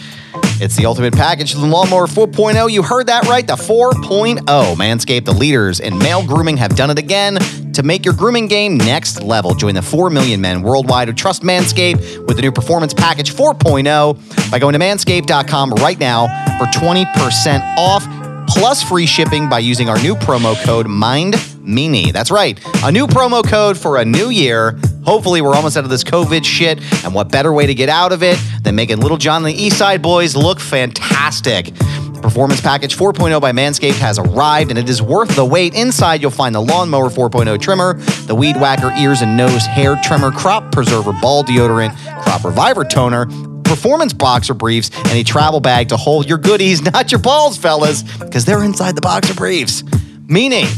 It's 0.61 0.77
the 0.77 0.85
ultimate 0.85 1.15
package, 1.15 1.55
the 1.55 1.65
Lawnmower 1.65 2.07
4.0. 2.07 2.71
You 2.71 2.83
heard 2.83 3.07
that 3.07 3.27
right, 3.27 3.47
the 3.47 3.55
4.0. 3.55 4.41
Manscaped, 4.77 5.25
the 5.25 5.33
leaders 5.33 5.81
in 5.81 5.97
male 5.97 6.27
grooming, 6.27 6.59
have 6.59 6.77
done 6.77 6.91
it 6.91 6.99
again 6.99 7.39
to 7.73 7.83
make 7.83 8.05
your 8.05 8.13
grooming 8.13 8.47
game 8.47 8.77
next 8.77 9.23
level. 9.23 9.55
Join 9.55 9.75
the 9.75 9.81
4 9.81 10.11
million 10.11 10.41
men 10.43 10.61
worldwide 10.61 11.09
who 11.09 11.15
trust 11.15 11.43
Manscaped 11.43 12.27
with 12.27 12.37
the 12.37 12.43
new 12.43 12.53
performance 12.53 12.93
package 12.93 13.33
4.0 13.35 14.51
by 14.51 14.59
going 14.59 14.75
to 14.75 14.79
manscaped.com 14.79 15.71
right 15.75 15.99
now 15.99 16.27
for 16.59 16.67
20% 16.67 17.77
off 17.79 18.05
plus 18.51 18.83
free 18.83 19.07
shipping 19.07 19.49
by 19.49 19.61
using 19.61 19.89
our 19.89 19.97
new 20.03 20.17
promo 20.17 20.61
code 20.65 20.87
MINDMEANIE. 20.87 22.13
That's 22.13 22.33
right, 22.33 22.59
a 22.83 22.91
new 22.91 23.07
promo 23.07 23.47
code 23.47 23.79
for 23.79 23.99
a 23.99 24.05
new 24.05 24.29
year. 24.29 24.79
Hopefully, 25.05 25.41
we're 25.41 25.55
almost 25.55 25.77
out 25.77 25.85
of 25.85 25.91
this 25.91 26.03
COVID 26.03 26.45
shit. 26.45 26.81
And 27.05 27.15
what 27.15 27.31
better 27.31 27.53
way 27.53 27.67
to 27.67 27.75
get 27.75 27.89
out 27.89 28.13
of 28.13 28.23
it 28.25 28.39
than 28.63 28.75
making 28.75 29.01
Little 29.01 29.17
John 29.17 29.45
and 29.45 29.55
the 29.55 29.63
East 29.63 29.79
Side 29.79 30.03
Boys 30.03 30.35
look 30.35 30.59
fantastic? 30.59 31.67
The 31.67 32.21
performance 32.21 32.61
Package 32.61 32.97
4.0 32.97 33.41
by 33.41 33.53
Manscaped 33.53 33.99
has 33.99 34.19
arrived 34.19 34.71
and 34.71 34.79
it 34.79 34.91
is 34.91 35.01
worth 35.01 35.35
the 35.37 35.45
wait. 35.45 35.75
Inside, 35.75 36.21
you'll 36.21 36.33
find 36.33 36.55
the 36.55 36.61
Lawnmower 36.61 37.09
4.0 37.09 37.59
trimmer, 37.61 37.95
the 38.27 38.35
Weed 38.35 38.57
Whacker 38.57 38.93
ears 38.99 39.23
and 39.23 39.37
nose 39.37 39.65
hair 39.65 39.97
trimmer, 40.03 40.33
Crop 40.33 40.73
Preserver 40.73 41.13
ball 41.23 41.45
deodorant, 41.45 41.97
Crop 42.23 42.45
Reviver 42.45 42.85
toner, 42.85 43.27
performance 43.71 44.13
boxer 44.13 44.53
briefs, 44.53 44.91
and 44.97 45.13
a 45.13 45.23
travel 45.23 45.61
bag 45.61 45.89
to 45.91 45.97
hold 45.97 46.29
your 46.29 46.39
goodies, 46.39 46.83
not 46.93 47.13
your 47.13 47.21
balls, 47.21 47.57
fellas, 47.57 48.03
because 48.19 48.45
they're 48.45 48.65
inside 48.65 48.97
the 48.97 49.01
boxer 49.01 49.35
briefs. 49.35 49.83
Meanie, 50.27 50.69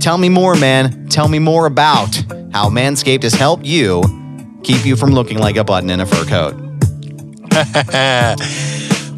tell 0.00 0.16
me 0.16 0.28
more, 0.28 0.54
man. 0.54 1.08
Tell 1.08 1.26
me 1.26 1.40
more 1.40 1.66
about 1.66 2.14
how 2.52 2.68
Manscaped 2.68 3.24
has 3.24 3.34
helped 3.34 3.66
you 3.66 4.02
keep 4.62 4.86
you 4.86 4.94
from 4.94 5.10
looking 5.10 5.38
like 5.38 5.56
a 5.56 5.64
button 5.64 5.90
in 5.90 5.98
a 5.98 6.06
fur 6.06 6.24
coat. 6.24 6.52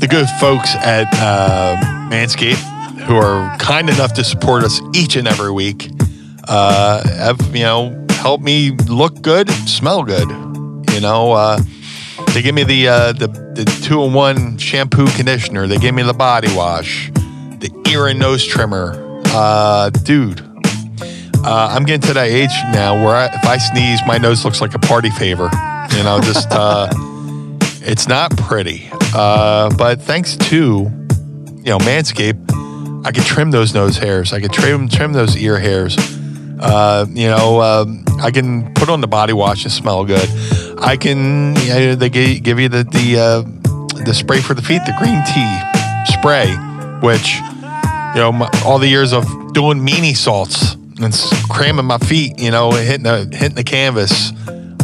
the 0.00 0.06
good 0.08 0.28
folks 0.40 0.74
at 0.76 1.06
uh, 1.14 1.76
Manscaped, 2.10 2.56
who 3.02 3.16
are 3.16 3.54
kind 3.58 3.90
enough 3.90 4.14
to 4.14 4.24
support 4.24 4.64
us 4.64 4.80
each 4.94 5.16
and 5.16 5.28
every 5.28 5.52
week, 5.52 5.90
uh, 6.48 7.06
have 7.06 7.54
you 7.54 7.64
know 7.64 8.06
helped 8.10 8.42
me 8.42 8.70
look 8.88 9.20
good, 9.20 9.50
smell 9.50 10.02
good. 10.02 10.28
You 10.92 11.00
know, 11.00 11.32
uh, 11.32 11.58
they 12.34 12.42
give 12.42 12.54
me 12.54 12.64
the 12.64 12.88
uh, 12.88 13.12
the 13.12 13.28
the 13.28 13.64
two 13.84 14.02
in 14.02 14.12
one 14.12 14.58
shampoo 14.58 15.06
conditioner. 15.12 15.68
They 15.68 15.78
gave 15.78 15.94
me 15.94 16.02
the 16.02 16.12
body 16.12 16.48
wash, 16.54 17.10
the 17.12 17.70
ear 17.88 18.08
and 18.08 18.18
nose 18.18 18.44
trimmer. 18.44 19.22
Uh, 19.26 19.90
dude, 19.90 20.40
uh, 21.44 21.68
I'm 21.70 21.84
getting 21.84 22.00
to 22.08 22.14
that 22.14 22.26
age 22.26 22.50
now 22.72 22.94
where 23.04 23.14
I, 23.14 23.26
if 23.26 23.44
I 23.44 23.56
sneeze, 23.58 24.00
my 24.08 24.18
nose 24.18 24.44
looks 24.44 24.60
like 24.60 24.74
a 24.74 24.80
party 24.80 25.10
favor. 25.10 25.48
You 25.96 26.02
know, 26.02 26.20
just 26.22 26.48
uh, 26.50 26.88
it's 27.82 28.08
not 28.08 28.36
pretty. 28.36 28.90
Uh, 29.14 29.72
but 29.76 30.02
thanks 30.02 30.36
to 30.36 30.56
you 30.56 31.64
know 31.64 31.78
Manscaped, 31.78 33.06
I 33.06 33.12
could 33.12 33.24
trim 33.24 33.52
those 33.52 33.74
nose 33.74 33.96
hairs. 33.96 34.32
I 34.32 34.40
could 34.40 34.52
trim 34.52 34.88
trim 34.88 35.12
those 35.12 35.36
ear 35.36 35.60
hairs. 35.60 35.96
Uh, 36.58 37.06
you 37.10 37.28
know, 37.28 37.60
um, 37.60 38.04
I 38.20 38.32
can 38.32 38.74
put 38.74 38.88
on 38.88 39.00
the 39.00 39.06
body 39.06 39.32
wash 39.32 39.62
and 39.62 39.72
smell 39.72 40.04
good. 40.04 40.28
I 40.84 40.98
can. 40.98 41.54
They 41.54 42.10
give 42.10 42.60
you 42.60 42.68
the 42.68 42.84
the 42.84 43.18
uh, 43.18 44.04
the 44.04 44.12
spray 44.12 44.40
for 44.40 44.52
the 44.52 44.60
feet, 44.60 44.82
the 44.84 44.94
green 44.98 45.24
tea 45.24 46.12
spray, 46.12 46.52
which 47.00 47.36
you 48.14 48.20
know 48.20 48.32
my, 48.32 48.50
all 48.66 48.78
the 48.78 48.86
years 48.86 49.14
of 49.14 49.24
doing 49.54 49.78
meaniesaults 49.78 50.74
and 51.02 51.14
cramming 51.48 51.86
my 51.86 51.96
feet, 51.96 52.38
you 52.38 52.50
know, 52.50 52.70
hitting 52.72 53.04
the 53.04 53.34
hitting 53.34 53.56
the 53.56 53.64
canvas, 53.64 54.32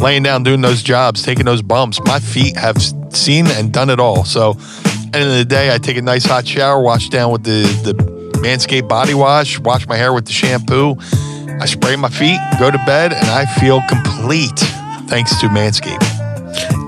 laying 0.01 0.23
down, 0.23 0.41
doing 0.41 0.61
those 0.61 0.81
jobs, 0.81 1.21
taking 1.21 1.45
those 1.45 1.61
bumps. 1.61 1.99
My 2.03 2.19
feet 2.19 2.57
have 2.57 2.81
seen 3.13 3.45
and 3.47 3.71
done 3.71 3.91
it 3.91 3.99
all. 3.99 4.25
So, 4.25 4.57
end 5.13 5.23
of 5.23 5.37
the 5.37 5.45
day, 5.47 5.71
I 5.71 5.77
take 5.77 5.97
a 5.97 6.01
nice 6.01 6.25
hot 6.25 6.47
shower, 6.47 6.81
wash 6.81 7.09
down 7.09 7.31
with 7.31 7.43
the 7.43 7.61
the 7.83 7.93
Manscaped 8.39 8.89
body 8.89 9.13
wash, 9.13 9.59
wash 9.59 9.87
my 9.87 9.97
hair 9.97 10.13
with 10.13 10.25
the 10.25 10.33
shampoo. 10.33 10.95
I 11.61 11.67
spray 11.67 11.95
my 11.95 12.09
feet, 12.09 12.39
go 12.59 12.71
to 12.71 12.83
bed, 12.87 13.13
and 13.13 13.27
I 13.27 13.45
feel 13.45 13.83
complete 13.87 14.59
thanks 15.11 15.37
to 15.41 15.49
Manscaped. 15.49 16.01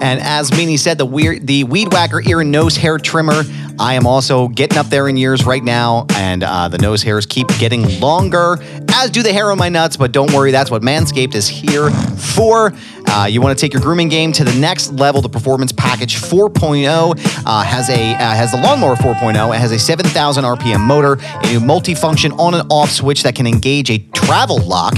And 0.02 0.22
as 0.22 0.50
Meanie 0.52 0.80
said, 0.80 0.98
the 0.98 1.06
weird, 1.06 1.46
the 1.46 1.66
Weed 1.66 1.92
Whacker 1.92 2.22
ear 2.22 2.40
and 2.40 2.54
nose 2.54 2.78
hair 2.78 2.98
trimmer. 2.98 3.44
I 3.78 3.96
am 3.96 4.08
also 4.08 4.48
getting 4.48 4.78
up 4.78 4.86
there 4.86 5.10
in 5.10 5.18
years 5.18 5.46
right 5.46 5.64
now, 5.64 6.06
and 6.16 6.42
uh, 6.42 6.70
the 6.70 6.78
nose 6.78 7.04
hairs 7.04 7.26
keep 7.26 7.50
getting 7.60 8.00
longer, 8.00 8.60
as 8.94 9.10
do 9.10 9.24
the 9.24 9.34
hair 9.34 9.52
on 9.52 9.58
my 9.58 9.68
nuts. 9.68 9.98
But 9.98 10.14
don't 10.14 10.32
worry, 10.32 10.52
that's 10.52 10.72
what 10.72 10.82
Manscaped 10.84 11.36
is 11.36 11.50
here 11.50 11.90
for. 11.90 12.72
Uh, 13.10 13.26
you 13.30 13.42
want 13.42 13.58
to 13.58 13.62
take 13.62 13.74
your 13.74 13.82
grooming 13.82 14.08
game 14.08 14.32
to 14.34 14.46
the 14.46 14.58
next 14.58 14.94
level. 14.94 15.22
The 15.22 15.28
Performance 15.28 15.74
Package 15.74 16.16
4.0 16.16 17.46
uh, 17.46 17.64
has 17.64 17.90
a 17.90 18.14
uh, 18.14 18.18
has 18.18 18.52
the 18.52 18.58
Lawnmower 18.58 18.96
4.0. 18.96 19.54
It 19.54 19.60
has 19.60 19.74
a 19.74 19.80
7,000 19.80 20.46
RPM 20.46 20.80
motor, 20.80 21.14
a 21.14 21.52
new 21.52 21.60
multifunction 21.60 22.38
on 22.40 22.54
and 22.54 22.72
off 22.72 22.90
switch 22.90 23.24
that 23.24 23.36
can 23.36 23.48
engage 23.48 23.90
a 23.90 23.98
travel 24.14 24.60
lock 24.60 24.96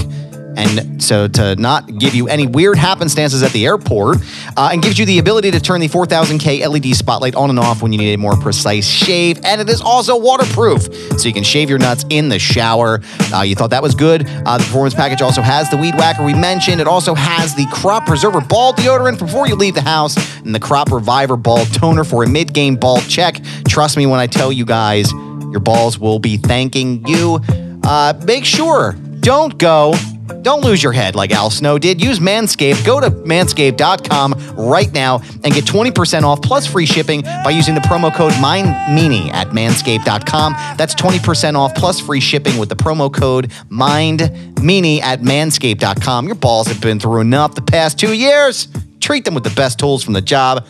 and 0.56 1.02
so 1.02 1.28
to 1.28 1.54
not 1.56 1.98
give 1.98 2.14
you 2.14 2.28
any 2.28 2.46
weird 2.46 2.78
happenstances 2.78 3.42
at 3.42 3.52
the 3.52 3.66
airport, 3.66 4.18
uh, 4.56 4.70
and 4.72 4.82
gives 4.82 4.98
you 4.98 5.04
the 5.06 5.18
ability 5.18 5.50
to 5.50 5.60
turn 5.60 5.80
the 5.80 5.88
4000K 5.88 6.66
LED 6.66 6.96
spotlight 6.96 7.34
on 7.34 7.50
and 7.50 7.58
off 7.58 7.82
when 7.82 7.92
you 7.92 7.98
need 7.98 8.14
a 8.14 8.18
more 8.18 8.36
precise 8.36 8.88
shave. 8.88 9.38
And 9.44 9.60
it 9.60 9.68
is 9.68 9.80
also 9.80 10.18
waterproof, 10.18 10.82
so 11.18 11.28
you 11.28 11.34
can 11.34 11.44
shave 11.44 11.68
your 11.68 11.78
nuts 11.78 12.04
in 12.10 12.28
the 12.28 12.38
shower. 12.38 13.00
Uh, 13.32 13.42
you 13.42 13.54
thought 13.54 13.70
that 13.70 13.82
was 13.82 13.94
good. 13.94 14.26
Uh, 14.26 14.58
the 14.58 14.64
performance 14.64 14.94
package 14.94 15.22
also 15.22 15.42
has 15.42 15.70
the 15.70 15.76
weed 15.76 15.94
whacker 15.94 16.24
we 16.24 16.34
mentioned. 16.34 16.80
It 16.80 16.88
also 16.88 17.14
has 17.14 17.54
the 17.54 17.66
crop 17.72 18.06
preserver 18.06 18.40
ball 18.40 18.72
deodorant 18.72 19.18
before 19.18 19.46
you 19.46 19.54
leave 19.54 19.74
the 19.74 19.82
house, 19.82 20.16
and 20.38 20.54
the 20.54 20.60
crop 20.60 20.90
reviver 20.90 21.36
ball 21.36 21.64
toner 21.66 22.04
for 22.04 22.24
a 22.24 22.28
mid-game 22.28 22.76
ball 22.76 23.00
check. 23.02 23.40
Trust 23.68 23.96
me 23.96 24.06
when 24.06 24.20
I 24.20 24.26
tell 24.26 24.50
you 24.52 24.64
guys, 24.64 25.12
your 25.50 25.60
balls 25.60 25.98
will 25.98 26.18
be 26.18 26.36
thanking 26.36 27.06
you. 27.06 27.40
Uh, 27.84 28.14
make 28.24 28.44
sure 28.44 28.92
don't 29.20 29.58
go 29.58 29.94
don't 30.42 30.62
lose 30.62 30.82
your 30.82 30.92
head 30.92 31.14
like 31.14 31.30
Al 31.30 31.50
Snow 31.50 31.78
did. 31.78 32.02
Use 32.02 32.18
Manscaped. 32.18 32.84
Go 32.84 33.00
to 33.00 33.10
manscaped.com 33.10 34.34
right 34.56 34.92
now 34.92 35.20
and 35.44 35.52
get 35.52 35.64
20% 35.64 36.22
off 36.22 36.42
plus 36.42 36.66
free 36.66 36.86
shipping 36.86 37.22
by 37.22 37.50
using 37.50 37.74
the 37.74 37.80
promo 37.80 38.14
code 38.14 38.32
MINDMEANIE 38.34 39.32
at 39.32 39.48
manscaped.com. 39.48 40.52
That's 40.76 40.94
20% 40.94 41.54
off 41.54 41.74
plus 41.74 42.00
free 42.00 42.20
shipping 42.20 42.58
with 42.58 42.68
the 42.68 42.76
promo 42.76 43.12
code 43.12 43.50
MINDMEANIE 43.70 45.00
at 45.00 45.20
manscaped.com. 45.20 46.26
Your 46.26 46.36
balls 46.36 46.68
have 46.68 46.80
been 46.80 47.00
through 47.00 47.20
enough 47.20 47.54
the 47.54 47.62
past 47.62 47.98
two 47.98 48.12
years. 48.12 48.68
Treat 49.00 49.24
them 49.24 49.34
with 49.34 49.44
the 49.44 49.50
best 49.50 49.78
tools 49.78 50.02
from 50.02 50.14
the 50.14 50.22
job 50.22 50.66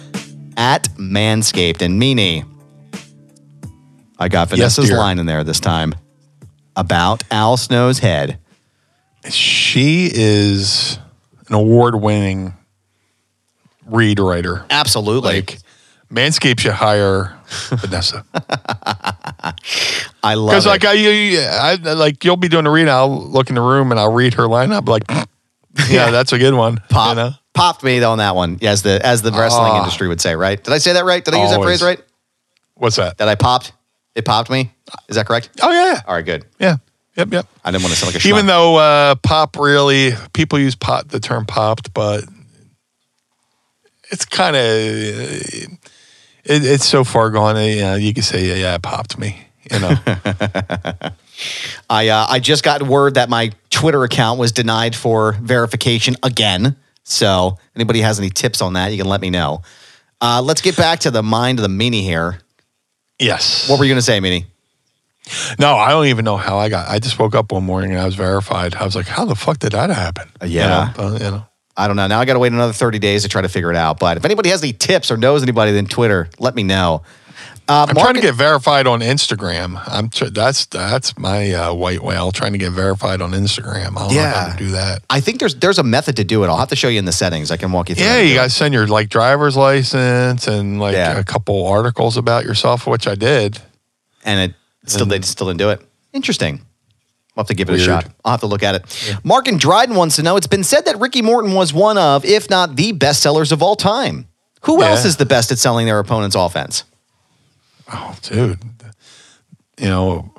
at 0.56 0.88
Manscaped. 0.96 1.82
And 1.82 2.00
Meanie, 2.00 2.44
I 4.18 4.28
got 4.28 4.48
Vanessa's 4.48 4.88
dear. 4.88 4.98
line 4.98 5.18
in 5.18 5.26
there 5.26 5.44
this 5.44 5.60
time 5.60 5.94
about 6.74 7.24
Al 7.30 7.56
Snow's 7.56 7.98
head. 7.98 8.38
She 9.30 10.10
is 10.12 10.98
an 11.48 11.54
award 11.54 11.94
winning 11.96 12.54
read 13.86 14.18
writer. 14.18 14.64
Absolutely. 14.70 15.34
Like 15.36 15.58
Manscaped 16.12 16.60
should 16.60 16.72
hire 16.72 17.36
Vanessa 17.70 18.24
I 20.22 20.34
love 20.34 20.50
because 20.50 20.66
it. 20.66 20.68
like 20.68 20.84
I, 20.84 20.92
you- 20.92 21.38
I, 21.40 21.74
like 21.94 22.24
you'll 22.24 22.36
be 22.36 22.48
doing 22.48 22.66
a 22.66 22.70
read. 22.70 22.88
I'll 22.88 23.24
look 23.28 23.48
in 23.48 23.54
the 23.54 23.60
room 23.60 23.90
and 23.90 24.00
I'll 24.00 24.12
read 24.12 24.34
her 24.34 24.44
lineup. 24.44 24.88
Like, 24.88 25.04
yeah, 25.90 26.10
that's 26.10 26.32
a 26.32 26.38
good 26.38 26.54
one. 26.54 26.78
Pop, 26.88 27.10
You 27.10 27.14
know? 27.16 27.30
popped 27.54 27.82
me 27.84 28.02
on 28.02 28.18
that 28.18 28.34
one, 28.34 28.58
as 28.62 28.82
the 28.82 29.04
as 29.04 29.22
the 29.22 29.30
wrestling 29.32 29.70
Ah. 29.72 29.78
industry 29.78 30.08
would 30.08 30.20
say, 30.20 30.34
right? 30.34 30.62
Did 30.62 30.72
I 30.72 30.78
say 30.78 30.92
that 30.94 31.04
right? 31.04 31.24
Did 31.24 31.34
I 31.34 31.42
use 31.42 31.50
that 31.50 31.62
phrase 31.62 31.82
right? 31.82 32.00
What's 32.74 32.96
that? 32.96 33.18
That 33.18 33.28
I 33.28 33.34
popped? 33.34 33.72
It 34.14 34.24
popped 34.24 34.50
me? 34.50 34.72
Is 35.08 35.16
that 35.16 35.26
correct? 35.26 35.50
Oh 35.62 35.70
yeah, 35.70 36.00
All 36.06 36.14
right, 36.14 36.24
good. 36.24 36.44
yeah, 36.58 36.76
yep, 37.16 37.32
yep. 37.32 37.46
I 37.64 37.70
didn't 37.70 37.82
want 37.82 37.94
to 37.94 38.00
sound 38.00 38.14
like 38.14 38.24
a 38.24 38.28
Even 38.28 38.44
schmuck. 38.44 38.48
though 38.48 38.76
uh, 38.76 39.14
pop 39.16 39.56
really, 39.58 40.12
people 40.32 40.58
use 40.58 40.74
pop 40.74 41.08
the 41.08 41.20
term 41.20 41.46
popped, 41.46 41.92
but 41.94 42.24
it's 44.10 44.24
kind 44.24 44.54
of 44.56 44.62
it, 44.62 45.70
it's 46.44 46.84
so 46.86 47.04
far 47.04 47.30
gone. 47.30 47.56
You 47.56 47.80
know, 47.80 47.94
you 47.96 48.14
can 48.14 48.22
say, 48.22 48.46
yeah, 48.46 48.54
yeah, 48.54 48.74
it 48.74 48.82
popped 48.82 49.18
me. 49.18 49.36
You 49.70 49.80
know, 49.80 49.94
I 51.90 52.08
uh, 52.08 52.26
I 52.28 52.38
just 52.40 52.62
got 52.62 52.82
word 52.82 53.14
that 53.14 53.28
my 53.28 53.50
Twitter 53.70 54.04
account 54.04 54.38
was 54.38 54.52
denied 54.52 54.94
for 54.94 55.32
verification 55.32 56.16
again. 56.22 56.76
So 57.04 57.58
anybody 57.74 58.00
has 58.00 58.18
any 58.18 58.30
tips 58.30 58.60
on 58.62 58.74
that, 58.74 58.92
you 58.92 58.98
can 58.98 59.08
let 59.08 59.20
me 59.20 59.30
know. 59.30 59.62
Uh, 60.20 60.40
let's 60.42 60.60
get 60.60 60.76
back 60.76 61.00
to 61.00 61.10
the 61.10 61.22
mind 61.22 61.58
of 61.58 61.62
the 61.62 61.68
meanie 61.68 62.02
here. 62.02 62.38
yes. 63.18 63.68
What 63.68 63.78
were 63.78 63.84
you 63.84 63.90
going 63.90 63.98
to 63.98 64.02
say, 64.02 64.18
meanie? 64.20 64.46
No, 65.58 65.76
I 65.76 65.90
don't 65.90 66.06
even 66.06 66.24
know 66.24 66.36
how 66.36 66.58
I 66.58 66.68
got. 66.68 66.88
I 66.88 66.98
just 66.98 67.18
woke 67.18 67.34
up 67.34 67.50
one 67.52 67.64
morning 67.64 67.90
and 67.92 68.00
I 68.00 68.04
was 68.04 68.14
verified. 68.14 68.74
I 68.74 68.84
was 68.84 68.94
like, 68.94 69.06
how 69.06 69.24
the 69.24 69.34
fuck 69.34 69.58
did 69.58 69.72
that 69.72 69.90
happen? 69.90 70.28
yeah. 70.44 70.92
you 70.92 70.98
know, 71.02 71.08
uh, 71.08 71.12
you 71.14 71.18
know. 71.30 71.46
I 71.76 71.88
don't 71.88 71.96
know. 71.96 72.06
Now 72.06 72.20
I 72.20 72.24
got 72.24 72.34
to 72.34 72.38
wait 72.38 72.52
another 72.52 72.72
30 72.72 72.98
days 73.00 73.22
to 73.24 73.28
try 73.28 73.42
to 73.42 73.48
figure 73.48 73.70
it 73.70 73.76
out. 73.76 73.98
But 73.98 74.16
if 74.16 74.24
anybody 74.24 74.48
has 74.50 74.62
any 74.62 74.72
tips 74.72 75.10
or 75.10 75.16
knows 75.16 75.42
anybody, 75.42 75.72
then 75.72 75.86
Twitter, 75.86 76.28
let 76.38 76.54
me 76.54 76.62
know. 76.62 77.02
Uh, 77.68 77.84
I'm 77.88 77.96
trying 77.96 78.14
to 78.14 78.20
get 78.20 78.34
verified 78.36 78.86
on 78.86 79.00
Instagram. 79.00 79.82
I'm 79.88 80.08
tr- 80.08 80.26
that's 80.26 80.66
that's 80.66 81.18
my 81.18 81.50
uh, 81.52 81.74
white 81.74 82.00
whale 82.00 82.30
trying 82.30 82.52
to 82.52 82.58
get 82.58 82.70
verified 82.70 83.20
on 83.20 83.32
Instagram. 83.32 83.74
I 83.74 83.82
don't 83.82 83.94
know 83.94 84.08
Yeah. 84.12 84.32
how 84.46 84.52
to 84.52 84.56
do 84.56 84.70
that. 84.70 85.02
I 85.10 85.20
think 85.20 85.40
there's 85.40 85.56
there's 85.56 85.80
a 85.80 85.82
method 85.82 86.14
to 86.16 86.24
do 86.24 86.44
it. 86.44 86.46
I'll 86.46 86.56
have 86.58 86.68
to 86.68 86.76
show 86.76 86.86
you 86.86 87.00
in 87.00 87.04
the 87.06 87.12
settings. 87.12 87.50
I 87.50 87.56
can 87.56 87.72
walk 87.72 87.88
you 87.88 87.96
through. 87.96 88.04
Yeah, 88.06 88.20
you 88.20 88.28
do 88.30 88.34
guys 88.36 88.54
send 88.54 88.72
your 88.72 88.86
like 88.86 89.08
driver's 89.08 89.56
license 89.56 90.46
and 90.46 90.78
like 90.78 90.94
Yeah. 90.94 91.18
a 91.18 91.24
couple 91.24 91.66
articles 91.66 92.16
about 92.16 92.44
yourself, 92.44 92.86
which 92.86 93.08
I 93.08 93.16
did. 93.16 93.58
and 94.24 94.50
it 94.50 94.56
still 94.86 95.06
they 95.06 95.20
still 95.22 95.46
didn't 95.48 95.58
do 95.58 95.70
it. 95.70 95.80
Interesting. 96.12 96.60
I'll 97.36 97.42
have 97.42 97.48
to 97.48 97.54
give 97.54 97.68
it 97.68 97.74
a 97.74 97.78
shot. 97.78 98.06
I'll 98.24 98.30
have 98.32 98.40
to 98.40 98.46
look 98.46 98.62
at 98.62 98.74
it. 98.76 99.18
Mark 99.22 99.46
and 99.48 99.60
Dryden 99.60 99.94
wants 99.94 100.16
to 100.16 100.22
know. 100.22 100.36
It's 100.38 100.46
been 100.46 100.64
said 100.64 100.86
that 100.86 100.98
Ricky 100.98 101.20
Morton 101.20 101.52
was 101.52 101.72
one 101.74 101.98
of, 101.98 102.24
if 102.24 102.48
not 102.48 102.76
the 102.76 102.92
best 102.92 103.20
sellers 103.22 103.52
of 103.52 103.62
all 103.62 103.76
time. 103.76 104.26
Who 104.62 104.80
Yeah. 104.82 104.90
else 104.90 105.04
is 105.04 105.16
the 105.18 105.26
best 105.26 105.52
at 105.52 105.58
selling 105.58 105.84
their 105.86 105.98
opponent's 105.98 106.34
offense? 106.34 106.84
Oh, 107.92 108.16
dude. 108.22 108.58
You 109.78 109.88
know, 109.88 110.32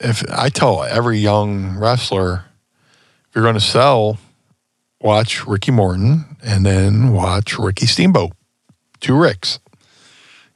if 0.00 0.24
I 0.32 0.48
tell 0.48 0.82
every 0.84 1.18
young 1.18 1.76
wrestler, 1.76 2.46
if 3.28 3.34
you're 3.34 3.44
going 3.44 3.54
to 3.54 3.60
sell, 3.60 4.18
watch 5.02 5.46
Ricky 5.46 5.70
Morton 5.70 6.36
and 6.42 6.64
then 6.64 7.12
watch 7.12 7.58
Ricky 7.58 7.84
Steamboat, 7.86 8.32
two 9.00 9.14
Ricks. 9.14 9.58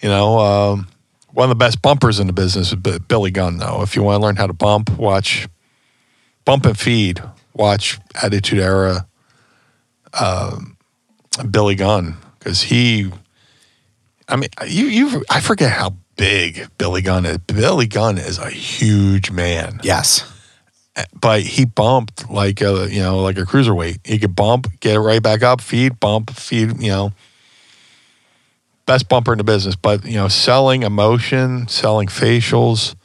You 0.00 0.08
know, 0.08 0.38
um, 0.38 0.88
one 1.32 1.44
of 1.44 1.48
the 1.50 1.54
best 1.64 1.80
bumpers 1.82 2.18
in 2.20 2.26
the 2.26 2.32
business 2.32 2.72
is 2.72 2.76
Billy 3.08 3.30
Gunn, 3.30 3.58
though. 3.58 3.82
If 3.82 3.96
you 3.96 4.02
want 4.02 4.20
to 4.20 4.22
learn 4.26 4.36
how 4.36 4.46
to 4.46 4.52
bump, 4.52 4.90
watch 4.98 5.48
Bump 6.44 6.66
and 6.66 6.78
Feed, 6.78 7.22
watch 7.54 7.98
Attitude 8.22 8.58
Era, 8.60 9.06
um, 10.18 10.76
Billy 11.50 11.74
Gunn, 11.74 12.16
because 12.38 12.62
he 12.62 13.10
I 14.28 14.36
mean, 14.36 14.48
you 14.66 14.86
you 14.86 15.24
I 15.30 15.40
forget 15.40 15.72
how 15.72 15.94
big 16.16 16.68
Billy 16.78 17.02
Gunn 17.02 17.26
is. 17.26 17.38
Billy 17.38 17.86
Gunn 17.86 18.18
is 18.18 18.38
a 18.38 18.48
huge 18.50 19.30
man, 19.30 19.80
Yes. 19.82 20.24
but 21.20 21.42
he 21.42 21.64
bumped 21.64 22.30
like 22.30 22.60
a 22.60 22.88
you 22.90 23.00
know 23.00 23.20
like 23.22 23.38
a 23.38 23.42
cruiserweight. 23.42 24.06
He 24.06 24.18
could 24.18 24.36
bump, 24.36 24.68
get 24.80 24.94
it 24.96 25.00
right 25.00 25.22
back 25.22 25.42
up, 25.42 25.60
feed, 25.60 25.98
bump, 26.00 26.30
feed. 26.30 26.80
You 26.80 26.90
know, 26.90 27.12
best 28.90 29.08
bumper 29.08 29.30
in 29.30 29.38
the 29.38 29.44
business. 29.44 29.76
But 29.76 30.04
you 30.04 30.16
know, 30.16 30.26
selling 30.26 30.82
emotion, 30.82 31.68
selling 31.68 32.08
facials, 32.08 32.96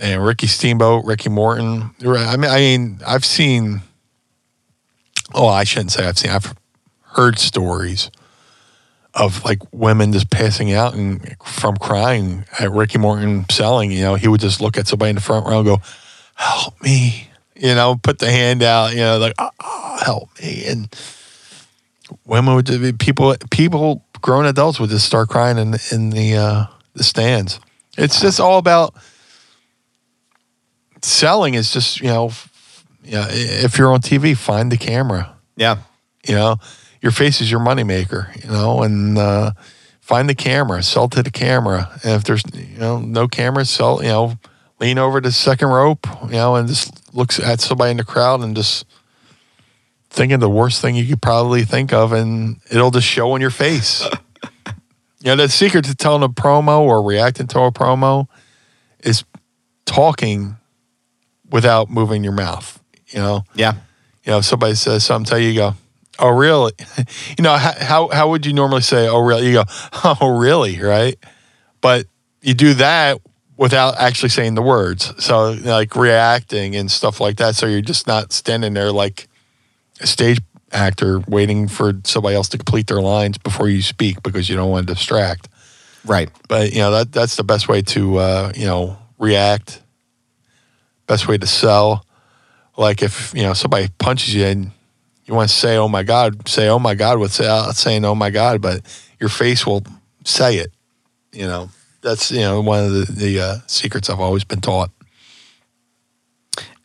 and 0.00 0.24
Ricky 0.24 0.46
Steamboat, 0.46 1.04
Ricky 1.04 1.28
Morton. 1.28 1.90
I 2.00 2.36
mean, 2.36 2.50
I 2.50 2.56
mean, 2.56 3.00
I've 3.04 3.24
seen. 3.24 3.82
Oh, 5.34 5.48
I 5.48 5.64
shouldn't 5.64 5.90
say 5.90 6.06
I've 6.06 6.18
seen. 6.18 6.30
I've 6.30 6.54
heard 7.14 7.40
stories 7.40 8.12
of 9.14 9.44
like 9.44 9.58
women 9.72 10.12
just 10.12 10.30
passing 10.30 10.72
out 10.72 10.94
and 10.94 11.36
from 11.44 11.76
crying 11.76 12.44
at 12.60 12.70
Ricky 12.70 12.98
Morton 12.98 13.44
selling. 13.50 13.90
You 13.90 14.02
know, 14.02 14.14
he 14.14 14.28
would 14.28 14.40
just 14.40 14.60
look 14.60 14.78
at 14.78 14.86
somebody 14.86 15.10
in 15.10 15.16
the 15.16 15.20
front 15.20 15.46
row 15.46 15.58
and 15.58 15.66
go, 15.66 15.80
"Help 16.36 16.80
me!" 16.80 17.28
You 17.56 17.74
know, 17.74 17.96
put 18.00 18.20
the 18.20 18.30
hand 18.30 18.62
out. 18.62 18.92
You 18.92 18.98
know, 18.98 19.18
like, 19.18 19.34
"Ah, 19.36 19.50
ah, 19.58 20.02
"Help 20.04 20.28
me!" 20.40 20.64
And 20.68 20.94
women 22.24 22.54
would 22.54 22.66
be 22.66 22.92
people. 22.92 23.34
People, 23.50 24.04
grown 24.22 24.46
adults 24.46 24.80
would 24.80 24.88
just 24.90 25.04
start 25.04 25.28
crying 25.28 25.58
in 25.58 25.74
in 25.90 26.10
the 26.10 26.36
uh, 26.36 26.64
the 26.94 27.04
stands. 27.04 27.60
It's 27.98 28.20
just 28.20 28.40
all 28.40 28.56
about 28.58 28.94
selling. 31.02 31.54
Is 31.54 31.72
just 31.72 32.00
you 32.00 32.06
know, 32.08 32.26
f- 32.28 32.84
you 33.04 33.12
know, 33.12 33.22
i- 33.22 33.28
if 33.64 33.78
you're 33.78 33.92
on 33.92 34.00
TV, 34.00 34.36
find 34.36 34.70
the 34.72 34.76
camera 34.78 35.34
Yeah. 35.56 35.78
you 36.26 36.34
know 36.34 36.56
your 37.02 37.10
face 37.12 37.40
is 37.40 37.50
your 37.50 37.58
moneymaker 37.60 38.32
you 38.44 38.48
know 38.50 38.82
and 38.82 39.18
uh, 39.18 39.50
find 40.00 40.28
the 40.28 40.34
camera 40.36 40.82
sell 40.82 41.08
to 41.08 41.20
the 41.22 41.30
camera 41.32 41.90
and 42.04 42.12
if 42.12 42.22
there's 42.24 42.42
you 42.54 42.78
know 42.78 43.00
no 43.00 43.26
camera 43.26 43.64
sell 43.64 44.00
you 44.02 44.08
know 44.08 44.34
lean 44.78 44.98
over 44.98 45.20
to 45.20 45.28
the 45.28 45.32
second 45.32 45.68
rope 45.68 46.06
you 46.26 46.32
know 46.32 46.54
and 46.54 46.68
just 46.68 47.12
looks 47.14 47.40
at 47.40 47.60
somebody 47.60 47.90
in 47.90 47.96
the 47.96 48.04
crowd 48.04 48.40
and 48.40 48.54
just 48.54 48.84
thinking 50.12 50.38
the 50.40 50.48
worst 50.50 50.80
thing 50.82 50.94
you 50.94 51.06
could 51.06 51.22
probably 51.22 51.64
think 51.64 51.92
of 51.92 52.12
and 52.12 52.60
it'll 52.70 52.90
just 52.90 53.06
show 53.06 53.32
on 53.32 53.40
your 53.40 53.50
face 53.50 54.06
you 55.20 55.26
know 55.26 55.36
the 55.36 55.48
secret 55.48 55.84
to 55.86 55.94
telling 55.94 56.22
a 56.22 56.28
promo 56.28 56.80
or 56.80 57.02
reacting 57.02 57.46
to 57.46 57.58
a 57.60 57.72
promo 57.72 58.26
is 59.00 59.24
talking 59.86 60.56
without 61.50 61.88
moving 61.90 62.22
your 62.22 62.32
mouth 62.32 62.78
you 63.08 63.18
know 63.18 63.42
Yeah. 63.54 63.72
you 64.24 64.32
know, 64.32 64.38
if 64.38 64.44
somebody 64.44 64.74
says 64.74 65.02
something 65.04 65.30
to 65.34 65.40
you, 65.42 65.48
you 65.48 65.58
go, 65.58 65.74
"Oh, 66.18 66.28
really?" 66.30 66.72
You 67.38 67.42
know, 67.42 67.56
how 67.56 67.72
how, 67.78 68.08
how 68.08 68.30
would 68.30 68.46
you 68.46 68.52
normally 68.52 68.82
say, 68.82 69.08
"Oh, 69.08 69.18
really?" 69.20 69.46
You 69.48 69.54
go, 69.54 69.64
"Oh, 70.04 70.38
really?" 70.38 70.80
Right? 70.80 71.16
But 71.80 72.06
you 72.40 72.54
do 72.54 72.74
that 72.74 73.18
without 73.56 73.98
actually 73.98 74.28
saying 74.30 74.54
the 74.54 74.62
words, 74.62 75.12
so 75.24 75.52
like 75.64 75.94
reacting 75.96 76.76
and 76.76 76.90
stuff 76.90 77.20
like 77.20 77.36
that. 77.38 77.54
So 77.56 77.66
you're 77.66 77.80
just 77.82 78.06
not 78.06 78.32
standing 78.32 78.72
there 78.74 78.92
like 78.92 79.28
stage 80.04 80.40
actor 80.72 81.20
waiting 81.28 81.68
for 81.68 81.92
somebody 82.04 82.34
else 82.34 82.48
to 82.50 82.58
complete 82.58 82.86
their 82.86 83.00
lines 83.00 83.38
before 83.38 83.68
you 83.68 83.82
speak 83.82 84.22
because 84.22 84.48
you 84.48 84.56
don't 84.56 84.70
want 84.70 84.86
to 84.86 84.94
distract. 84.94 85.48
Right. 86.04 86.30
But 86.48 86.72
you 86.72 86.78
know 86.78 86.90
that 86.92 87.12
that's 87.12 87.36
the 87.36 87.44
best 87.44 87.68
way 87.68 87.82
to 87.82 88.18
uh, 88.18 88.52
you 88.54 88.66
know 88.66 88.98
react. 89.18 89.82
Best 91.06 91.28
way 91.28 91.38
to 91.38 91.46
sell. 91.46 92.04
Like 92.76 93.02
if 93.02 93.32
you 93.34 93.42
know 93.42 93.52
somebody 93.52 93.88
punches 93.98 94.34
you 94.34 94.44
and 94.44 94.70
you 95.26 95.34
want 95.34 95.50
to 95.50 95.54
say 95.54 95.76
"Oh 95.76 95.88
my 95.88 96.02
God," 96.02 96.48
say 96.48 96.68
"Oh 96.68 96.78
my 96.78 96.94
God" 96.94 97.18
without 97.18 97.76
saying 97.76 98.04
"Oh 98.04 98.14
my 98.14 98.30
God," 98.30 98.60
but 98.60 98.80
your 99.20 99.28
face 99.28 99.66
will 99.66 99.84
say 100.24 100.56
it. 100.56 100.72
You 101.32 101.46
know 101.46 101.70
that's 102.00 102.30
you 102.30 102.40
know 102.40 102.60
one 102.60 102.84
of 102.84 102.92
the 102.92 103.12
the 103.12 103.40
uh, 103.40 103.56
secrets 103.66 104.10
I've 104.10 104.20
always 104.20 104.44
been 104.44 104.60
taught. 104.60 104.90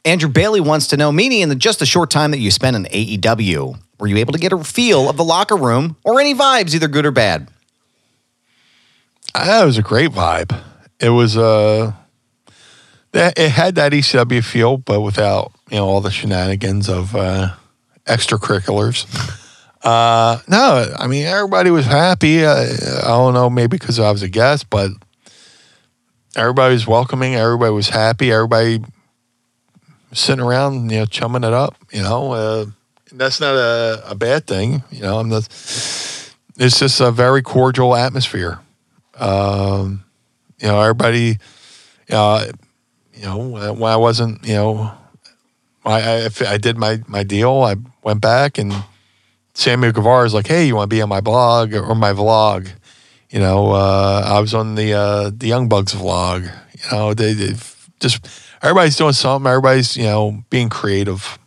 Andrew 0.07 0.29
Bailey 0.29 0.61
wants 0.61 0.87
to 0.87 0.97
know, 0.97 1.11
meanie 1.11 1.41
in 1.41 1.49
the 1.49 1.55
just 1.55 1.79
the 1.79 1.85
short 1.85 2.09
time 2.09 2.31
that 2.31 2.37
you 2.37 2.49
spent 2.49 2.77
in 2.77 2.85
AEW, 2.85 3.77
were 3.99 4.07
you 4.07 4.15
able 4.15 4.31
to 4.31 4.39
get 4.39 4.53
a 4.53 4.63
feel 4.63 5.09
of 5.09 5.17
the 5.17 5.23
locker 5.23 5.57
room 5.57 5.97
or 6.05 6.21
any 6.21 6.33
vibes, 6.33 6.73
either 6.73 6.87
good 6.87 7.05
or 7.05 7.11
bad? 7.11 7.49
It 9.35 9.65
was 9.65 9.77
a 9.77 9.81
great 9.81 10.11
vibe. 10.11 10.57
It 11.01 11.09
was 11.09 11.35
uh 11.37 11.91
it 13.13 13.49
had 13.49 13.75
that 13.75 13.91
ECW 13.91 14.45
feel, 14.45 14.77
but 14.77 15.01
without 15.01 15.51
you 15.69 15.75
know 15.75 15.85
all 15.85 15.99
the 15.99 16.09
shenanigans 16.09 16.87
of 16.87 17.13
uh, 17.13 17.49
extracurriculars. 18.05 19.05
Uh, 19.83 20.39
no, 20.49 20.91
I 20.97 21.05
mean 21.07 21.23
everybody 21.25 21.69
was 21.69 21.85
happy. 21.85 22.43
Uh, 22.43 22.65
I 23.03 23.07
don't 23.07 23.35
know, 23.35 23.49
maybe 23.49 23.77
because 23.77 23.99
I 23.99 24.11
was 24.11 24.23
a 24.23 24.27
guest, 24.27 24.69
but 24.71 24.89
everybody 26.35 26.73
was 26.73 26.87
welcoming. 26.87 27.35
Everybody 27.35 27.71
was 27.71 27.87
happy. 27.87 28.31
Everybody 28.31 28.81
sitting 30.13 30.43
around, 30.43 30.89
you 30.91 30.99
know, 30.99 31.05
chumming 31.05 31.43
it 31.43 31.53
up. 31.53 31.75
You 31.91 32.03
know, 32.03 32.31
uh, 32.31 32.65
that's 33.11 33.39
not 33.39 33.55
a, 33.55 34.11
a 34.11 34.15
bad 34.15 34.47
thing. 34.47 34.83
You 34.91 35.01
know, 35.01 35.19
I'm 35.19 35.29
not. 35.29 35.47
It's 36.59 36.79
just 36.79 36.99
a 36.99 37.11
very 37.11 37.41
cordial 37.41 37.95
atmosphere 37.95 38.59
um, 39.19 40.03
you 40.59 40.67
know, 40.67 40.81
everybody, 40.81 41.37
uh, 42.09 42.47
you 43.13 43.23
know, 43.23 43.37
when 43.73 43.91
I 43.91 43.97
wasn't, 43.97 44.45
you 44.45 44.53
know, 44.53 44.91
I, 45.85 46.25
I, 46.25 46.29
I 46.47 46.57
did 46.57 46.77
my, 46.77 47.01
my 47.07 47.23
deal, 47.23 47.63
I 47.63 47.75
went 48.03 48.21
back 48.21 48.57
and 48.57 48.73
Samuel 49.53 49.91
Guevara 49.91 50.25
is 50.25 50.33
like, 50.33 50.47
hey, 50.47 50.65
you 50.65 50.75
want 50.75 50.89
to 50.89 50.95
be 50.95 51.01
on 51.01 51.09
my 51.09 51.21
blog 51.21 51.73
or 51.73 51.95
my 51.95 52.13
vlog? 52.13 52.69
You 53.29 53.39
know, 53.39 53.71
uh, 53.71 54.23
I 54.25 54.39
was 54.39 54.53
on 54.53 54.75
the 54.75 54.93
uh, 54.93 55.31
the 55.35 55.47
Young 55.47 55.67
Bucks 55.67 55.93
vlog. 55.93 56.43
You 56.43 56.97
know, 56.97 57.13
they, 57.13 57.33
they 57.33 57.55
just 57.99 58.25
everybody's 58.61 58.95
doing 58.95 59.13
something. 59.13 59.47
Everybody's 59.47 59.97
you 59.97 60.03
know 60.03 60.43
being 60.49 60.69
creative. 60.69 61.39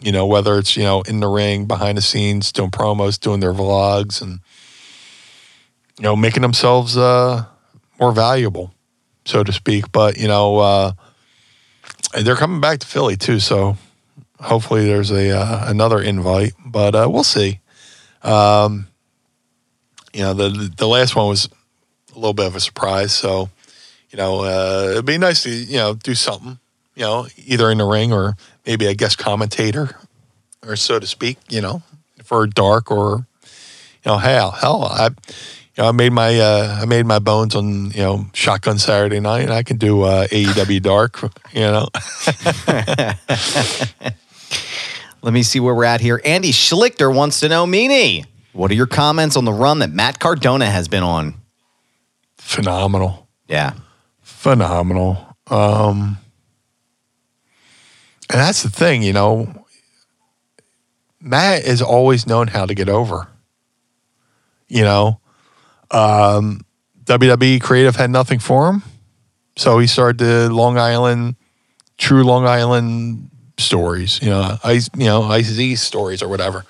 You 0.00 0.12
know, 0.12 0.26
whether 0.26 0.58
it's 0.58 0.76
you 0.76 0.84
know 0.84 1.02
in 1.02 1.20
the 1.20 1.28
ring, 1.28 1.66
behind 1.66 1.98
the 1.98 2.02
scenes, 2.02 2.52
doing 2.52 2.70
promos, 2.70 3.18
doing 3.18 3.40
their 3.40 3.52
vlogs, 3.52 4.22
and 4.22 4.40
you 5.98 6.04
know 6.04 6.14
making 6.14 6.42
themselves 6.42 6.96
uh, 6.96 7.44
more 7.98 8.12
valuable, 8.12 8.72
so 9.24 9.42
to 9.42 9.52
speak. 9.52 9.90
But 9.90 10.16
you 10.16 10.28
know, 10.28 10.58
uh, 10.58 10.92
they're 12.20 12.36
coming 12.36 12.60
back 12.60 12.78
to 12.80 12.86
Philly 12.86 13.16
too, 13.16 13.40
so 13.40 13.76
hopefully 14.40 14.86
there's 14.86 15.10
a 15.10 15.30
uh, 15.36 15.64
another 15.68 16.00
invite. 16.00 16.52
But 16.64 16.94
uh, 16.94 17.08
we'll 17.10 17.24
see. 17.24 17.60
Um, 18.22 18.86
you 20.12 20.22
know, 20.22 20.34
the 20.34 20.72
the 20.76 20.88
last 20.88 21.16
one 21.16 21.28
was 21.28 21.48
a 22.12 22.14
little 22.14 22.34
bit 22.34 22.46
of 22.46 22.56
a 22.56 22.60
surprise. 22.60 23.12
So, 23.12 23.50
you 24.10 24.16
know, 24.16 24.40
uh, 24.40 24.88
it'd 24.92 25.06
be 25.06 25.18
nice 25.18 25.42
to 25.44 25.50
you 25.50 25.76
know 25.76 25.94
do 25.94 26.14
something. 26.14 26.58
You 26.94 27.04
know, 27.04 27.26
either 27.36 27.70
in 27.70 27.78
the 27.78 27.84
ring 27.84 28.12
or 28.12 28.36
maybe 28.66 28.86
a 28.86 28.94
guest 28.94 29.18
commentator, 29.18 29.96
or 30.66 30.76
so 30.76 30.98
to 30.98 31.06
speak. 31.06 31.38
You 31.48 31.60
know, 31.60 31.82
for 32.24 32.46
dark 32.46 32.90
or 32.90 33.26
you 34.04 34.10
know, 34.10 34.18
hell, 34.18 34.50
hell, 34.52 34.84
I. 34.84 35.10
You 35.76 35.84
know, 35.84 35.90
I 35.90 35.92
made 35.92 36.12
my 36.12 36.36
uh, 36.36 36.78
I 36.82 36.86
made 36.86 37.06
my 37.06 37.20
bones 37.20 37.54
on 37.54 37.92
you 37.92 38.02
know 38.02 38.26
Shotgun 38.34 38.80
Saturday 38.80 39.20
Night. 39.20 39.42
and 39.42 39.52
I 39.52 39.62
can 39.62 39.76
do 39.76 40.02
uh, 40.02 40.26
AEW 40.26 40.82
Dark. 40.82 41.22
You 41.52 41.60
know, 41.60 41.88
Let 45.22 45.32
me 45.32 45.44
see 45.44 45.60
where 45.60 45.74
we're 45.74 45.84
at 45.84 46.00
here. 46.00 46.20
Andy 46.24 46.50
Schlichter 46.50 47.14
wants 47.14 47.38
to 47.40 47.48
know, 47.48 47.64
Meanie, 47.64 48.24
what 48.52 48.70
are 48.72 48.74
your 48.74 48.86
comments 48.86 49.36
on 49.36 49.44
the 49.44 49.52
run 49.52 49.80
that 49.80 49.90
Matt 49.90 50.18
Cardona 50.18 50.66
has 50.66 50.88
been 50.88 51.04
on? 51.04 51.34
phenomenal. 52.38 53.28
Yeah. 53.46 53.74
Phenomenal. 54.38 55.36
Um, 55.48 56.16
and 58.30 58.38
that's 58.38 58.62
the 58.62 58.70
thing, 58.70 59.02
you 59.02 59.12
know. 59.12 59.52
Matt 61.20 61.64
has 61.64 61.82
always 61.82 62.26
known 62.26 62.46
how 62.46 62.64
to 62.64 62.74
get 62.74 62.88
over. 62.88 63.26
You 64.68 64.82
know, 64.82 65.20
um, 65.90 66.60
WWE 67.04 67.60
Creative 67.60 67.96
had 67.96 68.10
nothing 68.10 68.38
for 68.38 68.70
him, 68.70 68.82
so 69.56 69.78
he 69.78 69.86
started 69.86 70.18
the 70.18 70.50
Long 70.52 70.78
Island, 70.78 71.36
true 71.96 72.22
Long 72.22 72.46
Island 72.46 73.30
stories. 73.56 74.20
You 74.22 74.28
know, 74.28 74.58
ice, 74.62 74.90
you 74.94 75.06
know, 75.06 75.22
Ice 75.22 75.46
Z 75.46 75.76
stories 75.76 76.22
or 76.22 76.28
whatever. 76.28 76.64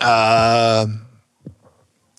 Um, 0.00 1.06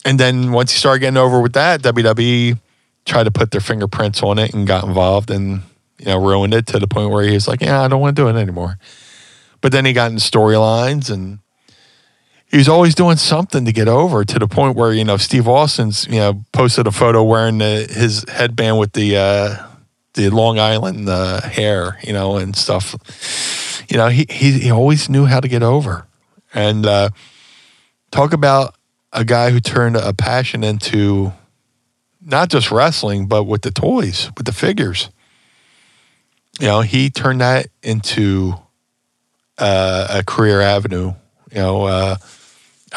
and 0.06 0.20
then 0.20 0.52
once 0.52 0.72
he 0.72 0.78
started 0.78 1.00
getting 1.00 1.18
over 1.18 1.42
with 1.42 1.54
that, 1.54 1.82
WWE 1.82 2.60
tried 3.06 3.24
to 3.24 3.32
put 3.32 3.52
their 3.52 3.62
fingerprints 3.62 4.22
on 4.24 4.40
it 4.40 4.54
and 4.54 4.68
got 4.68 4.84
involved 4.84 5.30
and 5.30 5.62
you 6.00 6.06
know 6.06 6.24
ruined 6.24 6.54
it 6.54 6.68
to 6.68 6.80
the 6.80 6.88
point 6.88 7.12
where 7.12 7.24
he 7.24 7.34
was 7.34 7.48
like, 7.48 7.62
"Yeah, 7.62 7.82
I 7.82 7.88
don't 7.88 8.02
want 8.02 8.16
to 8.16 8.22
do 8.22 8.28
it 8.28 8.40
anymore." 8.40 8.78
But 9.62 9.72
then 9.72 9.86
he 9.86 9.94
got 9.94 10.12
in 10.12 10.18
storylines 10.18 11.10
and 11.10 11.40
he 12.46 12.58
was 12.58 12.70
always 12.70 12.96
doing 12.96 13.18
something 13.18 13.66
to 13.66 13.72
get 13.72 13.88
over 13.88 14.24
to 14.24 14.40
the 14.40 14.48
point 14.48 14.76
where 14.76 14.94
you 14.94 15.04
know 15.04 15.18
Steve 15.18 15.48
Austin's 15.48 16.08
you 16.08 16.20
know 16.20 16.44
posted 16.52 16.88
a 16.88 16.92
photo 16.92 17.24
wearing 17.24 17.58
the, 17.60 17.88
his 17.90 18.26
headband 18.30 18.80
with 18.80 18.94
the 18.94 19.18
uh, 19.18 19.68
the 20.14 20.30
Long 20.30 20.60
Island 20.60 21.08
uh, 21.08 21.42
hair, 21.42 22.00
you 22.04 22.14
know, 22.14 22.38
and 22.38 22.56
stuff. 22.56 22.96
You 23.90 23.98
know, 23.98 24.08
he 24.08 24.26
he, 24.30 24.60
he 24.60 24.72
always 24.72 25.10
knew 25.10 25.26
how 25.26 25.40
to 25.40 25.48
get 25.48 25.64
over, 25.64 26.08
and 26.54 26.86
uh, 26.86 27.10
talk 28.12 28.34
about 28.34 28.76
a 29.14 29.24
guy 29.24 29.52
who 29.52 29.60
turned 29.60 29.96
a 29.96 30.14
passion 30.14 30.64
into 30.64 31.32
not 32.26 32.50
just 32.50 32.72
wrestling, 32.72 33.28
but 33.28 33.44
with 33.44 33.62
the 33.62 33.72
toys, 33.72 34.32
with 34.36 34.46
the 34.46 34.52
figures. 34.52 35.10
You 36.60 36.68
know, 36.68 36.82
he 36.82 37.10
turned 37.10 37.42
that 37.42 37.68
into 37.84 38.54
uh, 39.58 40.08
a 40.10 40.24
career 40.24 40.62
avenue. 40.62 41.14
You 41.52 41.58
know, 41.62 41.84
uh, 41.86 42.16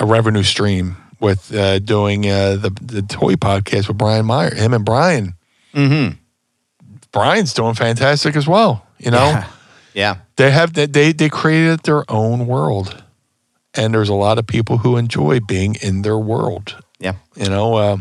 a 0.01 0.07
revenue 0.07 0.43
stream 0.43 0.97
with 1.21 1.55
uh, 1.55 1.79
doing 1.81 2.25
uh, 2.29 2.57
the 2.57 2.71
the 2.81 3.03
toy 3.03 3.35
podcast 3.35 3.89
with 3.89 3.99
Brian 3.99 4.27
Meyer. 4.27 4.55
Him 4.55 4.75
and 4.75 4.85
Brian. 4.85 5.35
Mm-hmm. 5.75 6.15
Brian's 7.13 7.53
doing 7.53 7.75
fantastic 7.75 8.37
as 8.37 8.47
well. 8.47 8.87
You 8.99 9.11
know, 9.11 9.29
Yeah. 9.31 9.47
Yeah. 9.95 10.17
they 10.37 10.51
have 10.51 10.73
they 10.75 10.87
they 10.87 11.13
they 11.13 11.29
created 11.29 11.81
their 11.83 12.05
own 12.11 12.47
world, 12.47 13.03
and 13.75 13.93
there's 13.93 14.09
a 14.09 14.15
lot 14.15 14.39
of 14.39 14.47
people 14.47 14.79
who 14.79 14.97
enjoy 14.97 15.41
being 15.41 15.77
in 15.83 16.03
their 16.03 16.19
world. 16.19 16.77
Yeah. 17.01 17.15
you 17.37 17.49
know. 17.49 18.01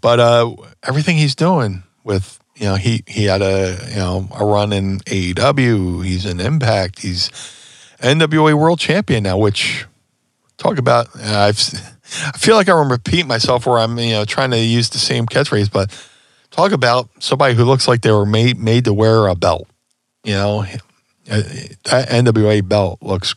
But 0.00 0.20
uh, 0.20 0.54
everything 0.82 1.16
he's 1.16 1.34
doing 1.34 1.82
with 2.04 2.38
you 2.56 2.66
know 2.66 2.74
he 2.74 3.02
he 3.06 3.24
had 3.24 3.42
a 3.42 3.78
you 3.90 3.96
know 3.96 4.28
a 4.34 4.44
run 4.44 4.72
in 4.72 4.98
AEW. 5.00 6.04
He's 6.04 6.26
in 6.26 6.40
Impact. 6.40 7.00
He's 7.00 7.28
NWA 8.00 8.54
World 8.54 8.78
Champion 8.80 9.22
now. 9.24 9.38
Which 9.38 9.86
talk 10.58 10.78
about 10.78 11.08
I've 11.16 11.58
I 12.34 12.36
feel 12.38 12.56
like 12.56 12.68
I'm 12.68 12.90
repeating 12.90 13.26
myself 13.28 13.66
where 13.66 13.78
I'm 13.78 13.98
you 13.98 14.10
know 14.12 14.24
trying 14.24 14.50
to 14.50 14.58
use 14.58 14.90
the 14.90 14.98
same 14.98 15.26
catchphrase, 15.26 15.70
but 15.72 15.90
talk 16.50 16.72
about 16.72 17.08
somebody 17.20 17.54
who 17.54 17.64
looks 17.64 17.86
like 17.88 18.02
they 18.02 18.12
were 18.12 18.26
made 18.26 18.58
made 18.58 18.84
to 18.86 18.92
wear 18.94 19.26
a 19.28 19.34
belt. 19.34 19.66
You 20.24 20.34
know, 20.34 20.64
Uh, 21.30 21.42
that 21.84 22.08
NWA 22.10 22.60
belt 22.68 22.98
looks 23.00 23.34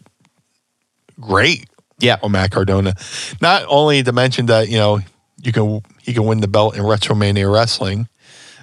great 1.19 1.67
Yeah. 1.99 2.17
on 2.23 2.31
Matt 2.31 2.51
Cardona. 2.51 2.93
Not 3.41 3.63
only 3.67 4.01
to 4.03 4.11
mention 4.11 4.47
that 4.47 4.69
you 4.69 4.77
know 4.77 4.99
you 5.45 5.51
can 5.51 5.81
he 6.01 6.13
can 6.13 6.25
win 6.25 6.41
the 6.41 6.47
belt 6.47 6.75
in 6.75 6.83
Retromania 6.83 7.51
Wrestling 7.51 8.07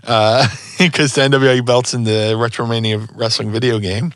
because 0.79 1.15
the 1.15 1.23
NWA 1.23 1.65
belts 1.65 1.95
in 1.95 2.05
the 2.05 2.35
Retromania 2.37 3.09
Wrestling 3.15 3.51
video 3.51 3.79
game, 3.79 4.13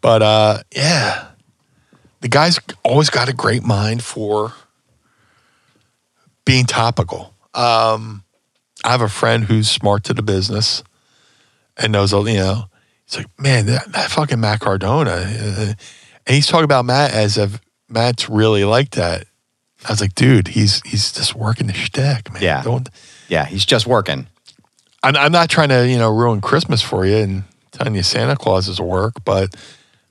but 0.00 0.22
uh, 0.22 0.62
yeah, 0.74 1.28
the 2.20 2.28
guy's 2.28 2.58
always 2.82 3.10
got 3.10 3.28
a 3.28 3.32
great 3.32 3.62
mind 3.62 4.02
for 4.02 4.54
being 6.44 6.64
topical. 6.64 7.34
Um, 7.54 8.24
I 8.84 8.90
have 8.90 9.02
a 9.02 9.08
friend 9.08 9.44
who's 9.44 9.70
smart 9.70 10.04
to 10.04 10.14
the 10.14 10.22
business 10.22 10.82
and 11.76 11.92
knows 11.92 12.12
you 12.12 12.34
know. 12.34 12.64
He's 13.06 13.18
like, 13.18 13.38
man, 13.38 13.66
that, 13.66 13.92
that 13.92 14.10
fucking 14.10 14.40
Matt 14.40 14.60
Cardona, 14.60 15.10
uh, 15.10 15.74
and 16.26 16.34
he's 16.34 16.46
talking 16.46 16.64
about 16.64 16.84
Matt 16.84 17.12
as 17.12 17.38
if 17.38 17.60
Matt's 17.88 18.28
really 18.28 18.64
like 18.64 18.90
that. 18.92 19.26
I 19.86 19.92
was 19.92 20.00
like, 20.00 20.14
dude, 20.14 20.48
he's 20.48 20.82
he's 20.82 21.12
just 21.12 21.34
working 21.34 21.68
the 21.68 21.72
shtick, 21.72 22.32
man. 22.32 22.42
Yeah. 22.42 22.62
Don't. 22.62 22.88
Yeah. 23.28 23.44
He's 23.44 23.64
just 23.64 23.86
working. 23.86 24.26
I'm, 25.02 25.14
I'm 25.16 25.32
not 25.32 25.48
trying 25.48 25.68
to 25.68 25.86
you 25.88 25.98
know 25.98 26.10
ruin 26.10 26.40
Christmas 26.40 26.82
for 26.82 27.06
you 27.06 27.16
and 27.16 27.44
telling 27.70 27.94
you 27.94 28.02
Santa 28.02 28.36
Claus 28.36 28.68
is 28.68 28.80
work, 28.80 29.24
but 29.24 29.54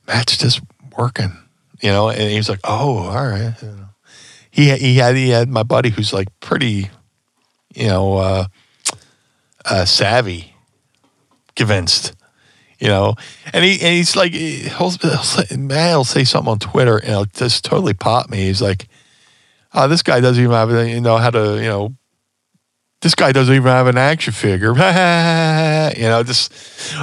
Matt's 0.07 0.38
just 0.38 0.61
working, 0.97 1.36
you 1.82 1.89
know. 1.89 2.09
And 2.09 2.32
he 2.32 2.38
was 2.38 2.49
like, 2.49 2.61
oh, 2.63 2.97
all 2.99 3.28
right. 3.28 3.53
You 3.61 3.67
know. 3.67 3.89
He 4.51 4.71
he 4.78 4.95
had 4.95 5.15
he 5.15 5.30
had 5.30 5.49
my 5.49 5.63
buddy 5.63 5.89
who's 5.89 6.13
like 6.13 6.28
pretty, 6.39 6.89
you 7.73 7.88
know, 7.88 8.17
uh, 8.17 8.45
uh, 9.65 9.84
savvy, 9.84 10.55
convinced, 11.57 12.15
you 12.80 12.88
know, 12.88 13.15
and 13.51 13.65
he 13.65 13.73
and 13.73 13.95
he's 13.95 14.15
like 14.15 14.32
he'll, 14.32 14.91
he'll 14.91 15.17
say, 15.23 15.57
Matt 15.57 15.97
will 15.97 16.05
say 16.05 16.23
something 16.23 16.51
on 16.51 16.59
Twitter 16.59 16.97
and 16.97 17.09
it'll 17.09 17.26
just 17.26 17.65
totally 17.65 17.93
pop 17.93 18.30
me. 18.30 18.45
He's 18.45 18.61
like, 18.61 18.88
oh, 19.76 19.88
this 19.88 20.01
guy 20.01 20.19
doesn't 20.19 20.43
even 20.43 20.55
have 20.55 20.88
you 20.88 21.01
know 21.01 21.17
how 21.17 21.30
to 21.30 21.57
you 21.57 21.67
know 21.67 21.95
this 23.01 23.13
guy 23.13 23.32
doesn't 23.32 23.53
even 23.53 23.67
have 23.67 23.86
an 23.86 23.99
action 23.99 24.34
figure. 24.34 24.69
you 24.69 24.73
know, 26.09 26.23
just 26.26 26.51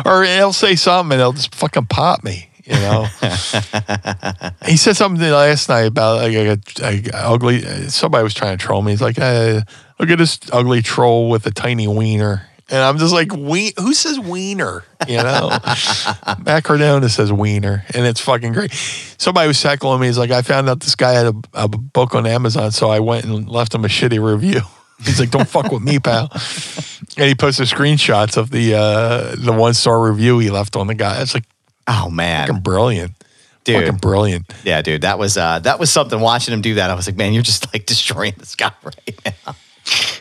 or 0.04 0.24
he'll 0.24 0.52
say 0.52 0.74
something 0.74 1.12
and 1.12 1.20
it'll 1.20 1.32
just 1.32 1.54
fucking 1.54 1.86
pop 1.86 2.24
me. 2.24 2.48
You 2.64 2.74
know, 2.74 3.04
he 4.66 4.76
said 4.76 4.96
something 4.96 5.30
last 5.30 5.68
night 5.68 5.86
about 5.86 6.22
like 6.22 6.34
a, 6.34 6.58
a, 6.82 7.10
a 7.12 7.28
ugly. 7.28 7.62
Somebody 7.88 8.24
was 8.24 8.34
trying 8.34 8.56
to 8.56 8.64
troll 8.64 8.82
me. 8.82 8.92
He's 8.92 9.02
like, 9.02 9.16
hey, 9.16 9.62
"Look 9.98 10.10
at 10.10 10.18
this 10.18 10.38
ugly 10.52 10.82
troll 10.82 11.28
with 11.28 11.46
a 11.46 11.50
tiny 11.50 11.88
wiener," 11.88 12.48
and 12.70 12.78
I'm 12.78 12.98
just 12.98 13.12
like, 13.12 13.32
"We 13.32 13.72
who 13.78 13.92
says 13.94 14.18
wiener?" 14.18 14.84
You 15.08 15.18
know, 15.18 15.50
Matt 16.44 16.64
Cardona 16.64 17.08
says 17.08 17.32
wiener, 17.32 17.84
and 17.94 18.06
it's 18.06 18.20
fucking 18.20 18.52
great. 18.52 18.72
Somebody 18.72 19.48
was 19.48 19.62
heckling 19.62 20.00
me. 20.00 20.06
He's 20.06 20.18
like, 20.18 20.30
"I 20.30 20.42
found 20.42 20.68
out 20.68 20.80
this 20.80 20.94
guy 20.94 21.12
had 21.12 21.26
a, 21.26 21.34
a 21.54 21.68
book 21.68 22.14
on 22.14 22.26
Amazon, 22.26 22.70
so 22.72 22.88
I 22.90 23.00
went 23.00 23.24
and 23.24 23.48
left 23.48 23.74
him 23.74 23.84
a 23.84 23.88
shitty 23.88 24.22
review." 24.24 24.60
He's 25.04 25.18
like, 25.18 25.30
"Don't 25.30 25.48
fuck 25.48 25.70
with 25.72 25.82
me, 25.82 25.98
pal." 25.98 26.30
And 27.16 27.26
he 27.28 27.34
posted 27.34 27.66
screenshots 27.66 28.36
of 28.36 28.50
the 28.50 28.74
uh, 28.74 29.34
the 29.36 29.52
one 29.52 29.74
star 29.74 30.00
review 30.02 30.38
he 30.38 30.50
left 30.50 30.76
on 30.76 30.86
the 30.86 30.94
guy. 30.94 31.20
It's 31.20 31.34
like 31.34 31.44
Oh 31.88 32.08
man. 32.08 32.46
fucking 32.46 32.62
brilliant, 32.62 33.12
Dude. 33.64 33.82
fucking 33.84 33.98
brilliant. 33.98 34.46
Yeah, 34.62 34.80
dude, 34.82 35.02
that 35.02 35.18
was 35.18 35.36
uh, 35.36 35.58
that 35.60 35.80
was 35.80 35.90
something. 35.90 36.20
Watching 36.20 36.54
him 36.54 36.60
do 36.62 36.74
that, 36.74 36.90
I 36.90 36.94
was 36.94 37.08
like, 37.08 37.16
man, 37.16 37.32
you're 37.32 37.42
just 37.42 37.72
like 37.74 37.86
destroying 37.86 38.34
this 38.38 38.54
guy 38.54 38.70
right 38.84 39.20
now. 39.46 39.56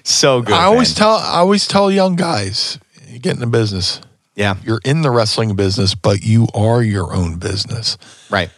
So 0.03 0.41
good. 0.41 0.53
I 0.55 0.64
always 0.64 0.89
man. 0.91 0.95
tell 0.99 1.16
I 1.16 1.38
always 1.39 1.68
tell 1.68 1.91
young 1.91 2.16
guys, 2.16 2.80
you 3.07 3.20
get 3.20 3.34
in 3.36 3.39
the 3.39 3.47
business. 3.47 4.01
yeah, 4.36 4.55
You're 4.64 4.82
in 4.84 5.01
the 5.03 5.12
wrestling 5.12 5.55
business, 5.55 5.93
but 5.95 6.24
you 6.24 6.47
are 6.53 6.82
your 6.82 7.14
own 7.14 7.38
business. 7.38 7.97
right. 8.30 8.49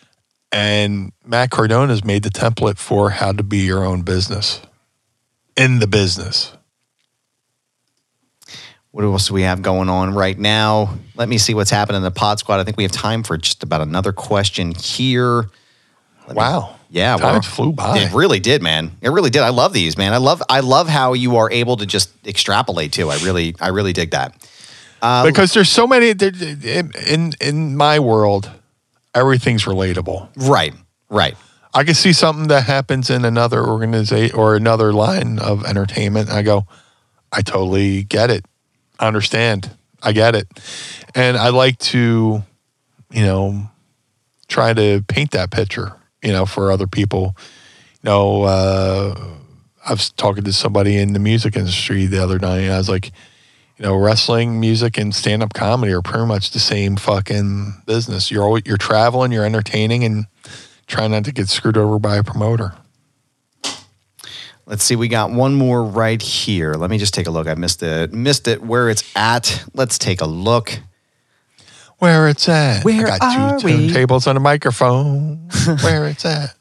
And 0.52 1.12
Matt 1.26 1.50
Cardona 1.50 1.88
has 1.92 2.04
made 2.06 2.22
the 2.22 2.30
template 2.30 2.78
for 2.78 3.10
how 3.10 3.32
to 3.32 3.42
be 3.44 3.60
your 3.60 3.84
own 3.84 4.04
business. 4.04 4.62
in 5.58 5.80
the 5.80 5.88
business. 5.88 6.54
What 8.92 9.04
else 9.04 9.28
do 9.30 9.34
we 9.34 9.42
have 9.42 9.64
going 9.64 9.90
on 9.90 10.14
right 10.14 10.38
now? 10.38 10.94
Let 11.16 11.28
me 11.28 11.40
see 11.40 11.56
what's 11.56 11.72
happening 11.72 11.98
in 11.98 12.04
the 12.04 12.12
pod 12.12 12.38
squad. 12.40 12.60
I 12.60 12.64
think 12.64 12.78
we 12.78 12.84
have 12.84 12.92
time 12.92 13.24
for 13.24 13.38
just 13.38 13.64
about 13.64 13.82
another 13.82 14.12
question 14.14 14.74
here. 14.76 15.50
Wow. 16.30 16.76
Yeah, 16.90 17.18
Time 17.18 17.34
well, 17.34 17.42
flew 17.42 17.74
by. 17.74 17.98
It 17.98 18.14
really 18.14 18.40
did, 18.40 18.62
man. 18.62 18.92
It 19.02 19.10
really 19.10 19.32
did. 19.32 19.42
I 19.42 19.50
love 19.50 19.74
these, 19.74 19.98
man. 19.98 20.14
I 20.14 20.18
love 20.18 20.44
I 20.48 20.60
love 20.60 20.88
how 20.88 21.14
you 21.14 21.38
are 21.38 21.50
able 21.52 21.78
to 21.78 21.88
just 21.88 22.12
extrapolate 22.26 22.92
too. 22.92 23.10
I 23.10 23.18
really 23.18 23.56
I 23.60 23.70
really 23.70 23.94
dig 23.94 24.12
that. 24.12 24.36
Um, 25.02 25.26
because 25.26 25.54
there's 25.54 25.70
so 25.70 25.88
many 25.88 26.12
in 26.12 26.92
in 27.08 27.34
in 27.42 27.76
my 27.76 28.00
world, 28.00 28.50
everything's 29.16 29.66
relatable. 29.66 30.30
Right. 30.36 30.74
Right. 31.10 31.36
I 31.74 31.84
can 31.84 31.96
see 31.96 32.14
something 32.14 32.48
that 32.50 32.66
happens 32.66 33.10
in 33.10 33.26
another 33.26 33.66
organization 33.66 34.36
or 34.36 34.56
another 34.56 34.94
line 34.94 35.40
of 35.40 35.66
entertainment. 35.66 36.30
And 36.30 36.38
I 36.38 36.44
go, 36.44 36.68
I 37.32 37.42
totally 37.42 38.04
get 38.04 38.30
it. 38.30 38.46
I 39.00 39.08
understand. 39.08 39.72
I 40.04 40.12
get 40.12 40.36
it. 40.36 40.48
And 41.16 41.36
I 41.36 41.50
like 41.50 41.80
to, 41.80 42.44
you 43.10 43.22
know, 43.26 43.70
try 44.48 44.74
to 44.74 45.04
paint 45.08 45.32
that 45.32 45.50
picture, 45.50 45.94
you 46.24 46.32
know, 46.32 46.46
for 46.46 46.72
other 46.72 46.88
people. 46.88 47.36
You 48.02 48.10
know, 48.10 48.44
uh, 48.44 49.16
I 49.86 49.92
was 49.92 50.12
talking 50.12 50.44
to 50.46 50.54
somebody 50.54 50.98
in 50.98 51.14
the 51.14 51.20
music 51.20 51.56
industry 51.56 52.06
the 52.06 52.24
other 52.24 52.40
night. 52.40 52.62
And 52.62 52.74
I 52.74 52.78
was 52.78 52.90
like, 52.90 53.08
you 53.78 53.86
know, 53.86 53.96
wrestling, 53.96 54.60
music, 54.60 54.98
and 54.98 55.14
stand 55.14 55.44
up 55.44 55.54
comedy 55.54 55.92
are 55.92 56.02
pretty 56.02 56.26
much 56.26 56.52
the 56.52 56.60
same 56.60 56.96
fucking 56.96 57.82
business. 57.86 58.32
You're 58.32 58.44
always, 58.44 58.64
you're 58.66 58.78
traveling, 58.78 59.32
you're 59.32 59.46
entertaining, 59.46 60.04
and 60.04 60.26
trying 60.88 61.12
not 61.12 61.26
to 61.26 61.32
get 61.32 61.50
screwed 61.50 61.78
over 61.78 62.00
by 62.00 62.18
a 62.18 62.24
promoter. 62.24 62.74
Let's 64.66 64.86
see. 64.86 64.96
We 64.96 65.10
got 65.10 65.32
one 65.32 65.56
more 65.56 65.84
right 65.84 66.22
here. 66.22 66.76
Let 66.76 66.90
me 66.90 66.98
just 66.98 67.14
take 67.14 67.28
a 67.28 67.32
look. 67.32 67.48
I 67.48 67.56
missed 67.56 67.84
it. 67.84 68.14
Missed 68.14 68.48
it 68.48 68.62
where 68.62 68.90
it's 68.90 69.04
at. 69.16 69.66
Let's 69.74 69.98
take 69.98 70.22
a 70.22 70.26
look. 70.26 70.80
Where 72.04 72.28
it's 72.28 72.50
at. 72.50 72.84
Where 72.84 73.08
I 73.10 73.18
got 73.18 73.38
are 73.38 73.60
two 73.60 73.66
we? 73.66 73.88
turntables 73.90 74.28
on 74.28 74.36
a 74.36 74.42
microphone. 74.42 75.48
Where 75.82 76.06
it's 76.10 76.26
at. 76.26 76.54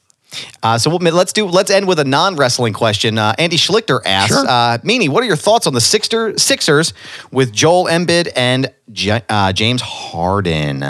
Uh, 0.63 0.79
so 0.79 0.89
we'll, 0.89 1.01
let's 1.01 1.33
do. 1.33 1.47
Let's 1.47 1.69
end 1.69 1.89
with 1.89 1.99
a 1.99 2.05
non-wrestling 2.05 2.75
question. 2.75 3.19
Uh, 3.19 3.35
Andy 3.39 3.57
Schlichter 3.57 4.01
asks, 4.07 4.33
Sure. 4.35 4.47
uh, 4.49 4.79
"Meanie, 4.79 5.09
what 5.09 5.23
are 5.25 5.27
your 5.27 5.35
thoughts 5.37 5.67
on 5.67 5.75
the 5.75 5.81
Sixer, 5.81 6.39
Sixers 6.39 6.95
with 7.33 7.53
Joel 7.53 7.87
Embiid 7.87 8.31
and 8.37 8.73
J- 8.93 9.23
uh, 9.29 9.53
James 9.53 9.83
Harden?" 9.83 10.85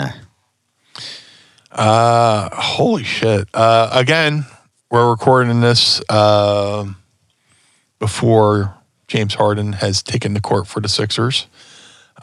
Uh, 1.71 2.49
holy 2.53 3.03
shit. 3.03 3.49
Uh, 3.55 3.89
again, 3.91 4.45
we're 4.91 5.09
recording 5.09 5.61
this 5.61 5.99
uh, 6.09 6.85
before 7.97 8.75
James 9.07 9.33
Harden 9.33 9.73
has 9.73 10.03
taken 10.03 10.35
the 10.35 10.41
court 10.41 10.67
for 10.67 10.79
the 10.79 10.87
Sixers. 10.89 11.47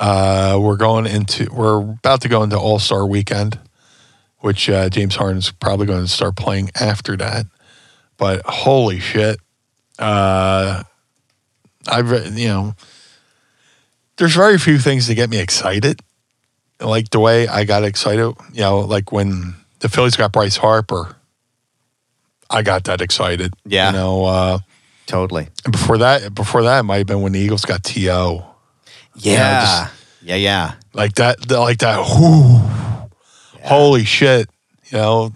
Uh, 0.01 0.59
we're 0.61 0.77
going 0.77 1.07
into, 1.07 1.47
we're 1.53 1.81
about 1.81 2.23
to 2.23 2.29
go 2.29 2.43
into 2.43 2.59
All 2.59 2.79
Star 2.81 3.07
weekend, 3.07 3.59
which 4.39 4.69
uh, 4.69 4.89
James 4.89 5.15
Harden's 5.15 5.53
probably 5.53 5.87
going 5.87 6.03
to 6.03 6.09
start 6.09 6.35
playing 6.35 6.71
after 6.81 7.17
that. 7.19 7.47
But 8.17 8.43
holy 8.47 8.99
shit. 8.99 9.39
Uh, 9.99 10.83
I've, 11.87 12.37
you 12.37 12.49
know, 12.49 12.75
there's 14.17 14.35
very 14.35 14.59
few 14.59 14.79
things 14.79 15.07
that 15.07 15.15
get 15.15 15.31
me 15.31 15.39
excited 15.39 16.01
like 16.81 17.11
the 17.11 17.21
way 17.21 17.47
I 17.47 17.65
got 17.65 17.85
excited, 17.85 18.35
you 18.53 18.61
know, 18.61 18.81
like 18.81 19.13
when 19.13 19.55
the 19.81 19.89
Phillies 19.89 20.17
got 20.17 20.33
Bryce 20.33 20.57
Harper, 20.57 21.17
I 22.49 22.63
got 22.63 22.85
that 22.85 23.01
excited. 23.01 23.55
Yeah. 23.65 23.91
You 23.91 23.97
know, 23.97 24.25
uh, 24.25 24.59
Totally. 25.07 25.49
and 25.65 25.73
before 25.73 25.99
that, 25.99 26.35
before 26.35 26.63
that, 26.65 26.81
it 26.81 26.83
might 26.85 26.99
have 26.99 27.07
been 27.07 27.23
when 27.23 27.33
the 27.33 27.41
Eagles 27.41 27.65
got 27.65 27.83
T.O. 27.85 28.50
Yeah. 29.17 29.61
just- 29.61 29.93
yeah. 30.23 30.37
Yeah. 30.37 30.73
Like 30.93 31.15
that, 31.15 31.51
like 31.51 31.79
that, 31.79 31.99
whoo, 32.19 32.59
holy 33.63 34.05
shit. 34.05 34.49
You 34.91 34.99
know, 34.99 35.33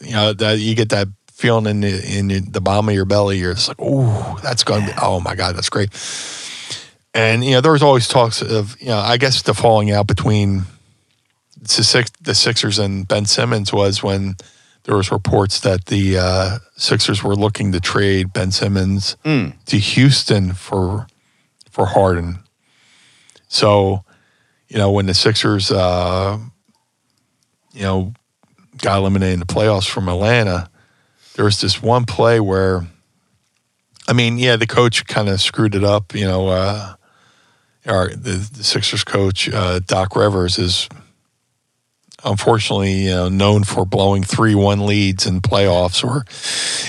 you 0.00 0.12
know, 0.12 0.32
that 0.32 0.58
you 0.58 0.74
get 0.74 0.88
that 0.90 1.08
feeling 1.32 1.66
in 1.66 1.80
the, 1.80 2.18
in 2.18 2.50
the, 2.52 2.60
bottom 2.60 2.88
of 2.88 2.94
your 2.94 3.04
belly. 3.04 3.38
You're 3.38 3.54
just 3.54 3.68
like, 3.68 3.80
ooh, 3.80 4.36
that's 4.42 4.64
going 4.64 4.86
to 4.86 4.86
be, 4.88 4.92
oh 5.02 5.20
my 5.20 5.34
God, 5.34 5.56
that's 5.56 5.68
great. 5.68 5.90
And, 7.14 7.44
you 7.44 7.52
know, 7.52 7.60
there 7.60 7.72
was 7.72 7.82
always 7.82 8.08
talks 8.08 8.40
of, 8.42 8.80
you 8.80 8.88
know, 8.88 8.98
I 8.98 9.16
guess 9.18 9.42
the 9.42 9.52
falling 9.54 9.90
out 9.90 10.06
between 10.06 10.62
the, 11.60 11.68
Six, 11.68 12.10
the 12.20 12.34
Sixers 12.34 12.78
and 12.78 13.06
Ben 13.06 13.26
Simmons 13.26 13.72
was 13.72 14.02
when 14.02 14.36
there 14.84 14.96
was 14.96 15.12
reports 15.12 15.60
that 15.60 15.86
the 15.86 16.16
uh, 16.18 16.58
Sixers 16.76 17.22
were 17.22 17.36
looking 17.36 17.70
to 17.72 17.80
trade 17.80 18.32
Ben 18.32 18.50
Simmons 18.50 19.16
to 19.66 19.78
Houston 19.78 20.54
for 20.54 21.06
for 21.70 21.86
Harden. 21.86 22.38
So, 23.52 24.02
you 24.68 24.78
know, 24.78 24.90
when 24.90 25.04
the 25.04 25.12
Sixers, 25.12 25.70
uh, 25.70 26.38
you 27.74 27.82
know, 27.82 28.14
got 28.78 28.96
eliminated 28.96 29.34
in 29.34 29.40
the 29.40 29.46
playoffs 29.46 29.86
from 29.86 30.08
Atlanta, 30.08 30.70
there 31.34 31.44
was 31.44 31.60
this 31.60 31.82
one 31.82 32.06
play 32.06 32.40
where, 32.40 32.86
I 34.08 34.14
mean, 34.14 34.38
yeah, 34.38 34.56
the 34.56 34.66
coach 34.66 35.04
kind 35.04 35.28
of 35.28 35.38
screwed 35.38 35.74
it 35.74 35.84
up. 35.84 36.14
You 36.14 36.24
know, 36.24 36.48
uh, 36.48 36.94
our 37.86 38.08
the, 38.08 38.48
the 38.54 38.64
Sixers 38.64 39.04
coach 39.04 39.50
uh, 39.50 39.80
Doc 39.80 40.16
Rivers 40.16 40.58
is 40.58 40.88
unfortunately 42.24 43.04
you 43.04 43.10
know, 43.10 43.28
known 43.28 43.64
for 43.64 43.84
blowing 43.84 44.24
three 44.24 44.54
one 44.54 44.86
leads 44.86 45.26
in 45.26 45.42
playoffs. 45.42 46.02
Or 46.02 46.24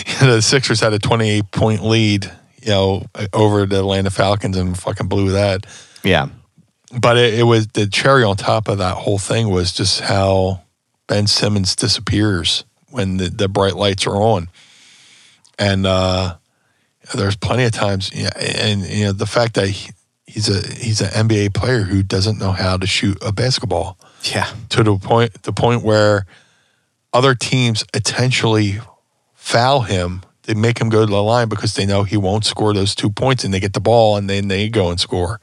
you 0.07 0.21
know, 0.27 0.35
the 0.35 0.41
Sixers 0.41 0.79
had 0.79 0.93
a 0.93 0.99
twenty 0.99 1.29
eight 1.29 1.51
point 1.51 1.83
lead, 1.83 2.31
you 2.61 2.69
know, 2.69 3.05
over 3.33 3.65
the 3.65 3.79
Atlanta 3.79 4.11
Falcons 4.11 4.55
and 4.55 4.79
fucking 4.79 5.09
blew 5.09 5.31
that 5.31 5.65
Yeah. 6.03 6.29
But 6.99 7.17
it, 7.17 7.35
it 7.39 7.43
was 7.43 7.67
the 7.67 7.87
cherry 7.87 8.23
on 8.23 8.35
top 8.35 8.67
of 8.67 8.77
that 8.79 8.95
whole 8.95 9.17
thing 9.17 9.49
was 9.49 9.71
just 9.73 10.01
how 10.01 10.61
Ben 11.07 11.27
Simmons 11.27 11.75
disappears 11.75 12.63
when 12.89 13.17
the, 13.17 13.29
the 13.29 13.47
bright 13.47 13.75
lights 13.75 14.05
are 14.05 14.15
on. 14.15 14.47
And 15.59 15.85
uh, 15.85 16.35
there's 17.15 17.35
plenty 17.35 17.63
of 17.65 17.71
times, 17.71 18.11
yeah, 18.13 18.29
and 18.37 18.81
you 18.81 19.05
know 19.05 19.11
the 19.11 19.25
fact 19.25 19.53
that 19.55 19.67
he, 19.69 19.91
he's 20.25 20.49
a 20.49 20.67
he's 20.75 20.99
an 21.01 21.27
NBA 21.27 21.53
player 21.53 21.81
who 21.81 22.01
doesn't 22.03 22.39
know 22.39 22.51
how 22.51 22.77
to 22.77 22.87
shoot 22.87 23.17
a 23.21 23.31
basketball 23.31 23.97
Yeah. 24.23 24.47
to 24.69 24.83
the 24.83 24.97
point 24.97 25.43
the 25.43 25.53
point 25.53 25.83
where 25.83 26.25
other 27.13 27.35
teams 27.35 27.85
intentionally 27.93 28.79
foul 29.35 29.81
him. 29.81 30.21
They 30.43 30.55
make 30.55 30.79
him 30.81 30.89
go 30.89 31.05
to 31.05 31.11
the 31.11 31.23
line 31.23 31.47
because 31.47 31.75
they 31.75 31.85
know 31.85 32.03
he 32.03 32.17
won't 32.17 32.43
score 32.45 32.73
those 32.73 32.95
two 32.95 33.09
points, 33.11 33.43
and 33.43 33.53
they 33.53 33.59
get 33.59 33.73
the 33.73 33.79
ball, 33.79 34.17
and 34.17 34.29
then 34.29 34.47
they 34.47 34.67
go 34.69 34.89
and 34.89 34.99
score. 34.99 35.39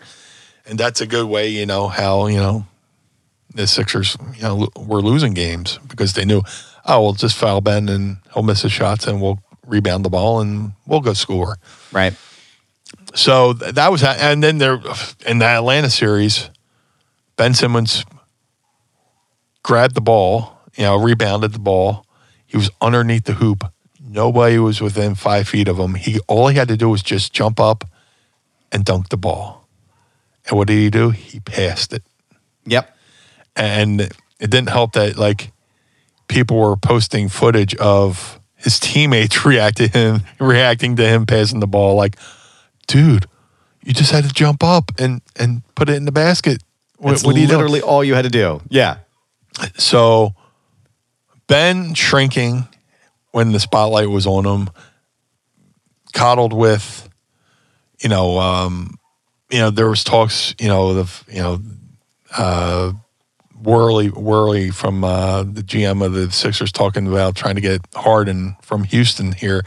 And 0.71 0.79
that's 0.79 1.01
a 1.01 1.07
good 1.07 1.27
way, 1.27 1.49
you 1.49 1.66
know, 1.66 1.89
how 1.89 2.29
you 2.29 2.37
know 2.37 2.64
the 3.55 3.66
Sixers, 3.66 4.16
you 4.37 4.43
know, 4.43 4.68
were 4.77 5.03
losing 5.03 5.35
games 5.35 5.81
because 5.89 6.12
they 6.12 6.25
knew, 6.25 6.43
oh, 6.87 7.03
we'll 7.03 7.12
just 7.12 7.37
foul 7.37 7.61
Ben 7.61 7.89
and 7.89 8.18
he'll 8.33 8.45
miss 8.45 8.62
his 8.62 8.71
shots, 8.71 9.09
and 9.09 9.21
we'll 9.21 9.41
rebound 9.66 10.05
the 10.05 10.11
ball 10.11 10.41
and 10.41 10.73
we'll 10.87 11.01
go 11.01 11.12
score. 11.12 11.59
Right. 11.91 12.14
So 13.14 13.53
that 13.55 13.91
was, 13.91 14.05
and 14.05 14.45
then 14.45 14.59
there 14.59 14.81
in 15.27 15.39
the 15.39 15.47
Atlanta 15.47 15.91
series, 15.91 16.51
Ben 17.35 17.53
Simmons 17.53 18.05
grabbed 19.64 19.97
the 19.97 20.01
ball, 20.01 20.57
you 20.77 20.85
know, 20.85 20.97
rebounded 20.97 21.53
the 21.53 21.59
ball. 21.59 22.07
He 22.47 22.57
was 22.57 22.71
underneath 22.81 23.25
the 23.25 23.35
hoop. 23.35 23.64
Nobody 24.01 24.59
was 24.59 24.81
within 24.81 25.16
five 25.16 25.49
feet 25.49 25.66
of 25.66 25.79
him. 25.79 25.95
He 25.95 26.21
all 26.29 26.47
he 26.47 26.57
had 26.57 26.68
to 26.68 26.77
do 26.77 26.89
was 26.89 27.03
just 27.03 27.33
jump 27.33 27.59
up 27.59 27.85
and 28.71 28.85
dunk 28.85 29.09
the 29.09 29.16
ball. 29.16 29.60
And 30.47 30.57
what 30.57 30.68
did 30.68 30.78
he 30.78 30.91
do? 30.91 31.11
He 31.11 31.41
passed 31.41 31.93
it. 31.93 32.03
Yep. 32.66 32.97
And 33.57 34.01
it 34.01 34.51
didn't 34.51 34.68
help 34.68 34.93
that 34.95 35.16
like 35.16 35.53
people 36.28 36.59
were 36.59 36.76
posting 36.76 37.28
footage 37.28 37.74
of 37.76 38.41
his 38.57 38.78
teammates 38.78 39.45
reacting 39.45 39.91
him 39.91 40.22
reacting 40.38 40.97
to 40.97 41.07
him 41.07 41.26
passing 41.26 41.61
the 41.61 41.66
ball 41.66 41.95
like, 41.95 42.16
dude, 42.86 43.26
you 43.82 43.93
just 43.93 44.12
had 44.12 44.24
to 44.24 44.32
jump 44.32 44.62
up 44.62 44.93
and 44.99 45.20
and 45.36 45.62
put 45.74 45.88
it 45.88 45.97
in 45.97 46.05
the 46.05 46.12
basket. 46.12 46.62
What, 46.97 47.12
That's 47.12 47.24
what 47.24 47.34
doing? 47.34 47.49
literally 47.49 47.80
all 47.80 48.05
you 48.05 48.14
had 48.14 48.22
to 48.22 48.30
do. 48.30 48.61
Yeah. 48.68 48.99
So 49.76 50.34
Ben 51.47 51.95
shrinking 51.95 52.68
when 53.32 53.53
the 53.53 53.61
spotlight 53.61 54.09
was 54.09 54.26
on 54.26 54.45
him, 54.45 54.70
coddled 56.12 56.53
with, 56.53 57.09
you 58.01 58.09
know, 58.09 58.38
um, 58.38 58.99
you 59.51 59.59
know, 59.59 59.71
there 59.71 59.89
was 59.89 60.05
talks, 60.05 60.55
you 60.59 60.69
know, 60.69 60.91
of 60.91 61.25
you 61.29 61.41
know, 61.41 61.61
uh, 62.37 62.93
Worley 63.63 64.11
Worley 64.11 64.71
from 64.71 65.05
uh, 65.05 65.43
the 65.43 65.63
GM 65.63 66.05
of 66.05 66.13
the 66.13 66.31
Sixers 66.31 66.73
talking 66.73 67.07
about 67.07 67.35
trying 67.35 67.57
to 67.57 67.61
get 67.61 67.83
Harden 67.95 68.57
from 68.63 68.85
Houston 68.85 69.33
here. 69.33 69.63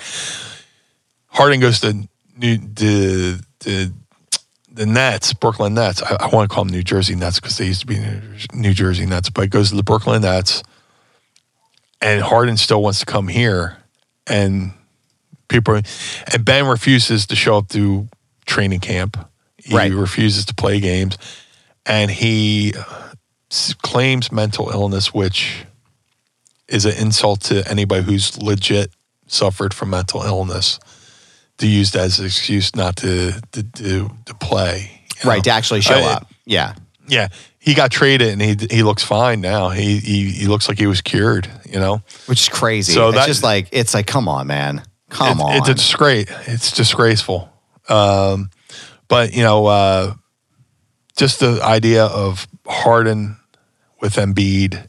Harden 1.28 1.60
goes 1.60 1.80
to 1.82 2.08
New 2.38 2.58
the 2.58 3.44
the 3.60 3.94
the 4.72 4.86
Nets, 4.86 5.34
Brooklyn 5.34 5.76
Nets. 5.76 6.02
I, 6.02 6.18
I 6.20 6.28
want 6.28 6.50
to 6.50 6.54
call 6.54 6.66
them 6.66 6.74
New 6.74 6.84
Jersey 6.84 7.16
Nets 7.16 7.40
because 7.40 7.58
they 7.58 7.66
used 7.66 7.82
to 7.82 7.88
be 7.88 8.00
New, 8.54 8.74
Jersey 8.74 9.06
Nets, 9.06 9.30
but 9.30 9.44
it 9.44 9.52
goes 9.52 9.70
to 9.70 9.76
the 9.76 9.84
Brooklyn 9.84 10.24
Nets, 10.24 10.64
and 12.02 12.22
Harden 12.22 12.58
still 12.58 12.82
wants 12.82 13.00
to 13.00 13.06
come 13.06 13.28
here, 13.28 13.78
and 14.26 14.74
people, 15.48 15.76
and 15.76 16.46
Ben 16.46 16.66
refuses 16.66 17.28
to 17.28 17.36
show 17.36 17.58
up 17.58 17.68
to 17.70 18.08
training 18.46 18.80
camp. 18.80 19.18
He 19.64 19.76
Right. 19.76 19.92
refuses 19.92 20.46
to 20.46 20.54
play 20.54 20.80
games, 20.80 21.18
and 21.86 22.12
he 22.12 22.74
claims 23.82 24.32
mental 24.32 24.70
illness, 24.72 25.14
which 25.14 25.66
is 26.68 26.86
an 26.86 26.94
insult 26.98 27.42
to 27.42 27.68
anybody 27.70 28.04
who's 28.04 28.38
legit 28.42 28.92
suffered 29.28 29.74
from 29.74 29.90
mental 29.90 30.24
illness. 30.24 30.80
To 31.60 31.68
use 31.68 31.92
that 31.92 32.06
as 32.06 32.20
an 32.20 32.26
excuse 32.26 32.76
not 32.76 32.96
to 32.98 33.40
to 33.52 33.64
to, 33.64 34.10
to 34.26 34.34
play, 34.36 35.02
Right, 35.24 35.38
know? 35.38 35.42
to 35.44 35.52
actually 35.52 35.82
show 35.82 35.96
I- 35.96 36.14
up. 36.14 36.28
Yeah. 36.46 36.74
Yeah, 37.08 37.28
he 37.60 37.74
got 37.74 37.92
traded 37.92 38.30
and 38.30 38.42
he 38.42 38.56
he 38.72 38.82
looks 38.82 39.04
fine 39.04 39.42
now. 39.42 39.70
He 39.70 40.00
he, 40.00 40.32
he 40.32 40.46
looks 40.48 40.68
like 40.70 40.80
he 40.80 40.88
was 40.88 41.02
cured. 41.02 41.50
You 41.70 41.78
know, 41.80 42.02
Which 42.28 42.42
is 42.42 42.50
crazy. 42.50 42.94
So 42.94 43.10
it's 43.10 43.18
that- 43.18 43.28
just 43.28 43.44
like 43.44 43.68
it's 43.72 43.94
like, 43.94 44.08
come 44.08 44.28
on, 44.30 44.48
man. 44.48 44.82
Come 45.10 45.40
It- 45.40 45.44
on. 45.44 45.56
it's 45.58 45.68
a 45.70 45.74
disgrace. 45.74 46.28
It's 46.48 46.72
disgraceful. 46.72 47.50
Um, 47.90 48.50
but 49.14 49.36
you 49.36 49.44
know, 49.44 49.68
uh, 49.68 50.16
just 51.16 51.40
the 51.40 51.60
idea 51.62 52.04
of 52.04 52.48
Harden 52.66 53.38
with 54.02 54.16
Embiid, 54.16 54.88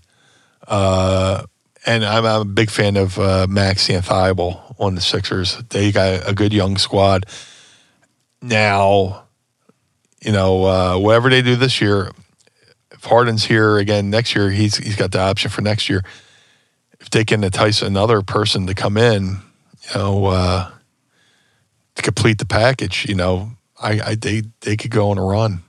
uh, 0.66 1.44
and 1.84 2.06
I'm, 2.06 2.24
I'm 2.24 2.40
a 2.40 2.44
big 2.46 2.70
fan 2.70 2.96
of 2.96 3.18
uh, 3.18 3.46
Matisse 3.50 4.00
Thybulle 4.00 4.80
on 4.80 4.94
the 4.94 5.02
Sixers. 5.02 5.58
They 5.68 5.92
got 5.92 6.26
a 6.26 6.32
good 6.32 6.54
young 6.54 6.78
squad. 6.78 7.26
Now, 8.40 9.26
you 10.22 10.32
know, 10.32 10.64
uh, 10.64 10.98
whatever 10.98 11.28
they 11.28 11.42
do 11.42 11.54
this 11.54 11.82
year, 11.82 12.10
if 12.92 13.04
Harden's 13.04 13.44
here 13.44 13.76
again 13.76 14.08
next 14.08 14.34
year, 14.34 14.48
he's 14.48 14.78
he's 14.78 14.96
got 14.96 15.12
the 15.12 15.20
option 15.20 15.50
for 15.50 15.60
next 15.60 15.90
year. 15.90 16.02
If 16.98 17.10
they 17.10 17.26
can 17.26 17.44
entice 17.44 17.82
another 17.82 18.22
person 18.22 18.68
to 18.68 18.74
come 18.74 18.96
in, 18.96 19.42
you 19.82 19.94
know, 19.94 20.24
uh, 20.24 20.70
to 21.96 22.02
complete 22.02 22.38
the 22.38 22.46
package, 22.46 23.06
you 23.06 23.16
know, 23.16 23.50
I, 23.84 24.00
I 24.10 24.14
they 24.14 24.42
they 24.62 24.76
could 24.76 24.90
go 24.90 25.10
on 25.10 25.18
a 25.18 25.24
run. 25.24 25.62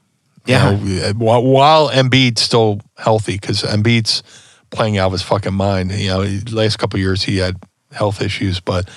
Yeah. 0.45 0.71
You 0.71 1.01
know, 1.01 1.13
while, 1.13 1.43
while 1.43 1.89
Embiid's 1.89 2.41
still 2.41 2.79
healthy, 2.97 3.33
because 3.33 3.63
Embiid's 3.63 4.23
playing 4.69 4.97
out 4.97 5.07
of 5.07 5.11
his 5.13 5.23
fucking 5.23 5.53
mind. 5.53 5.91
You 5.91 6.07
know, 6.09 6.25
the 6.25 6.55
last 6.55 6.77
couple 6.77 6.97
of 6.97 7.01
years 7.01 7.23
he 7.23 7.37
had 7.37 7.57
health 7.91 8.21
issues, 8.21 8.59
but 8.59 8.89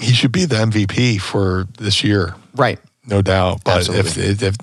he 0.00 0.12
should 0.12 0.32
be 0.32 0.44
the 0.44 0.56
MVP 0.56 1.20
for 1.20 1.66
this 1.78 2.04
year, 2.04 2.34
right. 2.54 2.78
no 3.06 3.20
doubt. 3.20 3.64
But 3.64 3.88
if, 3.88 3.98
Absolutely. 3.98 4.24
if, 4.24 4.42
if 4.42 4.56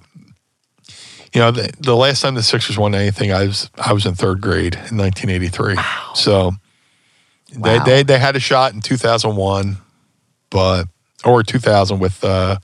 you 1.33 1.41
know, 1.41 1.51
the, 1.51 1.69
the 1.79 1.95
last 1.95 2.21
time 2.21 2.35
the 2.35 2.43
Sixers 2.43 2.77
won 2.77 2.95
anything, 2.95 3.33
I 3.33 3.45
was 3.45 3.69
I 3.75 3.91
was 3.93 4.05
in 4.05 4.15
third 4.15 4.41
grade 4.41 4.75
in 4.75 4.97
1983. 4.97 5.75
So 6.15 6.53
they, 7.51 7.79
they 7.79 8.03
they 8.03 8.17
had 8.17 8.35
a 8.37 8.39
shot 8.39 8.73
in 8.73 8.81
2001, 8.81 9.77
but 10.49 10.87
or 11.25 11.43
2000 11.43 11.99
with 11.99 12.23
uh 12.23 12.57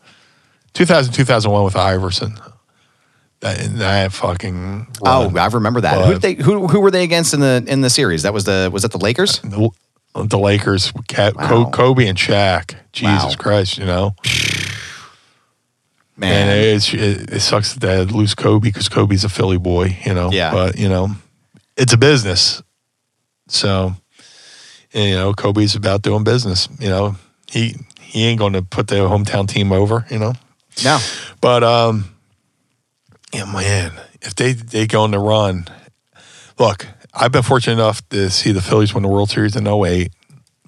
2000 0.73 1.13
2001 1.13 1.63
with 1.63 1.75
Iverson. 1.75 2.37
That 3.41 3.57
that 3.77 4.13
fucking 4.13 4.87
Oh. 5.03 5.35
I 5.35 5.47
remember 5.47 5.81
that. 5.81 6.05
Who 6.05 6.17
they 6.19 6.33
who 6.35 6.67
who 6.67 6.79
were 6.79 6.91
they 6.91 7.03
against 7.03 7.33
in 7.33 7.39
the 7.39 7.63
in 7.67 7.81
the 7.81 7.89
series? 7.89 8.23
That 8.23 8.33
was 8.33 8.43
the 8.45 8.69
was 8.71 8.83
that 8.83 8.91
the 8.91 8.99
Lakers? 8.99 9.39
the, 9.39 9.69
the 10.13 10.37
Lakers, 10.37 10.91
Cat, 11.07 11.35
Wow. 11.35 11.69
Kobe 11.71 12.05
and 12.07 12.17
Shaq. 12.17 12.75
Jesus 12.91 13.35
Wow. 13.35 13.35
Christ, 13.41 13.77
you 13.77 13.85
know. 13.85 14.15
Man. 16.17 16.49
And 16.49 16.65
it's, 16.75 16.93
it, 16.93 17.33
it 17.33 17.39
sucks 17.39 17.73
that 17.73 17.79
they 17.79 18.03
lose 18.05 18.35
Kobe 18.35 18.67
because 18.67 18.89
Kobe's 18.89 19.23
a 19.23 19.29
Philly 19.29 19.57
boy, 19.57 19.97
you 20.05 20.13
know. 20.13 20.29
Yeah. 20.31 20.51
But 20.51 20.77
you 20.77 20.87
know, 20.89 21.09
it's 21.77 21.93
a 21.93 21.97
business. 21.97 22.61
So, 23.47 23.95
you 24.93 25.15
know, 25.15 25.33
Kobe's 25.33 25.75
about 25.75 26.03
doing 26.03 26.23
business. 26.23 26.67
You 26.79 26.89
know, 26.89 27.15
he 27.47 27.75
he 27.99 28.25
ain't 28.25 28.37
going 28.39 28.53
to 28.53 28.61
put 28.61 28.87
the 28.87 28.95
hometown 28.95 29.47
team 29.47 29.71
over. 29.71 30.05
You 30.11 30.19
know. 30.19 30.33
No. 30.83 30.99
But 31.39 31.63
um, 31.63 32.15
yeah, 33.33 33.45
man, 33.45 33.93
if 34.21 34.35
they 34.35 34.53
they 34.53 34.87
go 34.87 35.01
on 35.01 35.11
the 35.11 35.19
run, 35.19 35.67
look, 36.59 36.87
I've 37.13 37.31
been 37.31 37.43
fortunate 37.43 37.73
enough 37.73 38.07
to 38.09 38.29
see 38.29 38.51
the 38.51 38.61
Phillies 38.61 38.93
win 38.93 39.03
the 39.03 39.09
World 39.09 39.29
Series 39.29 39.55
in 39.55 39.67
08. 39.67 40.11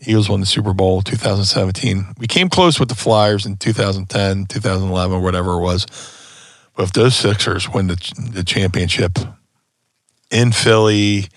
Eagles 0.05 0.29
won 0.29 0.41
the 0.41 0.45
Super 0.45 0.73
Bowl 0.73 1.01
2017. 1.01 2.15
We 2.17 2.27
came 2.27 2.49
close 2.49 2.79
with 2.79 2.89
the 2.89 2.95
Flyers 2.95 3.45
in 3.45 3.55
2010, 3.55 4.47
2011, 4.47 5.21
whatever 5.21 5.53
it 5.53 5.61
was. 5.61 5.85
But 6.75 6.83
if 6.83 6.93
those 6.93 7.15
Sixers 7.15 7.69
win 7.69 7.87
the 7.87 8.29
the 8.31 8.43
championship 8.43 9.19
in 10.31 10.51
Philly, 10.51 11.27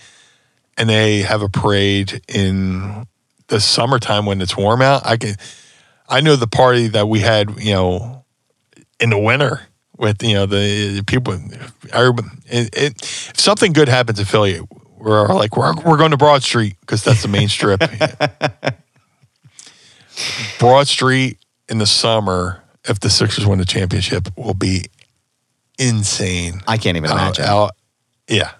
and 0.77 0.89
they 0.89 1.23
have 1.23 1.43
a 1.43 1.49
parade 1.49 2.23
in 2.29 3.07
the 3.49 3.61
summertime 3.61 4.27
when 4.27 4.41
it's 4.41 4.57
warm 4.57 4.83
out, 4.83 5.05
I 5.05 5.17
can. 5.17 5.37
I 6.09 6.21
know 6.21 6.37
the 6.37 6.47
party 6.47 6.87
that 6.89 7.09
we 7.09 7.19
had, 7.19 7.59
you 7.59 7.75
know, 7.75 8.25
in 9.01 9.11
the 9.11 9.19
winter 9.19 9.63
with 9.97 10.23
you 10.23 10.35
know 10.35 10.47
the 10.47 11.03
people. 11.07 11.35
Everybody, 11.93 12.29
it, 12.47 12.75
it, 12.77 13.03
if 13.03 13.39
something 13.41 13.73
good 13.73 13.89
happens 13.89 14.19
in 14.19 14.25
Philly, 14.25 14.61
we're 14.99 15.27
like 15.35 15.57
we're 15.57 15.75
we're 15.83 15.97
going 15.97 16.11
to 16.13 16.17
Broad 16.17 16.43
Street 16.43 16.77
because 16.81 17.05
that's 17.05 17.23
the 17.23 17.29
main 17.29 17.49
strip. 17.49 17.81
Broad 20.59 20.89
Street 20.89 21.39
in 21.69 21.79
the 21.79 21.87
summer, 21.87 22.63
if 22.85 23.01
the 23.01 23.11
Sixers 23.11 23.47
win 23.47 23.59
the 23.59 23.65
championship, 23.65 24.29
will 24.37 24.55
be 24.55 24.87
insane. 25.79 26.61
I 26.67 26.79
can't 26.79 26.97
even 26.97 27.11
Out- 27.11 27.17
imagine. 27.19 27.45
out- 27.45 27.71
yeah, 28.29 28.53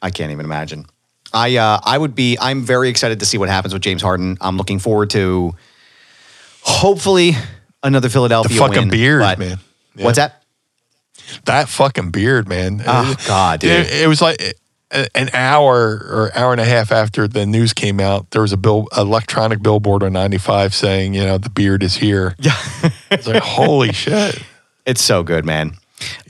I 0.00 0.10
can't 0.10 0.32
even 0.32 0.46
imagine. 0.46 0.86
I 1.32 1.56
uh, 1.56 1.80
I 1.84 1.98
would 1.98 2.14
be. 2.14 2.38
I'm 2.40 2.62
very 2.62 2.88
excited 2.88 3.20
to 3.20 3.26
see 3.26 3.36
what 3.38 3.48
happens 3.48 3.74
with 3.74 3.82
James 3.82 4.00
Harden. 4.00 4.38
I'm 4.40 4.56
looking 4.56 4.78
forward 4.78 5.10
to 5.10 5.52
hopefully 6.62 7.32
another 7.82 8.08
the 8.08 8.12
Philadelphia 8.12 8.58
fucking 8.58 8.78
win, 8.82 8.88
beard, 8.90 9.20
but- 9.20 9.38
man. 9.38 9.58
Yeah. 9.94 10.04
What's 10.04 10.16
that? 10.18 10.42
That 11.44 11.68
fucking 11.68 12.10
beard, 12.10 12.48
man. 12.48 12.82
Oh, 12.86 13.14
God, 13.26 13.60
dude. 13.60 13.70
It, 13.70 14.02
it 14.04 14.08
was 14.08 14.22
like 14.22 14.40
an 15.14 15.28
hour 15.34 15.76
or 15.90 16.30
hour 16.34 16.52
and 16.52 16.60
a 16.60 16.64
half 16.64 16.90
after 16.92 17.28
the 17.28 17.44
news 17.44 17.72
came 17.74 18.00
out. 18.00 18.30
There 18.30 18.40
was 18.40 18.52
a 18.52 18.56
bill, 18.56 18.86
electronic 18.96 19.60
billboard 19.62 20.02
on 20.02 20.12
95 20.14 20.72
saying, 20.74 21.12
you 21.14 21.24
know, 21.24 21.36
the 21.36 21.50
beard 21.50 21.82
is 21.82 21.96
here. 21.96 22.34
Yeah, 22.40 22.56
It's 23.10 23.26
like, 23.26 23.42
holy 23.42 23.92
shit. 23.92 24.42
it's 24.86 25.02
so 25.02 25.22
good, 25.22 25.44
man. 25.44 25.72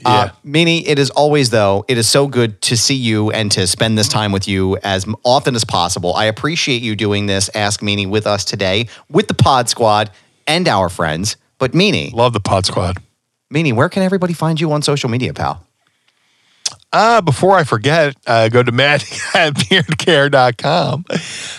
Yeah. 0.01 0.09
Uh, 0.09 0.29
Meanie, 0.43 0.83
it 0.87 0.97
is 0.99 1.11
always 1.11 1.51
though. 1.51 1.85
It 1.87 1.97
is 1.99 2.09
so 2.09 2.27
good 2.27 2.59
to 2.63 2.75
see 2.75 2.95
you 2.95 3.29
and 3.31 3.51
to 3.51 3.67
spend 3.67 3.97
this 3.97 4.07
time 4.09 4.31
with 4.31 4.47
you 4.47 4.77
as 4.77 5.05
often 5.23 5.55
as 5.55 5.63
possible. 5.63 6.13
I 6.15 6.25
appreciate 6.25 6.81
you 6.81 6.95
doing 6.95 7.27
this 7.27 7.49
Ask 7.53 7.81
Meanie 7.81 8.09
with 8.09 8.25
us 8.25 8.43
today 8.43 8.87
with 9.09 9.27
the 9.27 9.35
Pod 9.35 9.69
Squad 9.69 10.09
and 10.49 10.67
our 10.67 10.89
friends. 10.89 11.37
But 11.59 11.71
Meanie, 11.71 12.11
Love 12.11 12.33
the 12.33 12.41
Pod 12.41 12.65
Squad. 12.65 12.97
Meanie, 13.53 13.73
where 13.73 13.89
can 13.89 14.03
everybody 14.03 14.33
find 14.33 14.59
you 14.59 14.71
on 14.71 14.81
social 14.81 15.09
media, 15.09 15.33
pal? 15.33 15.65
Uh, 16.91 17.21
before 17.21 17.55
I 17.55 17.63
forget, 17.63 18.15
uh, 18.25 18.49
go 18.49 18.63
to 18.63 18.71
madcatbeardcare.com. 18.71 21.05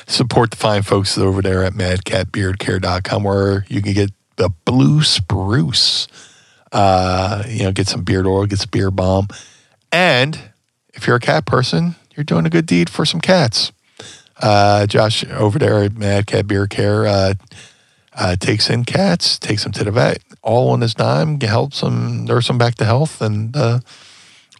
Support 0.06 0.50
the 0.50 0.56
fine 0.56 0.82
folks 0.82 1.16
over 1.16 1.40
there 1.40 1.62
at 1.64 1.74
madcatbeardcare.com 1.74 3.22
where 3.22 3.64
you 3.68 3.80
can 3.80 3.92
get 3.92 4.10
the 4.36 4.50
blue 4.64 5.02
spruce. 5.02 6.08
Uh, 6.72 7.44
you 7.48 7.62
know, 7.62 7.72
get 7.72 7.88
some 7.88 8.02
beard 8.02 8.26
oil, 8.26 8.46
get 8.46 8.58
some 8.58 8.70
beard 8.70 8.96
balm. 8.96 9.28
And 9.92 10.38
if 10.94 11.06
you're 11.06 11.16
a 11.16 11.20
cat 11.20 11.46
person, 11.46 11.94
you're 12.16 12.24
doing 12.24 12.46
a 12.46 12.50
good 12.50 12.66
deed 12.66 12.90
for 12.90 13.04
some 13.04 13.20
cats. 13.20 13.70
Uh, 14.38 14.86
Josh 14.86 15.24
over 15.30 15.58
there 15.58 15.84
at 15.84 15.96
Mad 15.96 16.26
Cat 16.26 16.46
Beard 16.46 16.70
Care 16.70 17.06
uh, 18.20 18.36
takes 18.36 18.68
in 18.68 18.84
cats, 18.84 19.38
takes 19.38 19.62
them 19.64 19.72
to 19.72 19.82
the 19.82 19.90
vet, 19.90 20.22
all 20.42 20.70
on 20.70 20.82
his 20.82 20.94
dime, 20.94 21.40
helps 21.40 21.80
them 21.80 22.26
nurse 22.26 22.46
them 22.46 22.58
back 22.58 22.74
to 22.76 22.84
health, 22.84 23.22
and 23.22 23.56
uh, 23.56 23.80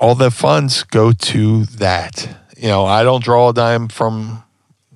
all 0.00 0.14
the 0.14 0.30
funds 0.30 0.82
go 0.82 1.12
to 1.12 1.64
that. 1.66 2.26
You 2.56 2.68
know, 2.68 2.86
I 2.86 3.02
don't 3.02 3.22
draw 3.22 3.50
a 3.50 3.54
dime 3.54 3.88
from 3.88 4.42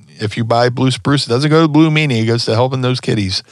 if 0.08 0.36
you 0.36 0.44
buy 0.44 0.70
Blue 0.70 0.90
Spruce, 0.90 1.26
it 1.26 1.28
doesn't 1.28 1.50
go 1.50 1.62
to 1.62 1.68
Blue 1.68 1.90
Meanie, 1.90 2.22
it 2.22 2.26
goes 2.26 2.46
to 2.46 2.54
helping 2.54 2.80
those 2.80 3.00
kitties. 3.00 3.42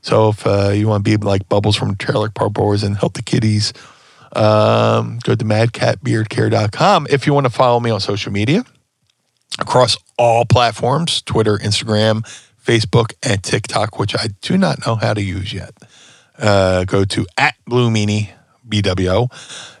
So 0.00 0.30
if 0.30 0.46
uh, 0.46 0.70
you 0.70 0.88
want 0.88 1.04
to 1.04 1.18
be 1.18 1.22
like 1.22 1.48
Bubbles 1.48 1.76
from 1.76 1.96
Trailer 1.96 2.30
Park 2.30 2.54
Boys 2.54 2.82
and 2.82 2.96
help 2.96 3.14
the 3.14 3.22
kitties, 3.22 3.72
um, 4.34 5.18
go 5.24 5.34
to 5.34 5.44
madcatbeardcare.com. 5.44 7.08
If 7.10 7.26
you 7.26 7.34
want 7.34 7.44
to 7.44 7.50
follow 7.50 7.80
me 7.80 7.90
on 7.90 8.00
social 8.00 8.32
media 8.32 8.64
across 9.58 9.96
all 10.18 10.44
platforms 10.46 11.20
Twitter, 11.22 11.58
Instagram, 11.58 12.24
Facebook, 12.64 13.12
and 13.22 13.42
TikTok, 13.42 13.98
which 13.98 14.16
I 14.16 14.28
do 14.40 14.56
not 14.56 14.86
know 14.86 14.96
how 14.96 15.14
to 15.14 15.22
use 15.22 15.52
yet, 15.52 15.74
uh, 16.38 16.84
go 16.84 17.04
to 17.04 17.26
at 17.36 17.54
Blue 17.66 17.90
Meanie 17.90 18.30
BWO. 18.66 19.28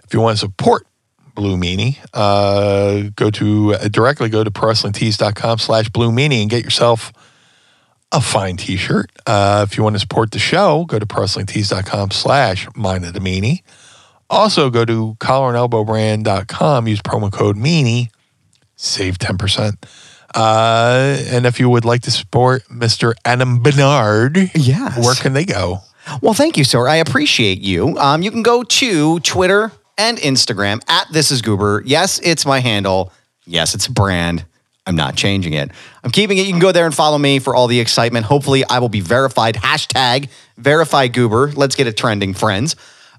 If 0.04 0.12
you 0.12 0.20
want 0.20 0.36
to 0.36 0.40
support 0.40 0.86
Blue 1.34 1.56
Meanie, 1.56 1.96
uh, 2.12 3.10
go 3.16 3.30
to 3.30 3.74
uh, 3.74 3.88
directly 3.88 4.28
go 4.28 4.44
to 4.44 4.50
prowrestlingtees.com 4.50 5.58
slash 5.58 5.88
Blue 5.88 6.12
Meanie 6.12 6.42
and 6.42 6.50
get 6.50 6.62
yourself 6.62 7.12
a 8.12 8.20
fine 8.20 8.56
t-shirt. 8.56 9.10
Uh, 9.26 9.66
if 9.68 9.76
you 9.76 9.82
want 9.82 9.96
to 9.96 10.00
support 10.00 10.30
the 10.30 10.38
show, 10.38 10.84
go 10.84 10.98
to 10.98 11.06
prowrestlingtees.com 11.06 12.12
slash 12.12 12.68
mind 12.76 13.04
of 13.04 13.12
the 13.12 13.18
meanie. 13.18 13.62
Also 14.30 14.70
go 14.70 14.84
to 14.84 15.16
collarandelbowbrand.com, 15.18 16.88
use 16.88 17.02
promo 17.02 17.32
code 17.32 17.56
meanie, 17.56 18.10
save 18.76 19.18
10%. 19.18 19.74
Uh, 20.34 21.16
and 21.28 21.46
if 21.46 21.60
you 21.60 21.68
would 21.68 21.84
like 21.84 22.02
to 22.02 22.10
support 22.10 22.64
Mr. 22.68 23.14
Adam 23.24 23.62
Barnard, 23.62 24.50
Yes. 24.54 24.98
where 25.04 25.14
can 25.14 25.32
they 25.32 25.44
go? 25.44 25.80
Well, 26.20 26.34
thank 26.34 26.56
you, 26.56 26.64
sir. 26.64 26.86
I 26.88 26.96
appreciate 26.96 27.60
you. 27.60 27.96
Um, 27.98 28.22
you 28.22 28.30
can 28.30 28.42
go 28.42 28.62
to 28.62 29.20
Twitter 29.20 29.72
and 29.96 30.18
Instagram 30.18 30.82
at 30.88 31.06
This 31.12 31.30
Is 31.30 31.40
Goober. 31.40 31.82
Yes, 31.86 32.18
it's 32.22 32.44
my 32.44 32.60
handle. 32.60 33.12
Yes, 33.46 33.74
it's 33.74 33.86
a 33.86 33.92
brand. 33.92 34.44
I'm 34.86 34.96
not 34.96 35.16
changing 35.16 35.54
it. 35.54 35.70
I'm 36.02 36.10
keeping 36.10 36.36
it. 36.36 36.42
You 36.46 36.52
can 36.52 36.60
go 36.60 36.72
there 36.72 36.84
and 36.84 36.94
follow 36.94 37.16
me 37.16 37.38
for 37.38 37.54
all 37.54 37.68
the 37.68 37.80
excitement. 37.80 38.26
Hopefully, 38.26 38.64
I 38.68 38.80
will 38.80 38.90
be 38.90 39.00
verified. 39.00 39.54
Hashtag 39.54 40.28
verify 40.58 41.06
Goober. 41.08 41.52
Let's 41.52 41.74
get 41.74 41.86
it 41.86 41.96
trending, 41.96 42.34
friends. 42.34 42.76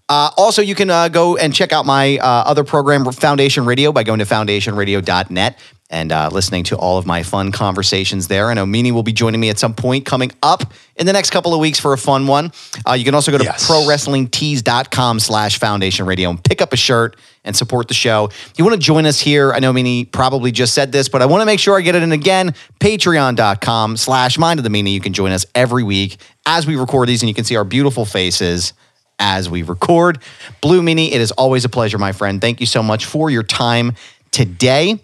Uh, 0.07 0.29
also, 0.37 0.61
you 0.61 0.75
can 0.75 0.91
uh, 0.91 1.07
go 1.07 1.37
and 1.37 1.55
check 1.55 1.73
out 1.73 1.87
my 1.87 2.19
uh, 2.19 2.25
other 2.45 2.63
program, 2.63 3.11
Foundation 3.11 3.65
Radio, 3.65 3.91
by 3.91 4.03
going 4.03 4.19
to 4.19 4.25
foundationradio.net 4.25 5.57
and 5.91 6.11
uh, 6.11 6.29
listening 6.31 6.63
to 6.63 6.75
all 6.75 6.97
of 6.97 7.05
my 7.05 7.21
fun 7.21 7.51
conversations 7.51 8.27
there. 8.27 8.49
I 8.49 8.55
know 8.55 8.65
Meanie 8.65 8.91
will 8.91 9.03
be 9.03 9.13
joining 9.13 9.39
me 9.39 9.49
at 9.49 9.59
some 9.59 9.73
point 9.75 10.03
coming 10.05 10.31
up 10.41 10.73
in 10.95 11.05
the 11.05 11.13
next 11.13 11.29
couple 11.29 11.53
of 11.53 11.59
weeks 11.59 11.79
for 11.79 11.93
a 11.93 11.97
fun 11.97 12.25
one. 12.25 12.51
Uh, 12.87 12.93
you 12.93 13.05
can 13.05 13.13
also 13.13 13.31
go 13.31 13.37
to 13.37 13.43
Yes. 13.43 13.67
prowrestlingtees.com 13.69 15.19
slash 15.19 15.59
foundation 15.59 16.05
radio 16.07 16.31
and 16.31 16.43
pick 16.43 16.61
up 16.61 16.73
a 16.73 16.77
shirt 16.77 17.17
and 17.43 17.55
support 17.55 17.87
the 17.87 17.93
show. 17.93 18.25
If 18.25 18.53
you 18.57 18.65
want 18.65 18.73
to 18.73 18.81
join 18.81 19.05
us 19.05 19.19
here, 19.19 19.53
I 19.53 19.59
know 19.59 19.71
Meanie 19.71 20.11
probably 20.11 20.51
just 20.51 20.73
said 20.73 20.91
this, 20.91 21.07
but 21.07 21.21
I 21.21 21.27
want 21.27 21.41
to 21.41 21.45
make 21.45 21.59
sure 21.59 21.77
I 21.77 21.81
get 21.81 21.93
it 21.93 22.01
in 22.01 22.11
again. 22.11 22.55
Patreon.com 22.79 23.97
slash 23.97 24.39
mind 24.39 24.59
of 24.59 24.63
the 24.63 24.69
meanie. 24.69 24.91
You 24.93 25.01
can 25.01 25.13
join 25.13 25.31
us 25.31 25.45
every 25.53 25.83
week 25.83 26.17
as 26.47 26.65
we 26.65 26.75
record 26.75 27.09
these 27.09 27.21
and 27.21 27.29
you 27.29 27.35
can 27.35 27.45
see 27.45 27.55
our 27.55 27.63
beautiful 27.63 28.05
faces 28.05 28.73
as 29.19 29.49
we 29.49 29.61
record. 29.61 30.19
Blue 30.61 30.81
Meanie, 30.81 31.11
it 31.11 31.21
is 31.21 31.31
always 31.31 31.63
a 31.63 31.69
pleasure, 31.69 31.97
my 31.99 32.11
friend. 32.11 32.41
Thank 32.41 32.59
you 32.59 32.65
so 32.65 32.81
much 32.81 33.05
for 33.05 33.29
your 33.29 33.43
time 33.43 33.93
today 34.31 34.99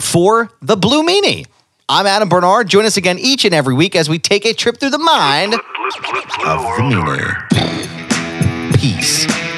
for 0.00 0.50
the 0.60 0.76
Blue 0.76 1.02
Meanie. 1.02 1.46
I'm 1.88 2.06
Adam 2.06 2.28
Barnard. 2.28 2.68
Join 2.68 2.84
us 2.84 2.96
again 2.96 3.18
each 3.18 3.44
and 3.44 3.54
every 3.54 3.74
week 3.74 3.96
as 3.96 4.08
we 4.08 4.18
take 4.18 4.44
a 4.44 4.52
trip 4.52 4.78
through 4.78 4.90
the 4.90 4.98
mind 4.98 5.54
of 5.54 5.60
the 5.60 6.82
Meanie. 6.82 7.46
Peace. 8.78 9.49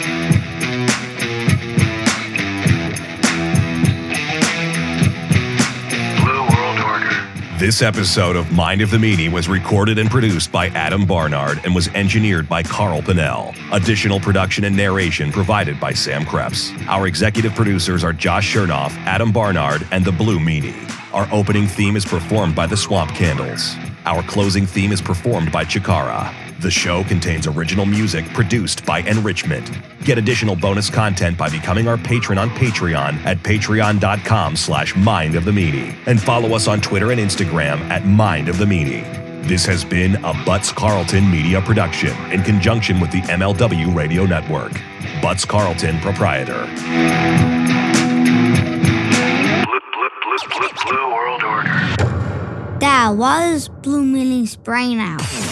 This 7.62 7.80
episode 7.80 8.34
of 8.34 8.50
Mind 8.50 8.80
of 8.80 8.90
the 8.90 8.96
Meanie 8.96 9.30
was 9.30 9.48
recorded 9.48 9.96
and 9.96 10.10
produced 10.10 10.50
by 10.50 10.66
Adam 10.70 11.06
Barnard 11.06 11.60
and 11.62 11.72
was 11.72 11.86
engineered 11.94 12.48
by 12.48 12.64
Carl 12.64 13.02
Pannell. 13.02 13.54
Additional 13.70 14.18
production 14.18 14.64
and 14.64 14.76
narration 14.76 15.30
provided 15.30 15.78
by 15.78 15.92
Sam 15.92 16.24
Krebs. 16.24 16.72
Our 16.88 17.06
executive 17.06 17.54
producers 17.54 18.02
are 18.02 18.12
Josh 18.12 18.52
Chernoff, 18.52 18.90
Adam 19.06 19.30
Barnard, 19.30 19.86
and 19.92 20.04
the 20.04 20.10
Blue 20.10 20.40
Meanie. 20.40 20.74
Our 21.14 21.28
opening 21.30 21.68
theme 21.68 21.94
is 21.94 22.04
performed 22.04 22.56
by 22.56 22.66
the 22.66 22.76
Swamp 22.76 23.12
Candles. 23.12 23.76
Our 24.06 24.24
closing 24.24 24.66
theme 24.66 24.90
is 24.90 25.00
performed 25.00 25.52
by 25.52 25.64
Chikara. 25.64 26.34
The 26.62 26.70
show 26.70 27.02
contains 27.02 27.48
original 27.48 27.84
music 27.84 28.24
produced 28.34 28.86
by 28.86 29.00
Enrichment. 29.00 29.68
Get 30.04 30.16
additional 30.16 30.54
bonus 30.54 30.88
content 30.88 31.36
by 31.36 31.50
becoming 31.50 31.88
our 31.88 31.98
patron 31.98 32.38
on 32.38 32.50
Patreon 32.50 33.16
at 33.26 33.38
patreon.com 33.38 34.54
slash 34.54 34.94
mind 34.94 35.34
of 35.34 35.44
the 35.44 35.50
meanie. 35.50 35.92
And 36.06 36.22
follow 36.22 36.54
us 36.54 36.68
on 36.68 36.80
Twitter 36.80 37.10
and 37.10 37.20
Instagram 37.20 37.80
at 37.90 38.06
mind 38.06 38.48
of 38.48 38.58
the 38.58 38.64
meanie. 38.64 39.02
This 39.48 39.66
has 39.66 39.84
been 39.84 40.24
a 40.24 40.32
Butts 40.46 40.70
Carlton 40.70 41.28
media 41.28 41.60
production 41.60 42.14
in 42.30 42.44
conjunction 42.44 43.00
with 43.00 43.10
the 43.10 43.22
MLW 43.22 43.92
Radio 43.92 44.24
Network. 44.24 44.80
Butts 45.20 45.44
Carlton 45.44 45.98
proprietor. 45.98 46.64
Dad, 52.78 53.10
why 53.10 53.48
is 53.48 53.68
Blue 53.68 54.04
Meanie 54.04 54.46
spraying 54.46 55.00
out? 55.00 55.51